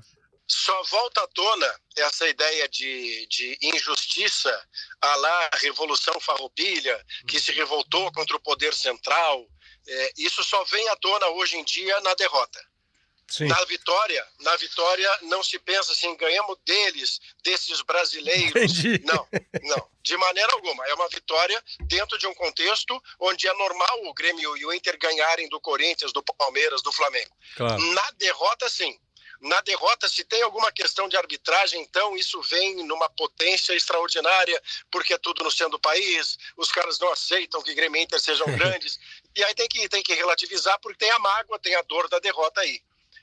só 0.52 0.82
volta 0.90 1.22
à 1.22 1.28
tona 1.28 1.68
essa 1.96 2.28
ideia 2.28 2.68
de, 2.68 3.28
de 3.30 3.56
injustiça 3.62 4.50
a 5.00 5.16
lá 5.18 5.50
Revolução 5.62 6.20
Farroupilha, 6.20 7.00
que 7.28 7.40
se 7.40 7.52
revoltou 7.52 8.12
contra 8.12 8.36
o 8.36 8.40
poder 8.40 8.74
central. 8.74 9.46
É, 9.92 10.14
isso 10.18 10.44
só 10.44 10.64
vem 10.66 10.88
à 10.90 10.96
tona 10.98 11.28
hoje 11.30 11.58
em 11.58 11.64
dia 11.64 12.00
na 12.02 12.14
derrota. 12.14 12.64
Sim. 13.30 13.46
Na 13.46 13.64
vitória, 13.66 14.28
na 14.40 14.56
vitória 14.56 15.20
não 15.24 15.44
se 15.44 15.60
pensa 15.60 15.92
assim, 15.92 16.16
ganhamos 16.16 16.58
deles, 16.66 17.20
desses 17.44 17.82
brasileiros. 17.82 18.56
Entendi. 18.56 19.04
Não, 19.06 19.28
não, 19.64 19.90
de 20.02 20.18
maneira 20.18 20.52
alguma. 20.54 20.86
É 20.88 20.94
uma 20.96 21.08
vitória 21.10 21.64
dentro 21.82 22.18
de 22.18 22.26
um 22.26 22.34
contexto 22.34 23.02
onde 23.20 23.48
é 23.48 23.54
normal 23.54 24.06
o 24.06 24.14
Grêmio 24.14 24.58
e 24.58 24.66
o 24.66 24.74
Inter 24.74 24.98
ganharem 24.98 25.48
do 25.48 25.62
Corinthians, 25.62 26.12
do 26.12 26.24
Palmeiras, 26.24 26.82
do 26.82 26.92
Flamengo. 26.92 27.32
Claro. 27.56 27.80
Na 27.94 28.12
derrota, 28.18 28.68
sim. 28.68 29.00
Na 29.42 29.62
derrota, 29.62 30.10
se 30.10 30.26
tem 30.26 30.42
alguma 30.42 30.70
questão 30.72 31.08
de 31.08 31.16
arbitragem, 31.16 31.82
então 31.82 32.16
isso 32.18 32.42
vem 32.42 32.84
numa 32.86 33.10
potência 33.10 33.74
extraordinária, 33.74 34.62
porque 34.92 35.14
é 35.14 35.18
tudo 35.18 35.44
no 35.44 35.52
centro 35.52 35.74
do 35.74 35.80
país, 35.80 36.38
os 36.58 36.70
caras 36.72 37.00
não 37.00 37.12
aceitam 37.12 37.62
que 37.62 37.74
Grêmio 37.74 38.00
e 38.00 38.04
Inter 38.04 38.20
sejam 38.20 38.46
grandes. 38.58 39.00
E 39.36 39.44
aí 39.44 39.56
tem 39.56 39.68
que, 39.70 39.88
tem 39.88 40.04
que 40.04 40.14
relativizar, 40.14 40.78
porque 40.82 40.98
tem 40.98 41.12
a 41.12 41.20
mágoa, 41.20 41.58
tem 41.60 41.74
a 41.76 41.82
dor 41.84 42.10
da 42.10 42.20
derrota 42.20 42.60
aí. 42.60 42.82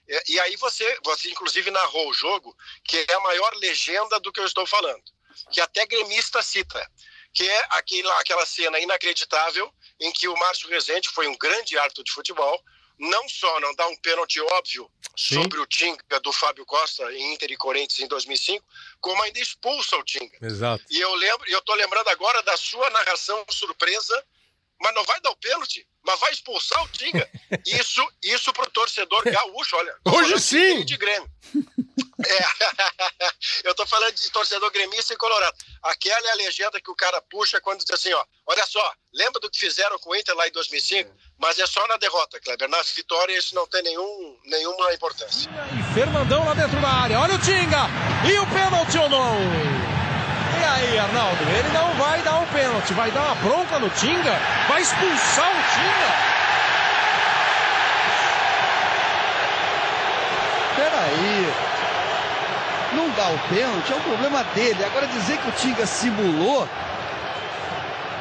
E, 0.09 0.35
e 0.35 0.41
aí 0.41 0.57
você, 0.57 0.99
você, 1.05 1.29
inclusive, 1.29 1.71
narrou 1.71 2.09
o 2.09 2.15
jogo, 2.15 2.57
que 2.83 2.97
é 2.97 3.13
a 3.13 3.21
maior 3.21 3.55
legenda 3.57 4.19
do 4.21 4.33
que 4.33 4.41
eu 4.41 4.47
estou 4.47 4.67
falando, 4.67 5.05
que 5.53 5.61
até 5.61 5.85
gremista 5.85 6.43
cita, 6.43 6.91
que 7.35 7.47
é 7.47 7.67
aquela, 7.71 8.21
aquela 8.21 8.47
cena 8.47 8.81
inacreditável 8.81 9.71
em 10.01 10.11
que 10.13 10.29
o 10.29 10.37
Márcio 10.37 10.71
Rezende, 10.71 11.09
que 11.09 11.15
foi 11.15 11.27
um 11.27 11.37
grande 11.37 11.77
árbitro 11.77 12.03
de 12.03 12.13
futebol, 12.13 12.63
não 12.99 13.29
só 13.29 13.61
não 13.61 13.75
dá 13.75 13.87
um 13.89 13.97
pênalti 13.97 14.41
óbvio 14.41 14.91
Sim. 15.17 15.43
sobre 15.43 15.61
o 15.61 15.67
Tinga 15.67 16.21
do 16.21 16.33
Fábio 16.33 16.65
Costa 16.65 17.11
em 17.13 17.35
Inter 17.35 17.51
e 17.51 17.57
Corinthians 17.57 18.01
em 18.01 18.09
2005, 18.09 18.65
como 19.01 19.23
ainda 19.23 19.39
expulsa 19.39 19.97
o 19.97 20.05
Tinga. 20.05 20.37
Exato. 20.43 20.85
E 20.91 21.01
eu 21.01 21.15
lembro, 21.15 21.49
e 21.49 21.53
eu 21.53 21.63
tô 21.63 21.75
lembrando 21.75 22.09
agora 22.09 22.43
da 22.43 22.57
sua 22.57 22.89
narração 22.91 23.45
surpresa, 23.51 24.25
mas 24.81 24.95
não 24.95 25.05
vai 25.05 25.21
dar 25.21 25.31
o 25.31 25.37
pênalti, 25.37 25.87
mas 26.05 26.21
vai 26.21 26.33
expulsar 26.33 26.83
o 26.85 26.89
Tinga. 26.89 27.29
Isso, 27.67 28.07
isso 28.23 28.53
pro 28.53 28.69
torcedor 28.71 29.23
gaúcho, 29.25 29.77
olha. 29.77 29.95
Hoje 30.05 30.39
sim. 30.41 30.85
De 30.85 30.97
Grêmio. 30.97 31.29
É. 32.19 33.69
eu 33.69 33.75
tô 33.75 33.87
falando 33.87 34.15
de 34.15 34.31
torcedor 34.31 34.71
gremista 34.71 35.13
e 35.13 35.17
colorado. 35.19 35.55
Aquela 35.83 36.29
é 36.29 36.33
a 36.33 36.37
legenda 36.37 36.81
que 36.81 36.91
o 36.91 36.95
cara 36.95 37.21
puxa 37.21 37.61
quando 37.61 37.81
diz 37.81 37.91
assim, 37.91 38.13
ó, 38.13 38.25
olha 38.47 38.65
só, 38.67 38.93
lembra 39.13 39.39
do 39.39 39.51
que 39.51 39.59
fizeram 39.59 39.99
com 39.99 40.11
o 40.11 40.17
Inter 40.17 40.35
lá 40.35 40.49
em 40.49 40.53
2005? 40.53 41.15
Mas 41.39 41.59
é 41.59 41.67
só 41.67 41.87
na 41.87 41.99
derrota, 41.99 42.41
Kleber. 42.41 42.71
Na 42.71 42.83
vitória 42.83 43.37
isso 43.37 43.55
não 43.55 43.67
tem 43.67 43.83
nenhum, 43.83 44.39
nenhuma 44.47 44.95
importância. 44.95 45.51
E 45.79 45.95
Fernandão 45.95 46.45
lá 46.47 46.55
dentro 46.55 46.81
da 46.81 46.89
área. 46.89 47.21
Olha 47.21 47.35
o 47.35 47.39
Tinga. 47.39 47.87
E 48.27 48.39
o 48.39 48.47
pênalti 48.47 48.97
ou 48.97 49.09
não? 49.11 49.96
E 50.67 50.69
aí, 50.69 50.99
Arnaldo? 50.99 51.39
Ele 51.45 51.69
não 51.73 51.95
vai 51.95 52.21
dar 52.23 52.41
um 52.41 52.47
pênalti. 52.47 52.93
Vai 52.93 53.09
dar 53.13 53.23
uma 53.23 53.35
bronca 53.37 53.79
no 53.79 53.89
Tinga? 53.91 54.37
Vai 54.69 54.83
expulsar 54.83 55.49
o 55.49 55.63
Tinga? 55.75 56.11
Peraí. 60.75 61.53
Não 62.95 63.09
dá 63.11 63.29
o 63.29 63.39
pênalti, 63.49 63.93
é 63.93 63.97
um 63.97 64.01
problema 64.01 64.43
dele. 64.43 64.85
Agora 64.85 65.07
dizer 65.07 65.39
que 65.39 65.49
o 65.49 65.53
Tinga 65.53 65.87
simulou. 65.87 66.69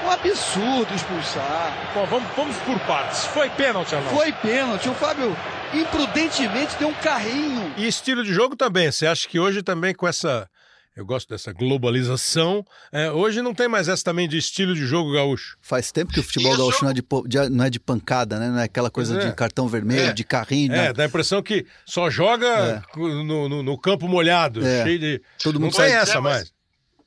Um 0.06 0.12
absurdo 0.12 0.93
expulsar. 0.93 1.74
Bom, 1.96 2.06
vamos, 2.06 2.30
vamos 2.38 2.58
por 2.58 2.80
partes. 2.82 3.26
Foi 3.26 3.50
pênalti, 3.50 3.96
Arnaldo? 3.96 4.16
Foi 4.16 4.32
pênalti. 4.32 4.88
O 4.88 4.93
Fábio 4.93 5.36
imprudentemente 5.74 6.76
deu 6.78 6.89
um 6.89 6.93
carrinho. 6.93 7.74
E 7.76 7.88
estilo 7.88 8.24
de 8.24 8.32
jogo 8.32 8.56
também. 8.56 8.91
Você 8.91 9.08
acha 9.08 9.28
que 9.28 9.39
hoje 9.39 9.64
também 9.64 9.96
com 9.96 10.08
essa. 10.08 10.48
Eu 10.96 11.06
gosto 11.06 11.28
dessa 11.28 11.52
globalização. 11.52 12.66
é, 12.91 13.12
hoje 13.12 13.41
não 13.41 13.54
tem 13.54 13.68
mais 13.68 13.88
essa 13.89 14.04
também 14.04 14.28
de 14.30 14.38
estilo 14.38 14.74
de 14.74 14.86
jogo 14.86 15.12
gaúcho. 15.12 15.58
Faz 15.62 15.91
tempo 15.91 16.14
que 16.14 16.20
o 16.20 16.24
futebol 16.24 16.54
Isso. 16.54 16.62
gaúcho 16.62 16.84
não 16.86 16.91
é 16.91 16.93
de, 16.93 17.04
de- 17.28 17.50
não 17.50 17.66
é 17.66 17.70
de 17.70 17.80
pancada, 17.80 18.39
né? 18.39 18.50
Não 18.50 18.60
é 18.60 18.64
aquela 18.64 18.89
coisa 18.89 19.14
Pois 19.14 19.26
é. 19.26 19.30
de 19.30 19.36
cartão 19.36 19.68
vermelho, 19.68 20.10
É. 20.10 20.14
de 20.14 20.24
carrinho. 20.24 20.74
É, 20.74 20.78
né? 20.88 20.93
dá 20.93 21.04
a 21.04 21.08
impressão 21.08 21.43
que 21.43 21.66
só 21.86 22.10
joga 22.10 22.82
no, 22.96 23.50
no- 23.50 23.64
no 23.64 23.78
campo 23.78 24.08
molhado, 24.08 24.66
É. 24.66 24.84
cheio 24.84 25.00
de. 25.00 25.22
Todo 25.43 25.56
não 25.60 25.68
mundo 25.68 25.76
tem 25.76 25.89
sai- 25.89 26.02
essa 26.02 26.18
É, 26.18 26.20
mas- 26.22 26.34
mais. 26.38 26.56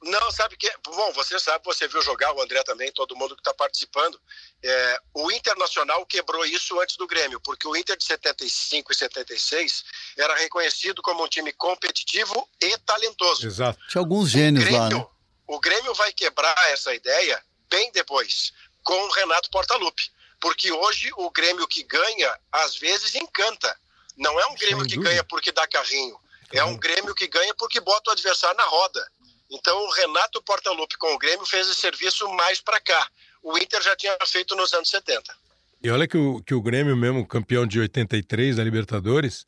Não, 0.01 0.30
sabe 0.30 0.57
que. 0.57 0.70
Bom, 0.86 1.12
você 1.12 1.41
sabe, 1.41 1.64
você 1.64 1.89
viu 1.89 2.01
jogar, 2.03 2.32
o 2.32 2.41
André 2.41 2.62
também, 2.62 2.93
todo 2.93 3.16
mundo 3.16 3.34
que 3.34 3.41
está 3.41 3.53
participando. 3.53 4.16
É, 4.62 5.00
o 5.14 5.30
Internacional 5.30 6.04
quebrou 6.04 6.44
isso 6.44 6.80
antes 6.80 6.96
do 6.96 7.06
Grêmio, 7.06 7.40
porque 7.40 7.66
o 7.66 7.76
Inter 7.76 7.96
de 7.96 8.04
75 8.04 8.92
e 8.92 8.94
76 8.94 9.84
era 10.16 10.34
reconhecido 10.34 11.00
como 11.00 11.24
um 11.24 11.28
time 11.28 11.52
competitivo 11.52 12.48
e 12.61 12.76
talentoso. 12.78 13.46
Exato. 13.46 13.78
Tinha 13.88 14.00
alguns 14.00 14.30
gênios 14.30 14.68
lá, 14.70 14.88
né? 14.88 15.06
o 15.46 15.61
Grêmio 15.61 15.94
vai 15.94 16.12
quebrar 16.12 16.56
essa 16.70 16.92
ideia 16.94 17.42
bem 17.70 17.90
depois, 17.92 18.52
com 18.82 18.94
o 18.94 19.11
Renato 19.11 19.50
Portaluppi. 19.50 20.11
Porque 20.40 20.70
hoje 20.70 21.11
o 21.16 21.30
Grêmio 21.30 21.66
que 21.66 21.82
ganha, 21.82 22.38
às 22.52 22.76
vezes, 22.76 23.14
encanta. 23.14 23.78
Não 24.16 24.38
é 24.40 24.46
um 24.46 24.54
Grêmio 24.54 24.84
que 24.84 24.94
dúvida. 24.94 25.11
ganha 25.11 25.24
porque 25.24 25.52
dá 25.52 25.66
carrinho. 25.66 26.18
É 26.52 26.64
um 26.64 26.76
Grêmio 26.76 27.14
que 27.14 27.26
ganha 27.26 27.54
porque 27.54 27.80
bota 27.80 28.11
o 28.11 28.12
adversário 28.12 28.56
na 28.56 28.64
roda. 28.64 29.06
Então 29.50 29.78
o 29.84 29.90
Renato 29.90 30.42
Portaluppi 30.42 30.96
com 30.98 31.14
o 31.14 31.18
Grêmio 31.18 31.46
fez 31.46 31.68
esse 31.68 31.80
serviço 31.80 32.28
mais 32.28 32.61
para 32.61 32.80
cá. 32.80 33.09
O 33.43 33.57
Inter 33.59 33.80
já 33.82 33.95
tinha 33.97 34.16
feito 34.26 34.55
nos 34.57 34.72
anos 34.72 34.89
70. 34.91 35.34
E 35.82 35.91
olha 35.91 36.09
que 36.09 36.16
o, 36.16 36.43
que 36.43 36.55
o 36.55 36.61
Grêmio 36.62 36.97
mesmo, 36.97 37.26
campeão 37.26 37.66
de 37.66 37.78
83 37.80 38.57
da 38.57 38.64
Libertadores 38.64 39.47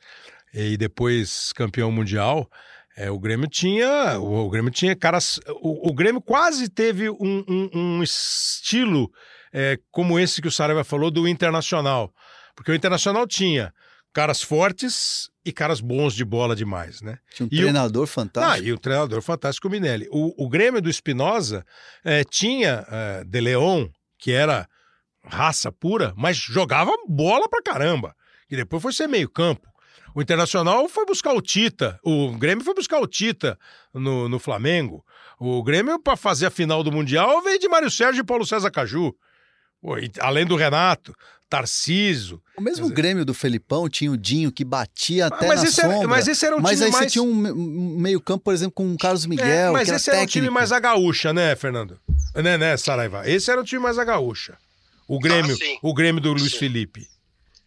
e 0.54 0.76
depois 0.76 1.52
campeão 1.52 1.90
mundial, 1.90 2.48
é, 2.96 3.10
o 3.10 3.18
Grêmio 3.18 3.48
tinha 3.48 4.18
o, 4.18 4.46
o 4.46 4.50
Grêmio 4.50 4.70
tinha 4.70 4.94
caras 4.96 5.40
o, 5.60 5.90
o 5.90 5.94
Grêmio 5.94 6.20
quase 6.20 6.68
teve 6.68 7.08
um, 7.10 7.44
um- 7.48 7.70
um 7.72 8.02
estilo 8.02 9.10
é, 9.52 9.78
como 9.90 10.18
esse 10.18 10.40
que 10.42 10.48
o 10.48 10.52
Saraiva 10.52 10.84
falou 10.84 11.10
do 11.10 11.26
Internacional, 11.26 12.12
porque 12.54 12.70
o 12.70 12.74
Internacional 12.74 13.26
tinha 13.26 13.72
caras 14.12 14.42
fortes 14.42 15.29
e 15.44 15.52
caras 15.52 15.80
bons 15.80 16.14
de 16.14 16.24
bola 16.24 16.54
demais, 16.54 17.00
né? 17.00 17.18
Tinha 17.34 17.46
um 17.46 17.48
E 17.52 17.56
o- 17.56 17.60
treinador 17.62 18.04
Ah, 18.04 18.06
fantástico. 18.06 18.68
e 18.68 18.72
o 18.72 18.78
treinador 18.78 19.22
fantástico 19.22 19.70
Minelli. 19.70 20.06
O, 20.10 20.44
o 20.44 20.48
Grêmio 20.48 20.80
do 20.82 20.90
Espinosa 20.90 21.64
eh, 22.04 22.24
tinha 22.24 22.86
eh, 22.90 23.24
De 23.26 23.40
Leon, 23.40 23.88
que 24.18 24.32
era 24.32 24.68
raça 25.24 25.70
pura, 25.72 26.12
mas 26.16 26.36
jogava 26.36 26.92
bola 27.08 27.48
pra 27.48 27.62
caramba. 27.62 28.14
E 28.50 28.56
depois 28.56 28.82
foi 28.82 28.92
ser 28.92 29.06
meio 29.06 29.28
campo. 29.30 29.68
O 30.14 30.20
Internacional 30.20 30.88
foi 30.88 31.06
buscar 31.06 31.32
o 31.32 31.40
Tita. 31.40 31.98
O 32.02 32.32
Grêmio 32.36 32.64
foi 32.64 32.74
buscar 32.74 32.98
o 33.00 33.06
Tita 33.06 33.56
no, 33.94 34.28
no 34.28 34.38
Flamengo. 34.40 35.04
O 35.38 35.62
Grêmio, 35.62 35.98
para 36.02 36.16
fazer 36.16 36.46
a 36.46 36.50
final 36.50 36.82
do 36.82 36.90
Mundial, 36.90 37.40
veio 37.42 37.58
de 37.58 37.68
Mário 37.68 37.90
Sérgio 37.90 38.20
e 38.22 38.24
Paulo 38.26 38.44
César 38.44 38.70
Caju. 38.70 39.14
Além 40.20 40.44
do 40.44 40.56
Renato, 40.56 41.14
Tarciso. 41.50 42.40
O 42.56 42.60
mesmo 42.62 42.88
Grêmio 42.88 43.24
do 43.24 43.34
Felipão 43.34 43.88
tinha 43.88 44.10
o 44.12 44.16
Dinho 44.16 44.52
que 44.52 44.64
batia 44.64 45.26
até 45.26 45.48
mas 45.48 45.62
na 45.62 45.68
esse 45.68 45.80
era- 45.80 45.92
sombra. 45.92 46.08
mas 46.08 46.28
esse 46.28 46.46
era 46.46 46.56
um 46.56 46.60
Mas 46.60 46.72
time 46.78 46.84
aí 46.86 46.92
mais- 46.92 47.04
você 47.04 47.10
tinha 47.10 47.22
um 47.24 47.34
me- 47.34 47.52
meio 48.02 48.20
campo, 48.20 48.44
por 48.44 48.54
exemplo, 48.54 48.72
com 48.72 48.92
o 48.92 48.96
Carlos 48.96 49.24
É, 49.24 49.28
Miguel, 49.28 49.72
mas 49.72 49.84
que 49.84 49.90
era 49.90 49.96
esse 49.96 50.10
era 50.10 50.20
um 50.22 50.26
time 50.26 50.48
mais 50.48 50.70
a 50.70 50.78
gaúcha, 50.78 51.32
né, 51.32 51.56
Fernando? 51.56 51.98
Né, 52.36 52.56
né, 52.56 52.76
Saraiva? 52.76 53.28
Esse 53.28 53.50
era 53.50 53.60
um 53.60 53.64
time 53.64 53.82
mais 53.82 53.98
a 53.98 54.04
gaúcha. 54.04 54.56
O 55.08 55.18
Grêmio, 55.18 55.58
Ah, 55.60 55.78
o 55.82 55.92
Grêmio 55.92 56.22
do 56.22 56.32
Luiz 56.32 56.52
Sim. 56.52 56.58
Felipe. 56.58 57.08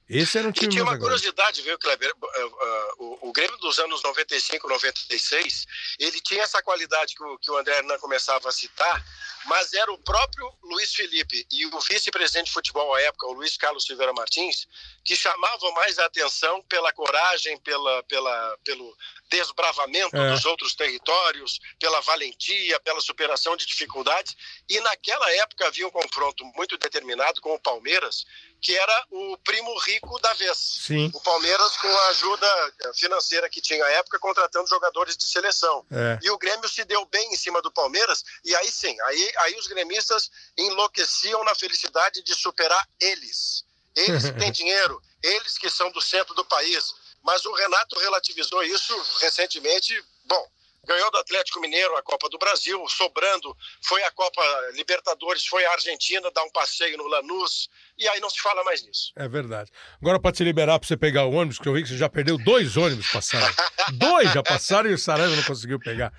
Esse 0.09 0.37
era 0.37 0.47
um 0.47 0.51
E 0.51 0.53
time 0.53 0.69
tinha 0.69 0.83
mais 0.83 0.97
uma 0.99 1.07
a 1.07 1.09
gaúcha. 1.09 1.23
curiosidade, 1.23 1.61
viu, 1.61 1.77
Kleber? 1.79 2.13
Uh, 2.21 2.25
uh, 2.25 3.19
o, 3.23 3.29
o 3.29 3.33
Grêmio 3.33 3.57
dos 3.57 3.79
anos 3.79 4.03
95, 4.03 4.67
96, 4.67 5.65
ele 5.99 6.19
tinha 6.21 6.43
essa 6.43 6.61
qualidade 6.61 7.15
que 7.15 7.23
o, 7.23 7.37
que 7.39 7.49
o 7.49 7.57
André 7.57 7.77
Hernan 7.77 7.97
começava 7.99 8.49
a 8.49 8.51
citar, 8.51 9.03
mas 9.45 9.73
era 9.73 9.91
o 9.91 9.97
próprio 9.97 10.51
Luiz 10.63 10.93
Felipe 10.93 11.47
e 11.51 11.65
o 11.67 11.79
vice-presidente 11.79 12.47
de 12.47 12.53
futebol 12.53 12.93
à 12.93 13.01
época, 13.01 13.27
o 13.27 13.33
Luiz 13.33 13.55
Carlos 13.57 13.85
Silveira 13.85 14.13
Martins, 14.13 14.67
que 15.03 15.15
chamavam 15.15 15.71
mais 15.73 15.99
a 15.99 16.05
atenção 16.05 16.61
pela 16.63 16.93
coragem, 16.93 17.59
pela, 17.59 18.03
pela, 18.03 18.57
pelo 18.63 18.97
desbravamento 19.29 20.15
É. 20.15 20.31
dos 20.31 20.45
outros 20.45 20.75
territórios, 20.75 21.59
pela 21.79 21.99
valentia, 22.01 22.79
pela 22.79 23.01
superação 23.01 23.57
de 23.57 23.65
dificuldades. 23.65 24.35
E 24.69 24.79
naquela 24.79 25.29
época 25.37 25.67
havia 25.67 25.87
um 25.87 25.91
confronto 25.91 26.45
muito 26.55 26.77
determinado 26.77 27.41
com 27.41 27.53
o 27.53 27.59
Palmeiras, 27.59 28.25
que 28.61 28.77
era 28.77 29.05
o 29.11 29.37
primo 29.39 29.77
rico 29.79 30.19
da 30.19 30.33
vez. 30.33 30.57
Sim. 30.57 31.11
O 31.13 31.19
Palmeiras, 31.19 31.75
com 31.77 31.87
a 31.87 32.07
ajuda 32.09 32.73
financeira 32.95 33.49
que 33.49 33.61
tinha 33.61 33.83
à 33.83 33.89
época, 33.91 34.19
contratando 34.19 34.69
jogadores 34.69 35.17
de 35.17 35.27
seleção. 35.27 35.85
É. 35.91 36.19
E 36.23 36.29
o 36.29 36.37
Grêmio 36.37 36.69
se 36.69 36.85
deu 36.85 37.03
bem 37.05 37.33
em 37.33 37.35
cima 37.35 37.61
do 37.61 37.71
Palmeiras, 37.71 38.23
e 38.45 38.55
aí 38.55 38.71
sim, 38.71 38.95
aí, 39.01 39.33
aí 39.39 39.55
os 39.55 39.67
gremistas 39.67 40.31
enlouqueciam 40.57 41.43
na 41.43 41.53
felicidade 41.55 42.21
de 42.21 42.33
superar 42.35 42.87
eles. 43.01 43.65
Eles 43.95 44.23
que 44.23 44.39
têm 44.39 44.51
dinheiro, 44.53 45.01
eles 45.21 45.57
que 45.57 45.69
são 45.69 45.91
do 45.91 46.01
centro 46.01 46.33
do 46.33 46.45
país. 46.45 46.93
Mas 47.23 47.45
o 47.45 47.53
Renato 47.53 47.97
relativizou 47.99 48.63
isso 48.63 48.93
recentemente. 49.21 49.93
Bom, 50.25 50.45
ganhou 50.85 51.09
do 51.11 51.17
Atlético 51.17 51.59
Mineiro 51.59 51.95
a 51.95 52.03
Copa 52.03 52.29
do 52.29 52.37
Brasil, 52.37 52.83
sobrando, 52.89 53.55
foi 53.81 54.03
a 54.03 54.11
Copa 54.11 54.41
Libertadores, 54.73 55.45
foi 55.45 55.65
a 55.65 55.71
Argentina 55.71 56.29
dar 56.31 56.43
um 56.43 56.51
passeio 56.51 56.97
no 56.97 57.07
Lanús, 57.07 57.69
e 57.97 58.07
aí 58.07 58.19
não 58.19 58.29
se 58.29 58.39
fala 58.39 58.63
mais 58.63 58.85
nisso. 58.85 59.13
É 59.15 59.27
verdade. 59.27 59.71
Agora, 60.01 60.19
para 60.19 60.33
te 60.33 60.43
liberar 60.43 60.79
para 60.79 60.87
você 60.87 60.97
pegar 60.97 61.25
o 61.25 61.31
ônibus, 61.31 61.57
que 61.57 61.67
eu 61.67 61.73
vi 61.73 61.83
que 61.83 61.89
você 61.89 61.97
já 61.97 62.09
perdeu 62.09 62.37
dois 62.37 62.75
ônibus 62.75 63.09
passaram. 63.11 63.53
dois 63.93 64.31
já 64.33 64.43
passaram 64.43 64.89
e 64.89 64.93
o 64.93 64.97
Saraiva 64.97 65.35
não 65.35 65.43
conseguiu 65.43 65.79
pegar. 65.79 66.11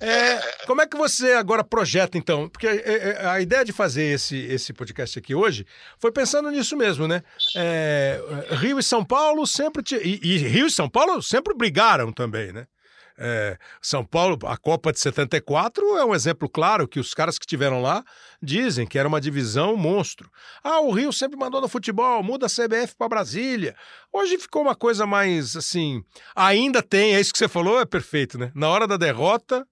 É, 0.00 0.64
como 0.66 0.80
é 0.80 0.86
que 0.86 0.96
você 0.96 1.32
agora 1.32 1.64
projeta, 1.64 2.16
então? 2.16 2.48
Porque 2.48 2.66
é, 2.66 2.72
é, 3.20 3.26
a 3.26 3.40
ideia 3.40 3.64
de 3.64 3.72
fazer 3.72 4.04
esse, 4.04 4.36
esse 4.36 4.72
podcast 4.72 5.18
aqui 5.18 5.34
hoje 5.34 5.66
foi 5.98 6.12
pensando 6.12 6.50
nisso 6.50 6.76
mesmo, 6.76 7.08
né? 7.08 7.22
É, 7.56 8.20
Rio 8.60 8.78
e 8.78 8.82
São 8.82 9.04
Paulo 9.04 9.46
sempre. 9.46 9.82
E, 10.04 10.20
e 10.22 10.36
Rio 10.38 10.66
e 10.66 10.70
São 10.70 10.88
Paulo 10.88 11.20
sempre 11.22 11.54
brigaram 11.54 12.12
também, 12.12 12.52
né? 12.52 12.66
É, 13.20 13.58
São 13.82 14.04
Paulo, 14.04 14.38
a 14.44 14.56
Copa 14.56 14.92
de 14.92 15.00
74 15.00 15.98
é 15.98 16.04
um 16.04 16.14
exemplo 16.14 16.48
claro 16.48 16.86
que 16.86 17.00
os 17.00 17.12
caras 17.12 17.36
que 17.36 17.44
estiveram 17.44 17.82
lá 17.82 18.04
dizem 18.40 18.86
que 18.86 18.96
era 18.96 19.08
uma 19.08 19.20
divisão 19.20 19.76
monstro. 19.76 20.30
Ah, 20.62 20.80
o 20.80 20.92
Rio 20.92 21.12
sempre 21.12 21.36
mandou 21.36 21.60
no 21.60 21.66
futebol, 21.66 22.22
muda 22.22 22.46
a 22.46 22.48
CBF 22.48 22.94
para 22.96 23.08
Brasília. 23.08 23.74
Hoje 24.12 24.38
ficou 24.38 24.62
uma 24.62 24.76
coisa 24.76 25.04
mais 25.04 25.56
assim. 25.56 26.04
Ainda 26.36 26.80
tem, 26.80 27.16
é 27.16 27.20
isso 27.20 27.32
que 27.32 27.38
você 27.38 27.48
falou, 27.48 27.80
é 27.80 27.84
perfeito, 27.84 28.38
né? 28.38 28.52
Na 28.54 28.68
hora 28.68 28.86
da 28.86 28.96
derrota, 28.96 29.66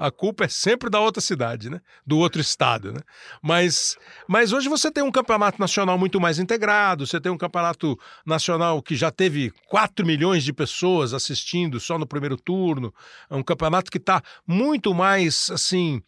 a 0.00 0.10
culpa 0.10 0.44
é 0.44 0.48
sempre 0.48 0.88
da 0.88 0.98
outra 0.98 1.20
cidade, 1.20 1.68
né? 1.68 1.78
Do 2.06 2.16
outro 2.16 2.40
estado, 2.40 2.90
né? 2.90 3.00
Mas, 3.42 3.98
mas 4.26 4.50
hoje 4.50 4.66
você 4.66 4.90
tem 4.90 5.04
um 5.04 5.12
campeonato 5.12 5.60
nacional 5.60 5.98
muito 5.98 6.18
mais 6.18 6.38
integrado, 6.38 7.06
você 7.06 7.20
tem 7.20 7.30
um 7.30 7.36
campeonato 7.36 7.98
nacional 8.24 8.80
que 8.80 8.96
já 8.96 9.10
teve 9.10 9.52
4 9.68 10.06
milhões 10.06 10.42
de 10.42 10.54
pessoas 10.54 11.12
assistindo 11.12 11.78
só 11.78 11.98
no 11.98 12.06
primeiro 12.06 12.38
turno, 12.38 12.94
é 13.28 13.36
um 13.36 13.42
campeonato 13.42 13.90
que 13.90 13.98
está 13.98 14.22
muito 14.46 14.94
mais, 14.94 15.50
assim, 15.50 16.02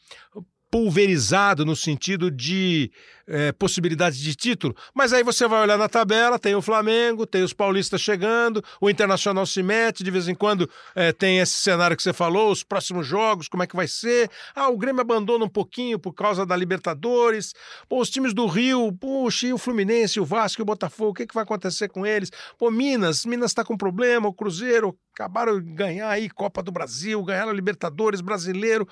pulverizado 0.71 1.67
no 1.67 1.77
sentido 1.77 2.31
de 2.31 2.91
é, 3.27 3.53
possibilidades 3.53 4.19
de 4.19 4.35
título, 4.35 4.75
mas 4.95 5.13
aí 5.13 5.23
você 5.23 5.47
vai 5.47 5.63
olhar 5.63 5.77
na 5.77 5.89
tabela, 5.89 6.39
tem 6.39 6.55
o 6.55 6.63
Flamengo, 6.63 7.27
tem 7.27 7.43
os 7.43 7.53
paulistas 7.53 8.01
chegando, 8.01 8.65
o 8.81 8.89
Internacional 8.89 9.45
se 9.45 9.63
mete, 9.63 10.03
de 10.03 10.11
vez 10.11 10.29
em 10.29 10.35
quando 10.35 10.69
é, 10.95 11.13
tem 11.13 11.39
esse 11.39 11.55
cenário 11.55 11.97
que 11.97 12.03
você 12.03 12.13
falou, 12.13 12.51
os 12.51 12.65
próximos 12.65 13.07
jogos, 13.07 13.49
como 13.49 13.63
é 13.63 13.67
que 13.67 13.77
vai 13.77 13.87
ser? 13.87 14.31
Ah, 14.55 14.69
o 14.69 14.77
Grêmio 14.77 15.01
abandona 15.01 15.45
um 15.45 15.49
pouquinho 15.49 15.99
por 15.99 16.13
causa 16.13 16.47
da 16.47 16.57
Libertadores, 16.57 17.53
pô, 17.89 18.01
os 18.01 18.11
times 18.11 18.33
do 18.33 18.47
Rio, 18.47 18.93
puxa, 18.93 19.47
e 19.49 19.53
o 19.53 19.59
Fluminense, 19.59 20.19
o 20.19 20.25
Vasco 20.25 20.63
o 20.63 20.65
Botafogo, 20.65 21.11
o 21.11 21.15
que, 21.15 21.27
que 21.27 21.35
vai 21.35 21.45
acontecer 21.45 21.89
com 21.89 22.07
eles? 22.07 22.31
Pô, 22.59 22.71
Minas, 22.71 23.25
Minas 23.25 23.51
está 23.51 23.65
com 23.65 23.77
problema, 23.77 24.29
o 24.29 24.33
Cruzeiro 24.33 24.97
acabaram 25.13 25.61
de 25.61 25.73
ganhar 25.73 26.09
aí 26.09 26.29
Copa 26.31 26.63
do 26.63 26.73
Brasil, 26.73 27.23
ganharam 27.23 27.51
a 27.51 27.55
Libertadores 27.55 28.21
brasileiro, 28.21 28.89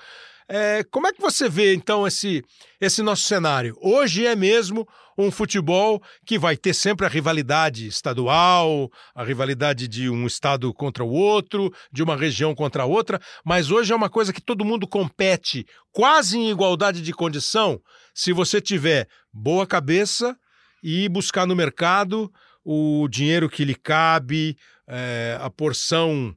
é, 0.47 0.83
como 0.91 1.07
é 1.07 1.13
que 1.13 1.21
você 1.21 1.47
vê, 1.47 1.73
então, 1.73 2.05
esse, 2.05 2.43
esse 2.81 3.03
nosso 3.03 3.23
cenário? 3.23 3.77
Hoje 3.79 4.25
é 4.25 4.35
mesmo 4.35 4.87
um 5.15 5.29
futebol 5.29 6.01
que 6.25 6.39
vai 6.39 6.57
ter 6.57 6.73
sempre 6.73 7.05
a 7.05 7.09
rivalidade 7.09 7.85
estadual, 7.85 8.91
a 9.13 9.23
rivalidade 9.23 9.87
de 9.87 10.09
um 10.09 10.25
estado 10.25 10.73
contra 10.73 11.03
o 11.03 11.11
outro, 11.11 11.71
de 11.91 12.01
uma 12.01 12.15
região 12.15 12.55
contra 12.55 12.83
a 12.83 12.87
outra, 12.87 13.21
mas 13.45 13.69
hoje 13.69 13.93
é 13.93 13.95
uma 13.95 14.09
coisa 14.09 14.33
que 14.33 14.41
todo 14.41 14.65
mundo 14.65 14.87
compete 14.87 15.65
quase 15.91 16.39
em 16.39 16.49
igualdade 16.49 17.01
de 17.01 17.13
condição 17.13 17.79
se 18.15 18.33
você 18.33 18.59
tiver 18.59 19.07
boa 19.31 19.67
cabeça 19.67 20.35
e 20.83 21.07
buscar 21.07 21.45
no 21.45 21.55
mercado 21.55 22.31
o 22.65 23.07
dinheiro 23.07 23.49
que 23.49 23.63
lhe 23.63 23.75
cabe, 23.75 24.57
é, 24.87 25.37
a 25.39 25.49
porção 25.49 26.35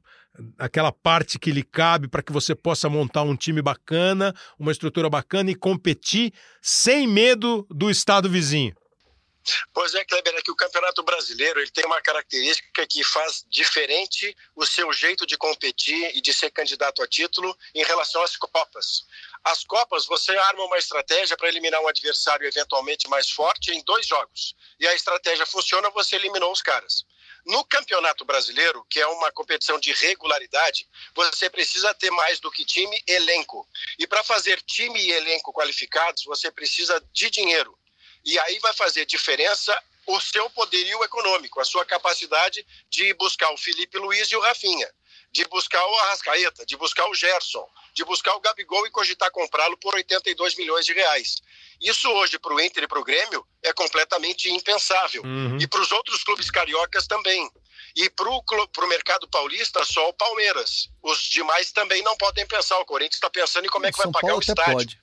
aquela 0.57 0.91
parte 0.91 1.39
que 1.39 1.51
lhe 1.51 1.63
cabe 1.63 2.07
para 2.07 2.23
que 2.23 2.31
você 2.31 2.55
possa 2.55 2.89
montar 2.89 3.23
um 3.23 3.35
time 3.35 3.61
bacana, 3.61 4.33
uma 4.59 4.71
estrutura 4.71 5.09
bacana 5.09 5.51
e 5.51 5.55
competir 5.55 6.33
sem 6.61 7.07
medo 7.07 7.65
do 7.69 7.89
estado 7.89 8.29
vizinho. 8.29 8.75
Pois 9.73 9.93
é, 9.93 10.03
Kleber, 10.03 10.33
é 10.35 10.41
que 10.41 10.51
o 10.51 10.55
Campeonato 10.55 11.03
Brasileiro 11.03 11.59
ele 11.59 11.69
tem 11.69 11.85
uma 11.85 12.01
característica 12.01 12.85
que 12.87 13.03
faz 13.03 13.45
diferente 13.47 14.35
o 14.55 14.65
seu 14.65 14.91
jeito 14.91 15.25
de 15.25 15.37
competir 15.37 16.17
e 16.17 16.21
de 16.21 16.33
ser 16.33 16.49
candidato 16.49 17.03
a 17.03 17.07
título 17.07 17.55
em 17.75 17.83
relação 17.83 18.23
às 18.23 18.35
Copas. 18.35 19.05
As 19.43 19.63
Copas, 19.63 20.07
você 20.07 20.35
arma 20.35 20.65
uma 20.65 20.77
estratégia 20.79 21.37
para 21.37 21.47
eliminar 21.47 21.79
um 21.81 21.87
adversário 21.87 22.47
eventualmente 22.47 23.07
mais 23.07 23.29
forte 23.29 23.71
em 23.71 23.83
dois 23.83 24.07
jogos. 24.07 24.55
E 24.79 24.87
a 24.87 24.95
estratégia 24.95 25.45
funciona, 25.45 25.91
você 25.91 26.15
eliminou 26.15 26.51
os 26.51 26.63
caras. 26.63 27.05
No 27.45 27.63
Campeonato 27.63 28.25
Brasileiro, 28.25 28.83
que 28.89 28.99
é 28.99 29.05
uma 29.05 29.31
competição 29.31 29.79
de 29.79 29.93
regularidade, 29.93 30.87
você 31.13 31.47
precisa 31.47 31.93
ter 31.93 32.09
mais 32.09 32.39
do 32.39 32.49
que 32.49 32.65
time, 32.65 32.99
elenco. 33.05 33.67
E 33.99 34.07
para 34.07 34.23
fazer 34.23 34.59
time 34.63 34.99
e 34.99 35.11
elenco 35.11 35.53
qualificados, 35.53 36.23
você 36.23 36.51
precisa 36.51 36.99
de 37.13 37.29
dinheiro. 37.29 37.77
E 38.23 38.39
aí 38.39 38.57
vai 38.59 38.73
fazer 38.73 39.05
diferença 39.05 39.79
o 40.07 40.19
seu 40.19 40.49
poderio 40.49 41.03
econômico, 41.03 41.59
a 41.59 41.65
sua 41.65 41.85
capacidade 41.85 42.65
de 42.89 43.13
buscar 43.13 43.51
o 43.51 43.57
Felipe 43.57 43.97
Luiz 43.97 44.27
e 44.27 44.35
o 44.35 44.41
Rafinha, 44.41 44.89
de 45.35 45.43
buscar 45.49 45.85
o 45.85 45.95
Arrascaeta, 45.95 46.65
de 46.65 46.77
buscar 46.77 47.09
o 47.09 47.13
Gerson, 47.13 47.67
de 47.93 48.05
buscar 48.05 48.33
o 48.35 48.39
Gabigol 48.39 48.87
e 48.87 48.89
cogitar 48.89 49.29
comprá-lo 49.31 49.77
por 49.77 49.93
82 49.93 50.55
milhões 50.55 50.85
de 50.85 50.93
reais. 50.93 51.41
Isso 51.81 52.09
hoje 52.09 52.39
para 52.39 52.53
o 52.53 52.61
Inter 52.61 52.85
e 52.85 52.87
para 52.87 52.99
o 52.99 53.03
Grêmio 53.03 53.45
é 53.61 53.73
completamente 53.73 54.49
impensável. 54.49 55.21
Uhum. 55.23 55.57
E 55.59 55.67
para 55.67 55.81
os 55.81 55.91
outros 55.91 56.23
clubes 56.23 56.49
cariocas 56.49 57.05
também. 57.05 57.49
E 57.97 58.09
para 58.09 58.29
o 58.29 58.87
mercado 58.87 59.27
paulista, 59.27 59.83
só 59.83 60.07
o 60.07 60.13
Palmeiras. 60.13 60.89
Os 61.03 61.23
demais 61.23 61.69
também 61.73 62.01
não 62.01 62.15
podem 62.15 62.47
pensar. 62.47 62.79
O 62.79 62.85
Corinthians 62.85 63.15
está 63.15 63.29
pensando 63.29 63.65
em 63.65 63.69
como 63.69 63.85
é 63.85 63.91
que 63.91 63.97
São 63.97 64.09
vai 64.09 64.21
pagar 64.21 64.27
Paulo 64.29 64.37
o 64.37 64.49
estádio. 64.49 64.73
Pode. 64.73 65.01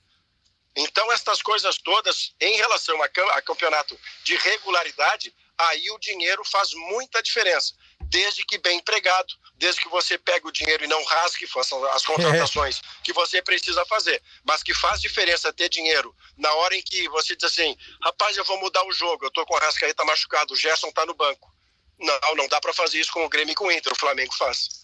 Então, 0.75 1.11
estas 1.11 1.43
coisas 1.43 1.77
todas, 1.77 2.33
em 2.41 2.57
relação 2.57 2.99
a, 3.03 3.05
a 3.05 3.41
campeonato 3.43 3.95
de 4.23 4.35
regularidade, 4.35 5.31
aí 5.59 5.91
o 5.91 5.99
dinheiro 5.99 6.43
faz 6.43 6.73
muita 6.73 7.21
diferença 7.21 7.75
desde 8.13 8.45
que 8.45 8.59
bem 8.59 8.77
empregado, 8.77 9.33
desde 9.63 9.81
que 9.81 9.87
você 9.87 10.17
pegue 10.17 10.45
o 10.45 10.51
dinheiro 10.51 10.83
e 10.83 10.87
não 10.87 11.01
rasgue, 11.05 11.47
faça 11.47 11.73
as 11.91 12.03
contratações 12.05 12.81
que 13.01 13.13
você 13.13 13.41
precisa 13.41 13.85
fazer. 13.85 14.21
Mas 14.45 14.61
que 14.61 14.73
faz 14.73 14.99
diferença 14.99 15.53
ter 15.53 15.69
dinheiro 15.69 16.13
na 16.37 16.51
hora 16.55 16.75
em 16.75 16.81
que 16.81 17.07
você 17.09 17.33
diz 17.35 17.45
assim, 17.45 17.75
rapaz, 18.03 18.35
eu 18.35 18.43
vou 18.43 18.59
mudar 18.59 18.85
o 18.85 18.91
jogo, 18.91 19.25
eu 19.25 19.31
tô 19.31 19.45
com 19.45 19.55
a 19.55 19.59
Rascaeta 19.61 20.03
machucado, 20.03 20.53
o 20.53 20.57
Gerson 20.57 20.91
tá 20.91 21.05
no 21.05 21.15
banco. 21.15 21.49
Não, 21.97 22.35
não 22.35 22.47
dá 22.49 22.59
para 22.59 22.73
fazer 22.73 22.99
isso 22.99 23.13
com 23.13 23.23
o 23.23 23.29
Grêmio 23.29 23.53
e 23.53 23.55
com 23.55 23.67
o 23.67 23.71
Inter, 23.71 23.93
o 23.93 23.99
Flamengo 23.99 24.33
faz. 24.33 24.83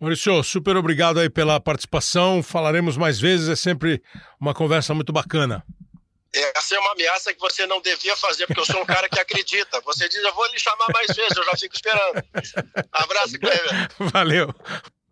Maurício, 0.00 0.42
super 0.42 0.76
obrigado 0.76 1.20
aí 1.20 1.28
pela 1.28 1.60
participação. 1.60 2.42
Falaremos 2.42 2.96
mais 2.96 3.20
vezes, 3.20 3.48
é 3.48 3.56
sempre 3.56 4.02
uma 4.40 4.54
conversa 4.54 4.94
muito 4.94 5.12
bacana. 5.12 5.62
Essa 6.32 6.76
é 6.76 6.78
uma 6.78 6.92
ameaça 6.92 7.32
que 7.32 7.40
você 7.40 7.66
não 7.66 7.80
devia 7.80 8.14
fazer, 8.16 8.46
porque 8.46 8.60
eu 8.60 8.66
sou 8.66 8.82
um 8.82 8.86
cara 8.86 9.08
que 9.08 9.18
acredita. 9.18 9.80
Você 9.80 10.08
diz, 10.08 10.22
eu 10.22 10.34
vou 10.34 10.46
lhe 10.48 10.58
chamar 10.58 10.86
mais 10.92 11.06
vezes, 11.08 11.36
eu 11.36 11.44
já 11.44 11.56
fico 11.56 11.74
esperando. 11.74 12.22
Abraço, 12.92 13.38
Cleber. 13.38 13.88
Valeu. 13.98 14.54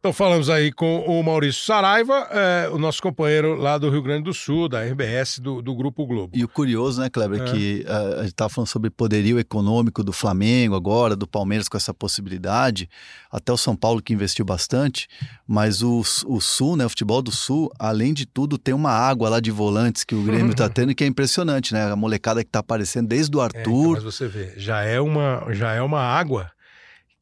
Então 0.06 0.12
falamos 0.12 0.48
aí 0.48 0.70
com 0.70 1.00
o 1.00 1.20
Maurício 1.20 1.64
Saraiva, 1.64 2.28
é, 2.30 2.68
o 2.72 2.78
nosso 2.78 3.02
companheiro 3.02 3.56
lá 3.56 3.76
do 3.76 3.90
Rio 3.90 4.00
Grande 4.00 4.22
do 4.22 4.32
Sul, 4.32 4.68
da 4.68 4.84
RBS, 4.84 5.40
do, 5.40 5.60
do 5.60 5.74
Grupo 5.74 6.06
Globo. 6.06 6.30
E 6.32 6.44
o 6.44 6.48
curioso, 6.48 7.00
né, 7.00 7.10
Kleber, 7.10 7.42
é. 7.42 7.44
que 7.50 7.84
uh, 7.88 8.20
a 8.20 8.22
gente 8.22 8.28
estava 8.28 8.48
falando 8.48 8.68
sobre 8.68 8.88
poderio 8.88 9.36
econômico 9.36 10.04
do 10.04 10.12
Flamengo 10.12 10.76
agora, 10.76 11.16
do 11.16 11.26
Palmeiras 11.26 11.68
com 11.68 11.76
essa 11.76 11.92
possibilidade, 11.92 12.88
até 13.32 13.52
o 13.52 13.56
São 13.56 13.74
Paulo 13.74 14.00
que 14.00 14.12
investiu 14.12 14.44
bastante, 14.44 15.08
mas 15.44 15.82
o, 15.82 16.04
o 16.26 16.40
Sul, 16.40 16.76
né, 16.76 16.86
o 16.86 16.88
futebol 16.88 17.20
do 17.20 17.32
Sul, 17.32 17.68
além 17.76 18.14
de 18.14 18.26
tudo, 18.26 18.56
tem 18.56 18.72
uma 18.72 18.92
água 18.92 19.28
lá 19.28 19.40
de 19.40 19.50
volantes 19.50 20.04
que 20.04 20.14
o 20.14 20.22
Grêmio 20.22 20.52
está 20.52 20.68
tendo 20.70 20.94
que 20.94 21.02
é 21.02 21.06
impressionante, 21.08 21.74
né? 21.74 21.90
A 21.90 21.96
molecada 21.96 22.44
que 22.44 22.48
está 22.48 22.60
aparecendo 22.60 23.08
desde 23.08 23.36
o 23.36 23.40
Arthur. 23.40 23.58
É, 23.58 23.62
então, 23.64 23.90
mas 23.90 24.04
você 24.04 24.28
vê, 24.28 24.52
já 24.56 24.82
é 24.82 25.00
uma, 25.00 25.48
já 25.50 25.72
é 25.72 25.82
uma 25.82 26.00
água 26.00 26.52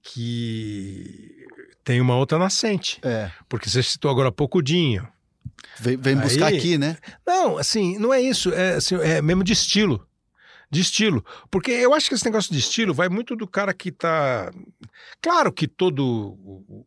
que 0.03 1.34
tem 1.85 2.01
uma 2.01 2.16
outra 2.16 2.39
nascente. 2.39 2.99
É. 3.03 3.30
Porque 3.49 3.68
você 3.68 3.82
citou 3.82 4.11
agora 4.11 4.30
há 4.30 4.32
pouco 4.32 4.59
o 4.59 4.62
Dinho. 4.62 5.07
Vem, 5.78 5.97
vem 5.97 6.16
buscar 6.16 6.49
aqui, 6.49 6.78
né? 6.78 6.97
Não, 7.26 7.59
assim, 7.59 7.99
não 7.99 8.12
é 8.12 8.20
isso. 8.20 8.53
É, 8.53 8.74
assim, 8.74 8.97
é 8.97 9.20
mesmo 9.20 9.45
de 9.45 9.53
estilo 9.53 10.07
de 10.75 10.81
estilo. 10.81 11.25
Porque 11.51 11.70
eu 11.70 11.95
acho 11.95 12.09
que 12.09 12.14
esse 12.14 12.25
negócio 12.25 12.53
de 12.53 12.59
estilo 12.59 12.93
vai 12.93 13.09
muito 13.09 13.37
do 13.37 13.47
cara 13.47 13.72
que 13.72 13.91
tá. 13.91 14.53
Claro 15.22 15.53
que 15.53 15.66
todo 15.66 16.37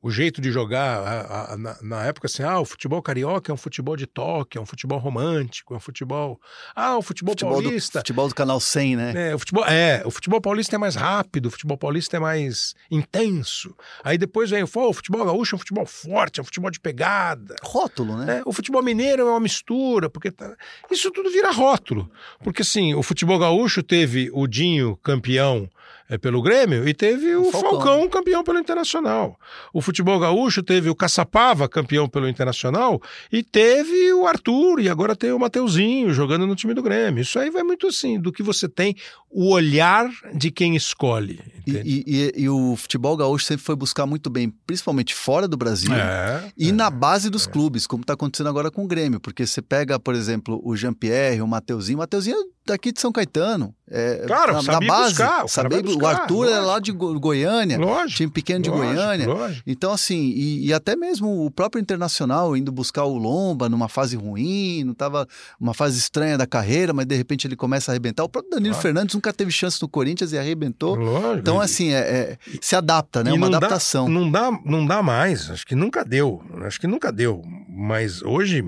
o, 0.02 0.12
jeito 0.12 0.42
de 0.42 0.52
jogar, 0.52 1.00
a, 1.00 1.54
a, 1.54 1.58
na, 1.58 1.78
na, 1.82 2.06
época, 2.06 2.28
assim, 2.28 2.44
ah, 2.44 2.60
o 2.60 2.66
futebol 2.66 3.02
carioca 3.02 3.52
é 3.52 3.54
um 3.54 3.58
futebol 3.58 3.96
de 3.96 4.06
toque, 4.06 4.58
é 4.58 4.62
um 4.62 4.66
futebol 4.66 5.00
romântico, 5.00 5.74
é 5.74 5.78
um 5.78 5.80
futebol. 5.80 6.40
Ah, 6.76 6.98
o 6.98 7.02
futebol, 7.02 7.32
futebol 7.32 7.62
paulista. 7.62 8.00
Do, 8.00 8.02
futebol 8.02 8.28
do 8.28 8.36
canal 8.36 8.60
100, 8.60 8.96
né? 8.96 9.30
É 9.30 9.36
o, 9.36 9.40
futebol, 9.40 9.66
é, 9.66 10.04
o 10.06 10.12
futebol 10.12 10.42
paulista 10.42 10.76
é 10.76 10.80
mais 10.80 10.96
rápido, 10.96 11.48
o 11.48 11.52
futebol 11.52 11.78
paulista 11.78 12.18
é 12.18 12.20
mais 12.20 12.76
intenso. 12.92 13.76
Aí 14.04 14.18
depois 14.18 14.50
vem 14.50 14.64
o 14.64 14.68
futebol 14.68 15.26
gaúcho 15.26 15.56
é 15.56 15.58
um 15.58 15.60
futebol 15.60 15.86
forte, 15.86 16.40
é 16.40 16.42
um 16.42 16.46
futebol 16.46 16.70
de 16.70 16.80
pegada. 16.80 17.56
Rótulo, 17.64 18.18
né? 18.18 18.40
É, 18.40 18.42
o 18.46 18.52
futebol 18.52 18.84
mineiro 18.84 19.24
é 19.24 19.26
uma 19.26 19.40
mistura, 19.40 20.10
porque 20.10 20.32
tá... 20.32 20.56
isso 20.92 21.10
tudo 21.12 21.32
vira 21.32 21.52
rótulo. 21.52 22.12
Porque 22.44 22.62
assim, 22.62 22.94
o 22.94 23.02
futebol 23.02 23.40
gaúcho 23.40 23.77
teve 23.84 24.30
o 24.34 24.48
Dinho 24.48 24.98
campeão 25.04 25.70
é, 26.10 26.18
pelo 26.18 26.42
Grêmio 26.42 26.88
e 26.88 26.94
teve 26.94 27.36
o, 27.36 27.52
Falcão. 27.52 27.72
Falcão. 27.72 28.10
campeão 28.10 28.42
pelo 28.42 28.58
Internacional. 28.60 29.38
O 29.74 29.82
futebol 29.82 30.18
gaúcho 30.18 30.64
teve 30.64 30.90
o 30.90 30.96
Caçapava 30.96 31.68
campeão 31.68 32.08
pelo 32.08 32.30
Internacional 32.30 33.02
e 33.30 33.44
teve 33.44 34.14
o 34.14 34.26
Arthur 34.26 34.80
e 34.80 34.88
agora 34.88 35.18
tem 35.18 35.34
o 35.34 35.40
Mateuzinho 35.40 36.14
jogando 36.14 36.48
no 36.48 36.56
time 36.56 36.74
do 36.74 36.82
Grêmio. 36.82 37.22
Isso 37.22 37.38
aí 37.38 37.50
vai 37.50 37.62
muito 37.62 37.88
assim 37.88 38.18
do 38.22 38.32
que 38.32 38.42
você 38.42 38.70
tem 38.70 38.96
o 39.30 39.52
olhar 39.52 40.10
de 40.34 40.50
quem 40.50 40.78
escolhe. 40.78 41.42
E, 41.68 42.04
e- 42.08 42.34
e- 42.44 42.50
o 42.50 42.78
futebol 42.78 43.18
gaúcho 43.18 43.44
sempre 43.46 43.66
foi 43.66 43.76
buscar 43.76 44.06
muito 44.06 44.30
bem, 44.30 44.50
principalmente 44.66 45.14
fora 45.14 45.46
do 45.46 45.58
Brasil. 45.58 45.94
É, 45.94 46.50
E 46.58 46.72
na 46.72 46.90
base 46.90 47.30
dos 47.30 47.46
clubes, 47.46 47.86
como 47.86 48.04
está 48.04 48.14
acontecendo 48.14 48.48
agora 48.48 48.72
com 48.72 48.86
o 48.86 48.88
Grêmio, 48.88 49.20
porque 49.20 49.46
você 49.46 49.62
pega, 49.62 50.00
por 50.00 50.16
exemplo, 50.16 50.62
o 50.64 50.74
Jean-Pierre, 50.78 51.42
o 51.42 51.48
Mateuzinho, 51.48 51.98
o 51.98 52.00
Mateuzinho 52.00 52.38
é 52.38 52.57
daqui 52.68 52.92
de 52.92 53.00
São 53.02 53.12
Caetano. 53.12 53.74
É, 53.90 54.26
Claro, 54.28 54.54
na, 54.54 54.62
sabia 54.62 54.88
na 54.90 54.94
base, 54.94 55.10
buscar, 55.16 55.48
sabia- 55.48 55.70
vai 55.70 55.80
o 55.80 55.84
buscar, 55.96 56.22
Arthur 56.22 56.48
é 56.50 56.60
lá 56.60 56.66
lógico. 56.74 56.82
de 56.84 56.92
Go- 56.92 57.20
Goiânia, 57.20 57.78
lógico. 57.80 58.18
time 58.18 58.32
pequeno 58.32 58.62
de 58.62 58.70
lógico, 58.70 58.86
Goiânia. 58.94 59.28
lógico. 59.28 59.64
Então, 59.66 59.94
assim, 59.94 60.20
e, 60.36 60.68
e 60.68 60.74
até 60.74 60.96
mesmo 60.96 61.46
o 61.46 61.50
próprio 61.50 61.80
Internacional 61.82 62.56
indo 62.58 62.70
buscar 62.72 63.06
o 63.06 63.18
Lomba 63.18 63.70
numa 63.70 63.88
fase 63.88 64.18
ruim, 64.18 64.84
não 64.84 64.94
tava 64.94 65.26
uma 65.60 65.74
fase 65.74 65.98
estranha 65.98 66.38
da 66.38 66.46
carreira, 66.46 66.92
mas 66.94 67.06
de 67.06 67.16
repente 67.16 67.48
ele 67.48 67.56
começa 67.56 67.90
a 67.90 67.94
arrebentar. 67.94 68.24
O 68.26 68.30
próprio 68.30 68.52
Danilo. 68.52 68.76
Fernandes 68.76 69.16
nunca 69.16 69.32
teve 69.32 69.52
chance 69.52 69.82
no 69.82 69.88
Corinthians 69.88 70.34
e 70.34 70.38
arrebentou. 70.38 70.96
Lógico. 70.96 71.38
Então, 71.40 71.62
assim, 71.62 71.94
é, 71.94 71.98
é- 72.00 72.38
se 72.62 72.76
adapta, 72.76 73.24
né? 73.24 73.32
E 73.32 73.34
Uma 73.34 73.46
não 73.46 73.52
dá- 73.52 73.58
adaptação. 73.58 74.10
não, 74.10 74.30
dá, 74.30 74.52
não 74.66 74.86
dá 74.86 75.02
mais, 75.02 75.50
acho 75.50 75.66
que 75.66 75.76
nunca 75.76 76.04
deu. 76.04 76.42
Acho 76.66 76.80
que 76.80 76.88
nunca 76.88 77.10
deu. 77.10 77.42
Mas 77.70 78.22
hoje, 78.22 78.64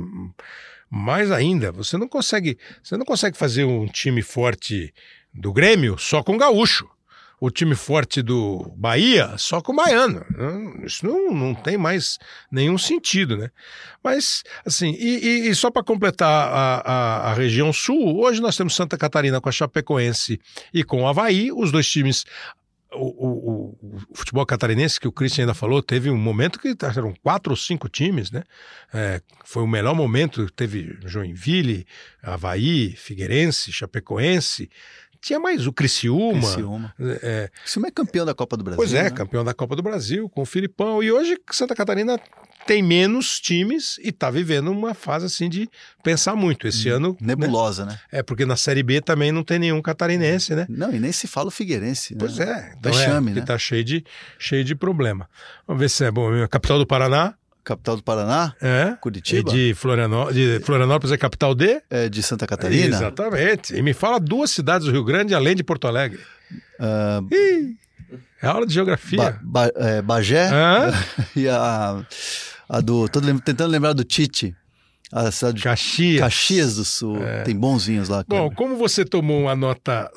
mais 0.89 1.31
ainda, 1.31 1.71
você 1.71 1.97
não 1.97 2.07
consegue. 2.07 2.57
Você 2.83 2.97
não 2.97 3.05
consegue 3.05 3.37
fazer 3.37 3.63
um 3.65 3.85
time 3.85 4.21
forte 4.21 4.93
do 5.33 5.53
Grêmio 5.53 5.97
só 5.97 6.23
com 6.23 6.37
gaúcho. 6.37 6.87
O 7.41 7.49
time 7.49 7.73
forte 7.73 8.21
do 8.21 8.73
Bahia 8.75 9.33
só 9.37 9.61
com 9.61 9.73
baiano. 9.73 10.25
Não, 10.37 10.85
Isso 10.85 11.05
não, 11.05 11.31
não 11.33 11.55
tem 11.55 11.77
mais 11.77 12.17
nenhum 12.51 12.77
sentido, 12.77 13.37
né? 13.37 13.49
Mas, 14.03 14.43
assim, 14.65 14.91
e, 14.99 15.25
e- 15.25 15.47
e 15.49 15.55
só 15.55 15.71
para 15.71 15.81
completar 15.81 16.27
a, 16.29 16.75
a, 16.81 17.31
a 17.31 17.33
região 17.33 17.71
sul, 17.71 18.19
hoje 18.19 18.41
nós 18.41 18.57
temos 18.57 18.75
Santa 18.75 18.97
Catarina 18.97 19.39
com 19.39 19.47
a 19.47 19.53
Chapecoense 19.53 20.37
e 20.73 20.83
com 20.83 21.03
o 21.03 21.07
Havaí, 21.07 21.49
os 21.49 21.71
dois 21.71 21.87
times 21.89 22.25
o, 22.91 23.27
o- 23.27 23.77
o- 23.81 23.99
futebol 24.15 24.45
catarinense, 24.45 24.99
que 24.99 25.07
o 25.07 25.11
Christian 25.11 25.43
ainda 25.43 25.53
falou, 25.53 25.81
teve 25.83 26.09
um 26.09 26.17
momento 26.17 26.59
que 26.59 26.75
eram 26.95 27.13
quatro 27.21 27.51
ou 27.51 27.57
cinco 27.57 27.87
times, 27.89 28.31
né? 28.31 28.43
É, 28.93 29.21
foi 29.45 29.61
o 29.63 29.67
melhor 29.67 29.93
momento, 29.95 30.49
teve 30.51 30.97
Joinville, 31.05 31.85
Havaí, 32.21 32.95
Figueirense, 32.95 33.71
Chapecoense, 33.71 34.69
tinha 35.21 35.39
mais 35.39 35.67
o 35.67 35.73
Criciúma. 35.73 36.39
Criciúma. 36.41 36.95
é, 37.21 37.49
Criciúma 37.61 37.87
é 37.89 37.91
campeão 37.91 38.25
da 38.25 38.33
Copa 38.33 38.55
do 38.55 38.63
Brasil. 38.63 38.77
pois 38.77 38.93
é, 38.93 39.03
né? 39.03 39.09
campeão 39.09 39.43
da 39.43 39.53
Copa 39.53 39.75
do 39.75 39.83
Brasil, 39.83 40.29
com 40.29 40.41
o 40.41 40.45
Filipão. 40.45 41.03
E 41.03 41.11
hoje 41.11 41.37
Santa 41.51 41.75
Catarina 41.75 42.17
tem 42.66 42.84
menos 42.84 43.39
times 43.39 43.97
e 44.03 44.10
está 44.10 44.30
vivendo 44.30 44.70
uma 44.72 44.93
fase 44.93 45.26
assim 45.26 45.49
de 45.49 45.70
pensar 46.03 46.36
muito. 46.36 46.68
Esse 46.68 46.89
ano. 46.89 47.18
né? 47.20 47.36
Nebulosa, 47.36 47.86
né? 47.86 47.99
É, 48.12 48.22
porque 48.22 48.45
na 48.45 48.55
Série 48.55 48.84
B 48.84 49.01
também 49.01 49.32
não 49.32 49.43
tem 49.43 49.60
nenhum 49.60 49.82
catarinense, 49.82 50.55
né? 50.55 50.66
Não, 50.70 50.93
e 50.93 50.99
nem 50.99 51.12
se 51.12 51.28
fala 51.28 51.47
o 51.47 51.51
Figueirense. 51.51 52.16
Pois 52.16 52.38
né? 52.38 52.45
é, 52.45 52.76
então 52.78 52.91
Vexame, 52.91 53.32
é, 53.32 53.34
que 53.34 53.39
né? 53.39 53.45
tá 53.45 53.57
cheio 53.57 53.84
de, 53.84 54.05
cheio 54.38 54.64
de 54.64 54.76
problema. 54.76 55.30
Vamos 55.68 55.80
ver 55.80 55.89
se 55.89 56.03
é 56.03 56.12
bom. 56.12 56.30
Capital 56.47 56.78
do 56.78 56.86
Paraná 56.86 57.34
Capital 57.64 57.97
do 57.97 58.03
Paraná, 58.03 58.55
é. 58.62 58.95
Curitiba, 58.99 59.51
E 59.51 59.53
de, 59.53 59.74
Florianó 59.76 60.32
de 60.32 60.60
Florianópolis 60.62 61.12
é 61.12 61.18
capital 61.18 61.53
de? 61.53 61.80
é 61.89 62.10
de 62.10 62.24
Santa 62.24 62.47
Catarina. 62.47 62.95
Exatamente. 62.95 63.76
E 63.76 63.82
me 63.84 63.93
fala 63.93 64.20
duas 64.20 64.49
cidades 64.49 64.88
do 64.88 64.91
Rio 64.91 65.03
Grande 65.03 65.36
além 65.36 65.55
de 65.55 65.64
Porto 65.64 65.88
Alegre. 65.88 66.20
Ah, 66.80 67.22
Ih, 67.32 67.76
é 68.41 68.47
aula 68.47 68.66
de 68.66 68.74
geografia. 68.74 69.18
Ba- 69.18 69.39
Ba- 69.41 69.72
é, 69.76 70.01
Bagé 70.01 70.47
Hã? 70.49 70.91
e 71.36 71.47
a, 71.49 72.03
a 72.70 72.82
do. 72.82 73.07
Tô 73.10 73.20
tentando 73.22 73.68
lembrar 73.72 73.93
do 73.93 74.03
Tite. 74.03 74.55
A 75.12 75.32
cidade 75.32 75.57
de 75.57 75.64
Caxias. 75.64 76.20
Caxias 76.20 76.76
do 76.76 76.86
Sul. 76.86 77.18
Tem 77.43 77.55
bons 77.55 77.86
vinhos 77.86 78.10
lá. 78.10 78.24
Bom, 78.28 78.49
como 78.51 78.76
você 78.76 79.03
tomou 79.03 79.41
uma 79.41 79.55
nota 79.55 80.12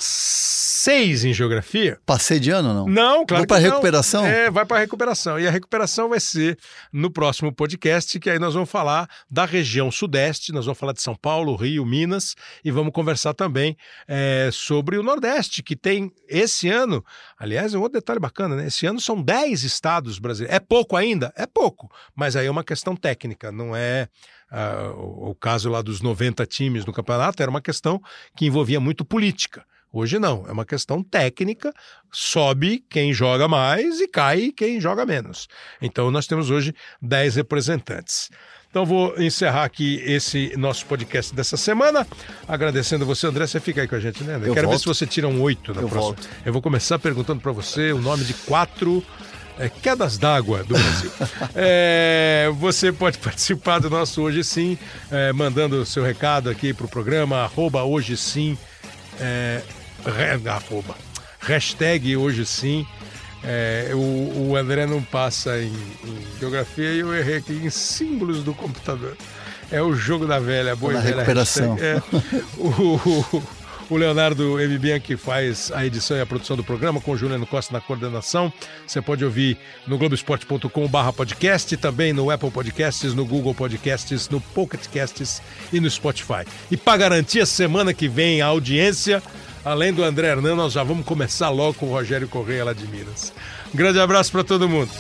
6 0.83 1.25
em 1.25 1.33
geografia, 1.33 1.99
Passei 2.05 2.41
de 2.41 2.51
ano 2.51 2.71
ou 2.71 2.75
não? 2.75 2.87
Não, 2.87 3.25
claro 3.25 3.47
Vou 3.49 3.57
não. 3.57 3.65
recuperação? 3.65 4.27
É, 4.27 4.51
vai 4.51 4.67
para 4.67 4.81
recuperação. 4.81 5.39
E 5.39 5.47
a 5.47 5.51
recuperação 5.51 6.09
vai 6.09 6.19
ser 6.19 6.59
no 6.93 7.09
próximo 7.09 7.53
podcast, 7.55 8.19
que 8.19 8.29
aí 8.29 8.39
nós 8.39 8.55
vamos 8.55 8.69
falar 8.69 9.09
da 9.31 9.45
região 9.45 9.93
sudeste, 9.93 10.53
nós 10.53 10.67
vamos 10.67 10.79
falar 10.79 10.93
de 10.93 11.01
São 11.01 11.15
Paulo, 11.15 11.55
Rio, 11.55 11.87
Minas, 11.87 12.35
e 12.65 12.71
vamos 12.73 12.93
conversar 12.93 13.33
também 13.33 13.77
é, 14.09 14.51
sobre 14.53 14.99
o 14.99 15.05
Nordeste, 15.05 15.63
que 15.63 15.77
tem 15.77 16.11
esse 16.29 16.69
ano, 16.69 17.05
aliás, 17.39 17.75
um 17.75 17.81
outro 17.81 18.01
detalhe 18.01 18.19
bacana, 18.19 18.57
né? 18.57 18.67
Esse 18.67 18.85
ano 18.85 19.01
são 19.01 19.23
10 19.23 19.63
estados 19.63 20.19
brasileiros. 20.19 20.57
É 20.57 20.59
pouco 20.59 20.97
ainda? 20.97 21.33
É 21.37 21.47
pouco, 21.47 21.89
mas 22.13 22.35
aí 22.35 22.47
é 22.47 22.51
uma 22.51 22.65
questão 22.65 22.97
técnica, 22.97 23.53
não 23.53 23.75
é. 23.77 24.09
Ah, 24.53 24.93
o, 24.95 25.31
o 25.31 25.35
caso 25.35 25.71
lá 25.71 25.81
dos 25.81 26.01
90 26.03 26.45
times 26.47 26.85
no 26.85 26.93
campeonato 26.93 27.43
era 27.43 27.51
uma 27.51 27.61
questão 27.63 28.01
que 28.37 28.47
envolvia 28.47 28.79
muito 28.79 29.05
política. 29.05 29.65
Hoje 29.95 30.19
não, 30.19 30.47
é 30.49 30.53
uma 30.53 30.65
questão 30.65 31.03
técnica, 31.03 31.73
sobe 32.11 32.83
quem 32.89 33.13
joga 33.13 33.47
mais 33.47 34.01
e 34.01 34.09
cai 34.09 34.51
quem 34.51 34.81
joga 34.81 35.05
menos. 35.05 35.49
Então 35.83 36.11
nós 36.11 36.27
temos 36.27 36.51
hoje 36.51 36.75
10 37.01 37.37
representantes. 37.37 38.31
Então 38.71 38.87
vou 38.87 39.15
encerrar 39.21 39.65
aqui 39.65 40.01
esse 40.03 40.57
nosso 40.57 40.87
podcast 40.87 41.35
dessa 41.35 41.59
semana, 41.59 42.07
agradecendo 42.49 43.05
você, 43.05 43.27
André, 43.27 43.47
você 43.47 43.61
fica 43.61 43.83
aí 43.83 43.89
com 43.89 43.95
a 43.97 44.01
gente, 44.01 44.25
né? 44.25 44.37
Eu 44.37 44.55
Quero 44.55 44.55
ver 44.55 44.63
volto. 44.63 44.79
se 44.79 44.87
você 44.87 45.07
tira 45.07 45.29
um 45.29 45.43
8 45.43 45.75
na 45.75 45.83
Eu 45.83 45.89
próxima. 45.91 46.01
volto. 46.01 46.29
Eu 46.47 46.53
vou 46.55 46.63
começar 46.63 46.99
perguntando 46.99 47.43
para 47.43 47.53
você 47.53 47.93
o 47.93 48.01
nome 48.01 48.25
de 48.25 48.33
quatro 48.33 49.05
é, 49.63 49.69
quedas 49.69 50.19
d'água 50.19 50.65
do 50.65 50.75
Brasil. 50.75 51.11
É, 51.55 52.51
você 52.59 52.91
pode 52.93 53.19
participar 53.19 53.79
do 53.79 53.89
nosso 53.91 54.23
Hoje 54.23 54.43
Sim, 54.43 54.79
é, 55.11 55.33
mandando 55.33 55.77
o 55.77 55.87
seu 55.87 56.03
recado 56.03 56.51
aqui 56.51 56.73
para 56.73 56.87
o 56.87 56.89
programa, 56.89 57.39
arroba 57.39 57.83
hoje 57.83 58.17
sim, 58.17 58.57
é, 59.21 59.61
arroba, 60.47 60.97
hashtag 61.41 62.17
hoje 62.17 62.45
sim. 62.47 62.87
É, 63.45 63.91
o, 63.93 64.51
o 64.51 64.57
André 64.57 64.87
não 64.87 65.03
passa 65.03 65.59
em, 65.59 65.73
em 66.05 66.39
geografia 66.39 66.91
e 66.91 67.01
eu 67.01 67.15
errei 67.15 67.37
aqui 67.37 67.53
em 67.53 67.71
símbolos 67.71 68.43
do 68.43 68.55
computador. 68.55 69.17
É 69.71 69.83
o 69.83 69.95
jogo 69.95 70.27
da 70.27 70.39
velha, 70.39 70.77
boa 70.77 70.93
Na 70.93 71.01
velha 71.01 71.17
recuperação. 71.17 71.75
hashtag. 71.75 72.03
É, 72.17 72.57
o, 72.59 73.37
o 73.37 73.43
Leonardo 73.97 74.61
M. 74.61 74.79
Bianchi 74.79 75.17
faz 75.17 75.71
a 75.75 75.85
edição 75.85 76.17
e 76.17 76.21
a 76.21 76.27
produção 76.27 76.57
do 76.57 76.65
programa, 76.65 77.01
com 77.01 77.13
o 77.13 77.17
Juliano 77.17 77.47
Costa 77.47 77.73
na 77.73 77.81
coordenação. 77.81 78.53
Você 78.87 79.01
pode 79.01 79.25
ouvir 79.25 79.59
no 79.87 79.99
globesport.com/barra 79.99 81.13
podcast, 81.13 81.77
também 81.77 82.13
no 82.13 82.31
Apple 82.31 82.51
Podcasts, 82.51 83.15
no 83.15 83.25
Google 83.25 83.55
Podcasts, 83.55 84.29
no 84.29 84.41
Pocket 84.41 84.87
Casts 84.89 85.43
e 85.73 85.81
no 85.81 85.91
Spotify. 85.91 86.45
E 86.71 86.77
para 86.77 86.99
garantir 86.99 87.47
semana 87.47 87.93
que 87.93 88.09
vem 88.09 88.41
a 88.41 88.47
audiência, 88.47 89.23
além 89.65 89.93
do 89.93 90.03
André 90.03 90.29
Hernan, 90.29 90.55
nós 90.55 90.73
já 90.73 90.83
vamos 90.83 91.05
começar 91.05 91.51
logo 91.51 91.75
com 91.75 91.87
o 91.87 91.91
Rogério 91.91 92.29
Correia 92.29 92.65
lá 92.65 92.73
de 92.73 92.87
Minas. 92.87 93.33
Um 93.73 93.77
grande 93.77 93.99
abraço 93.99 94.31
para 94.31 94.45
todo 94.45 94.69
mundo. 94.69 94.91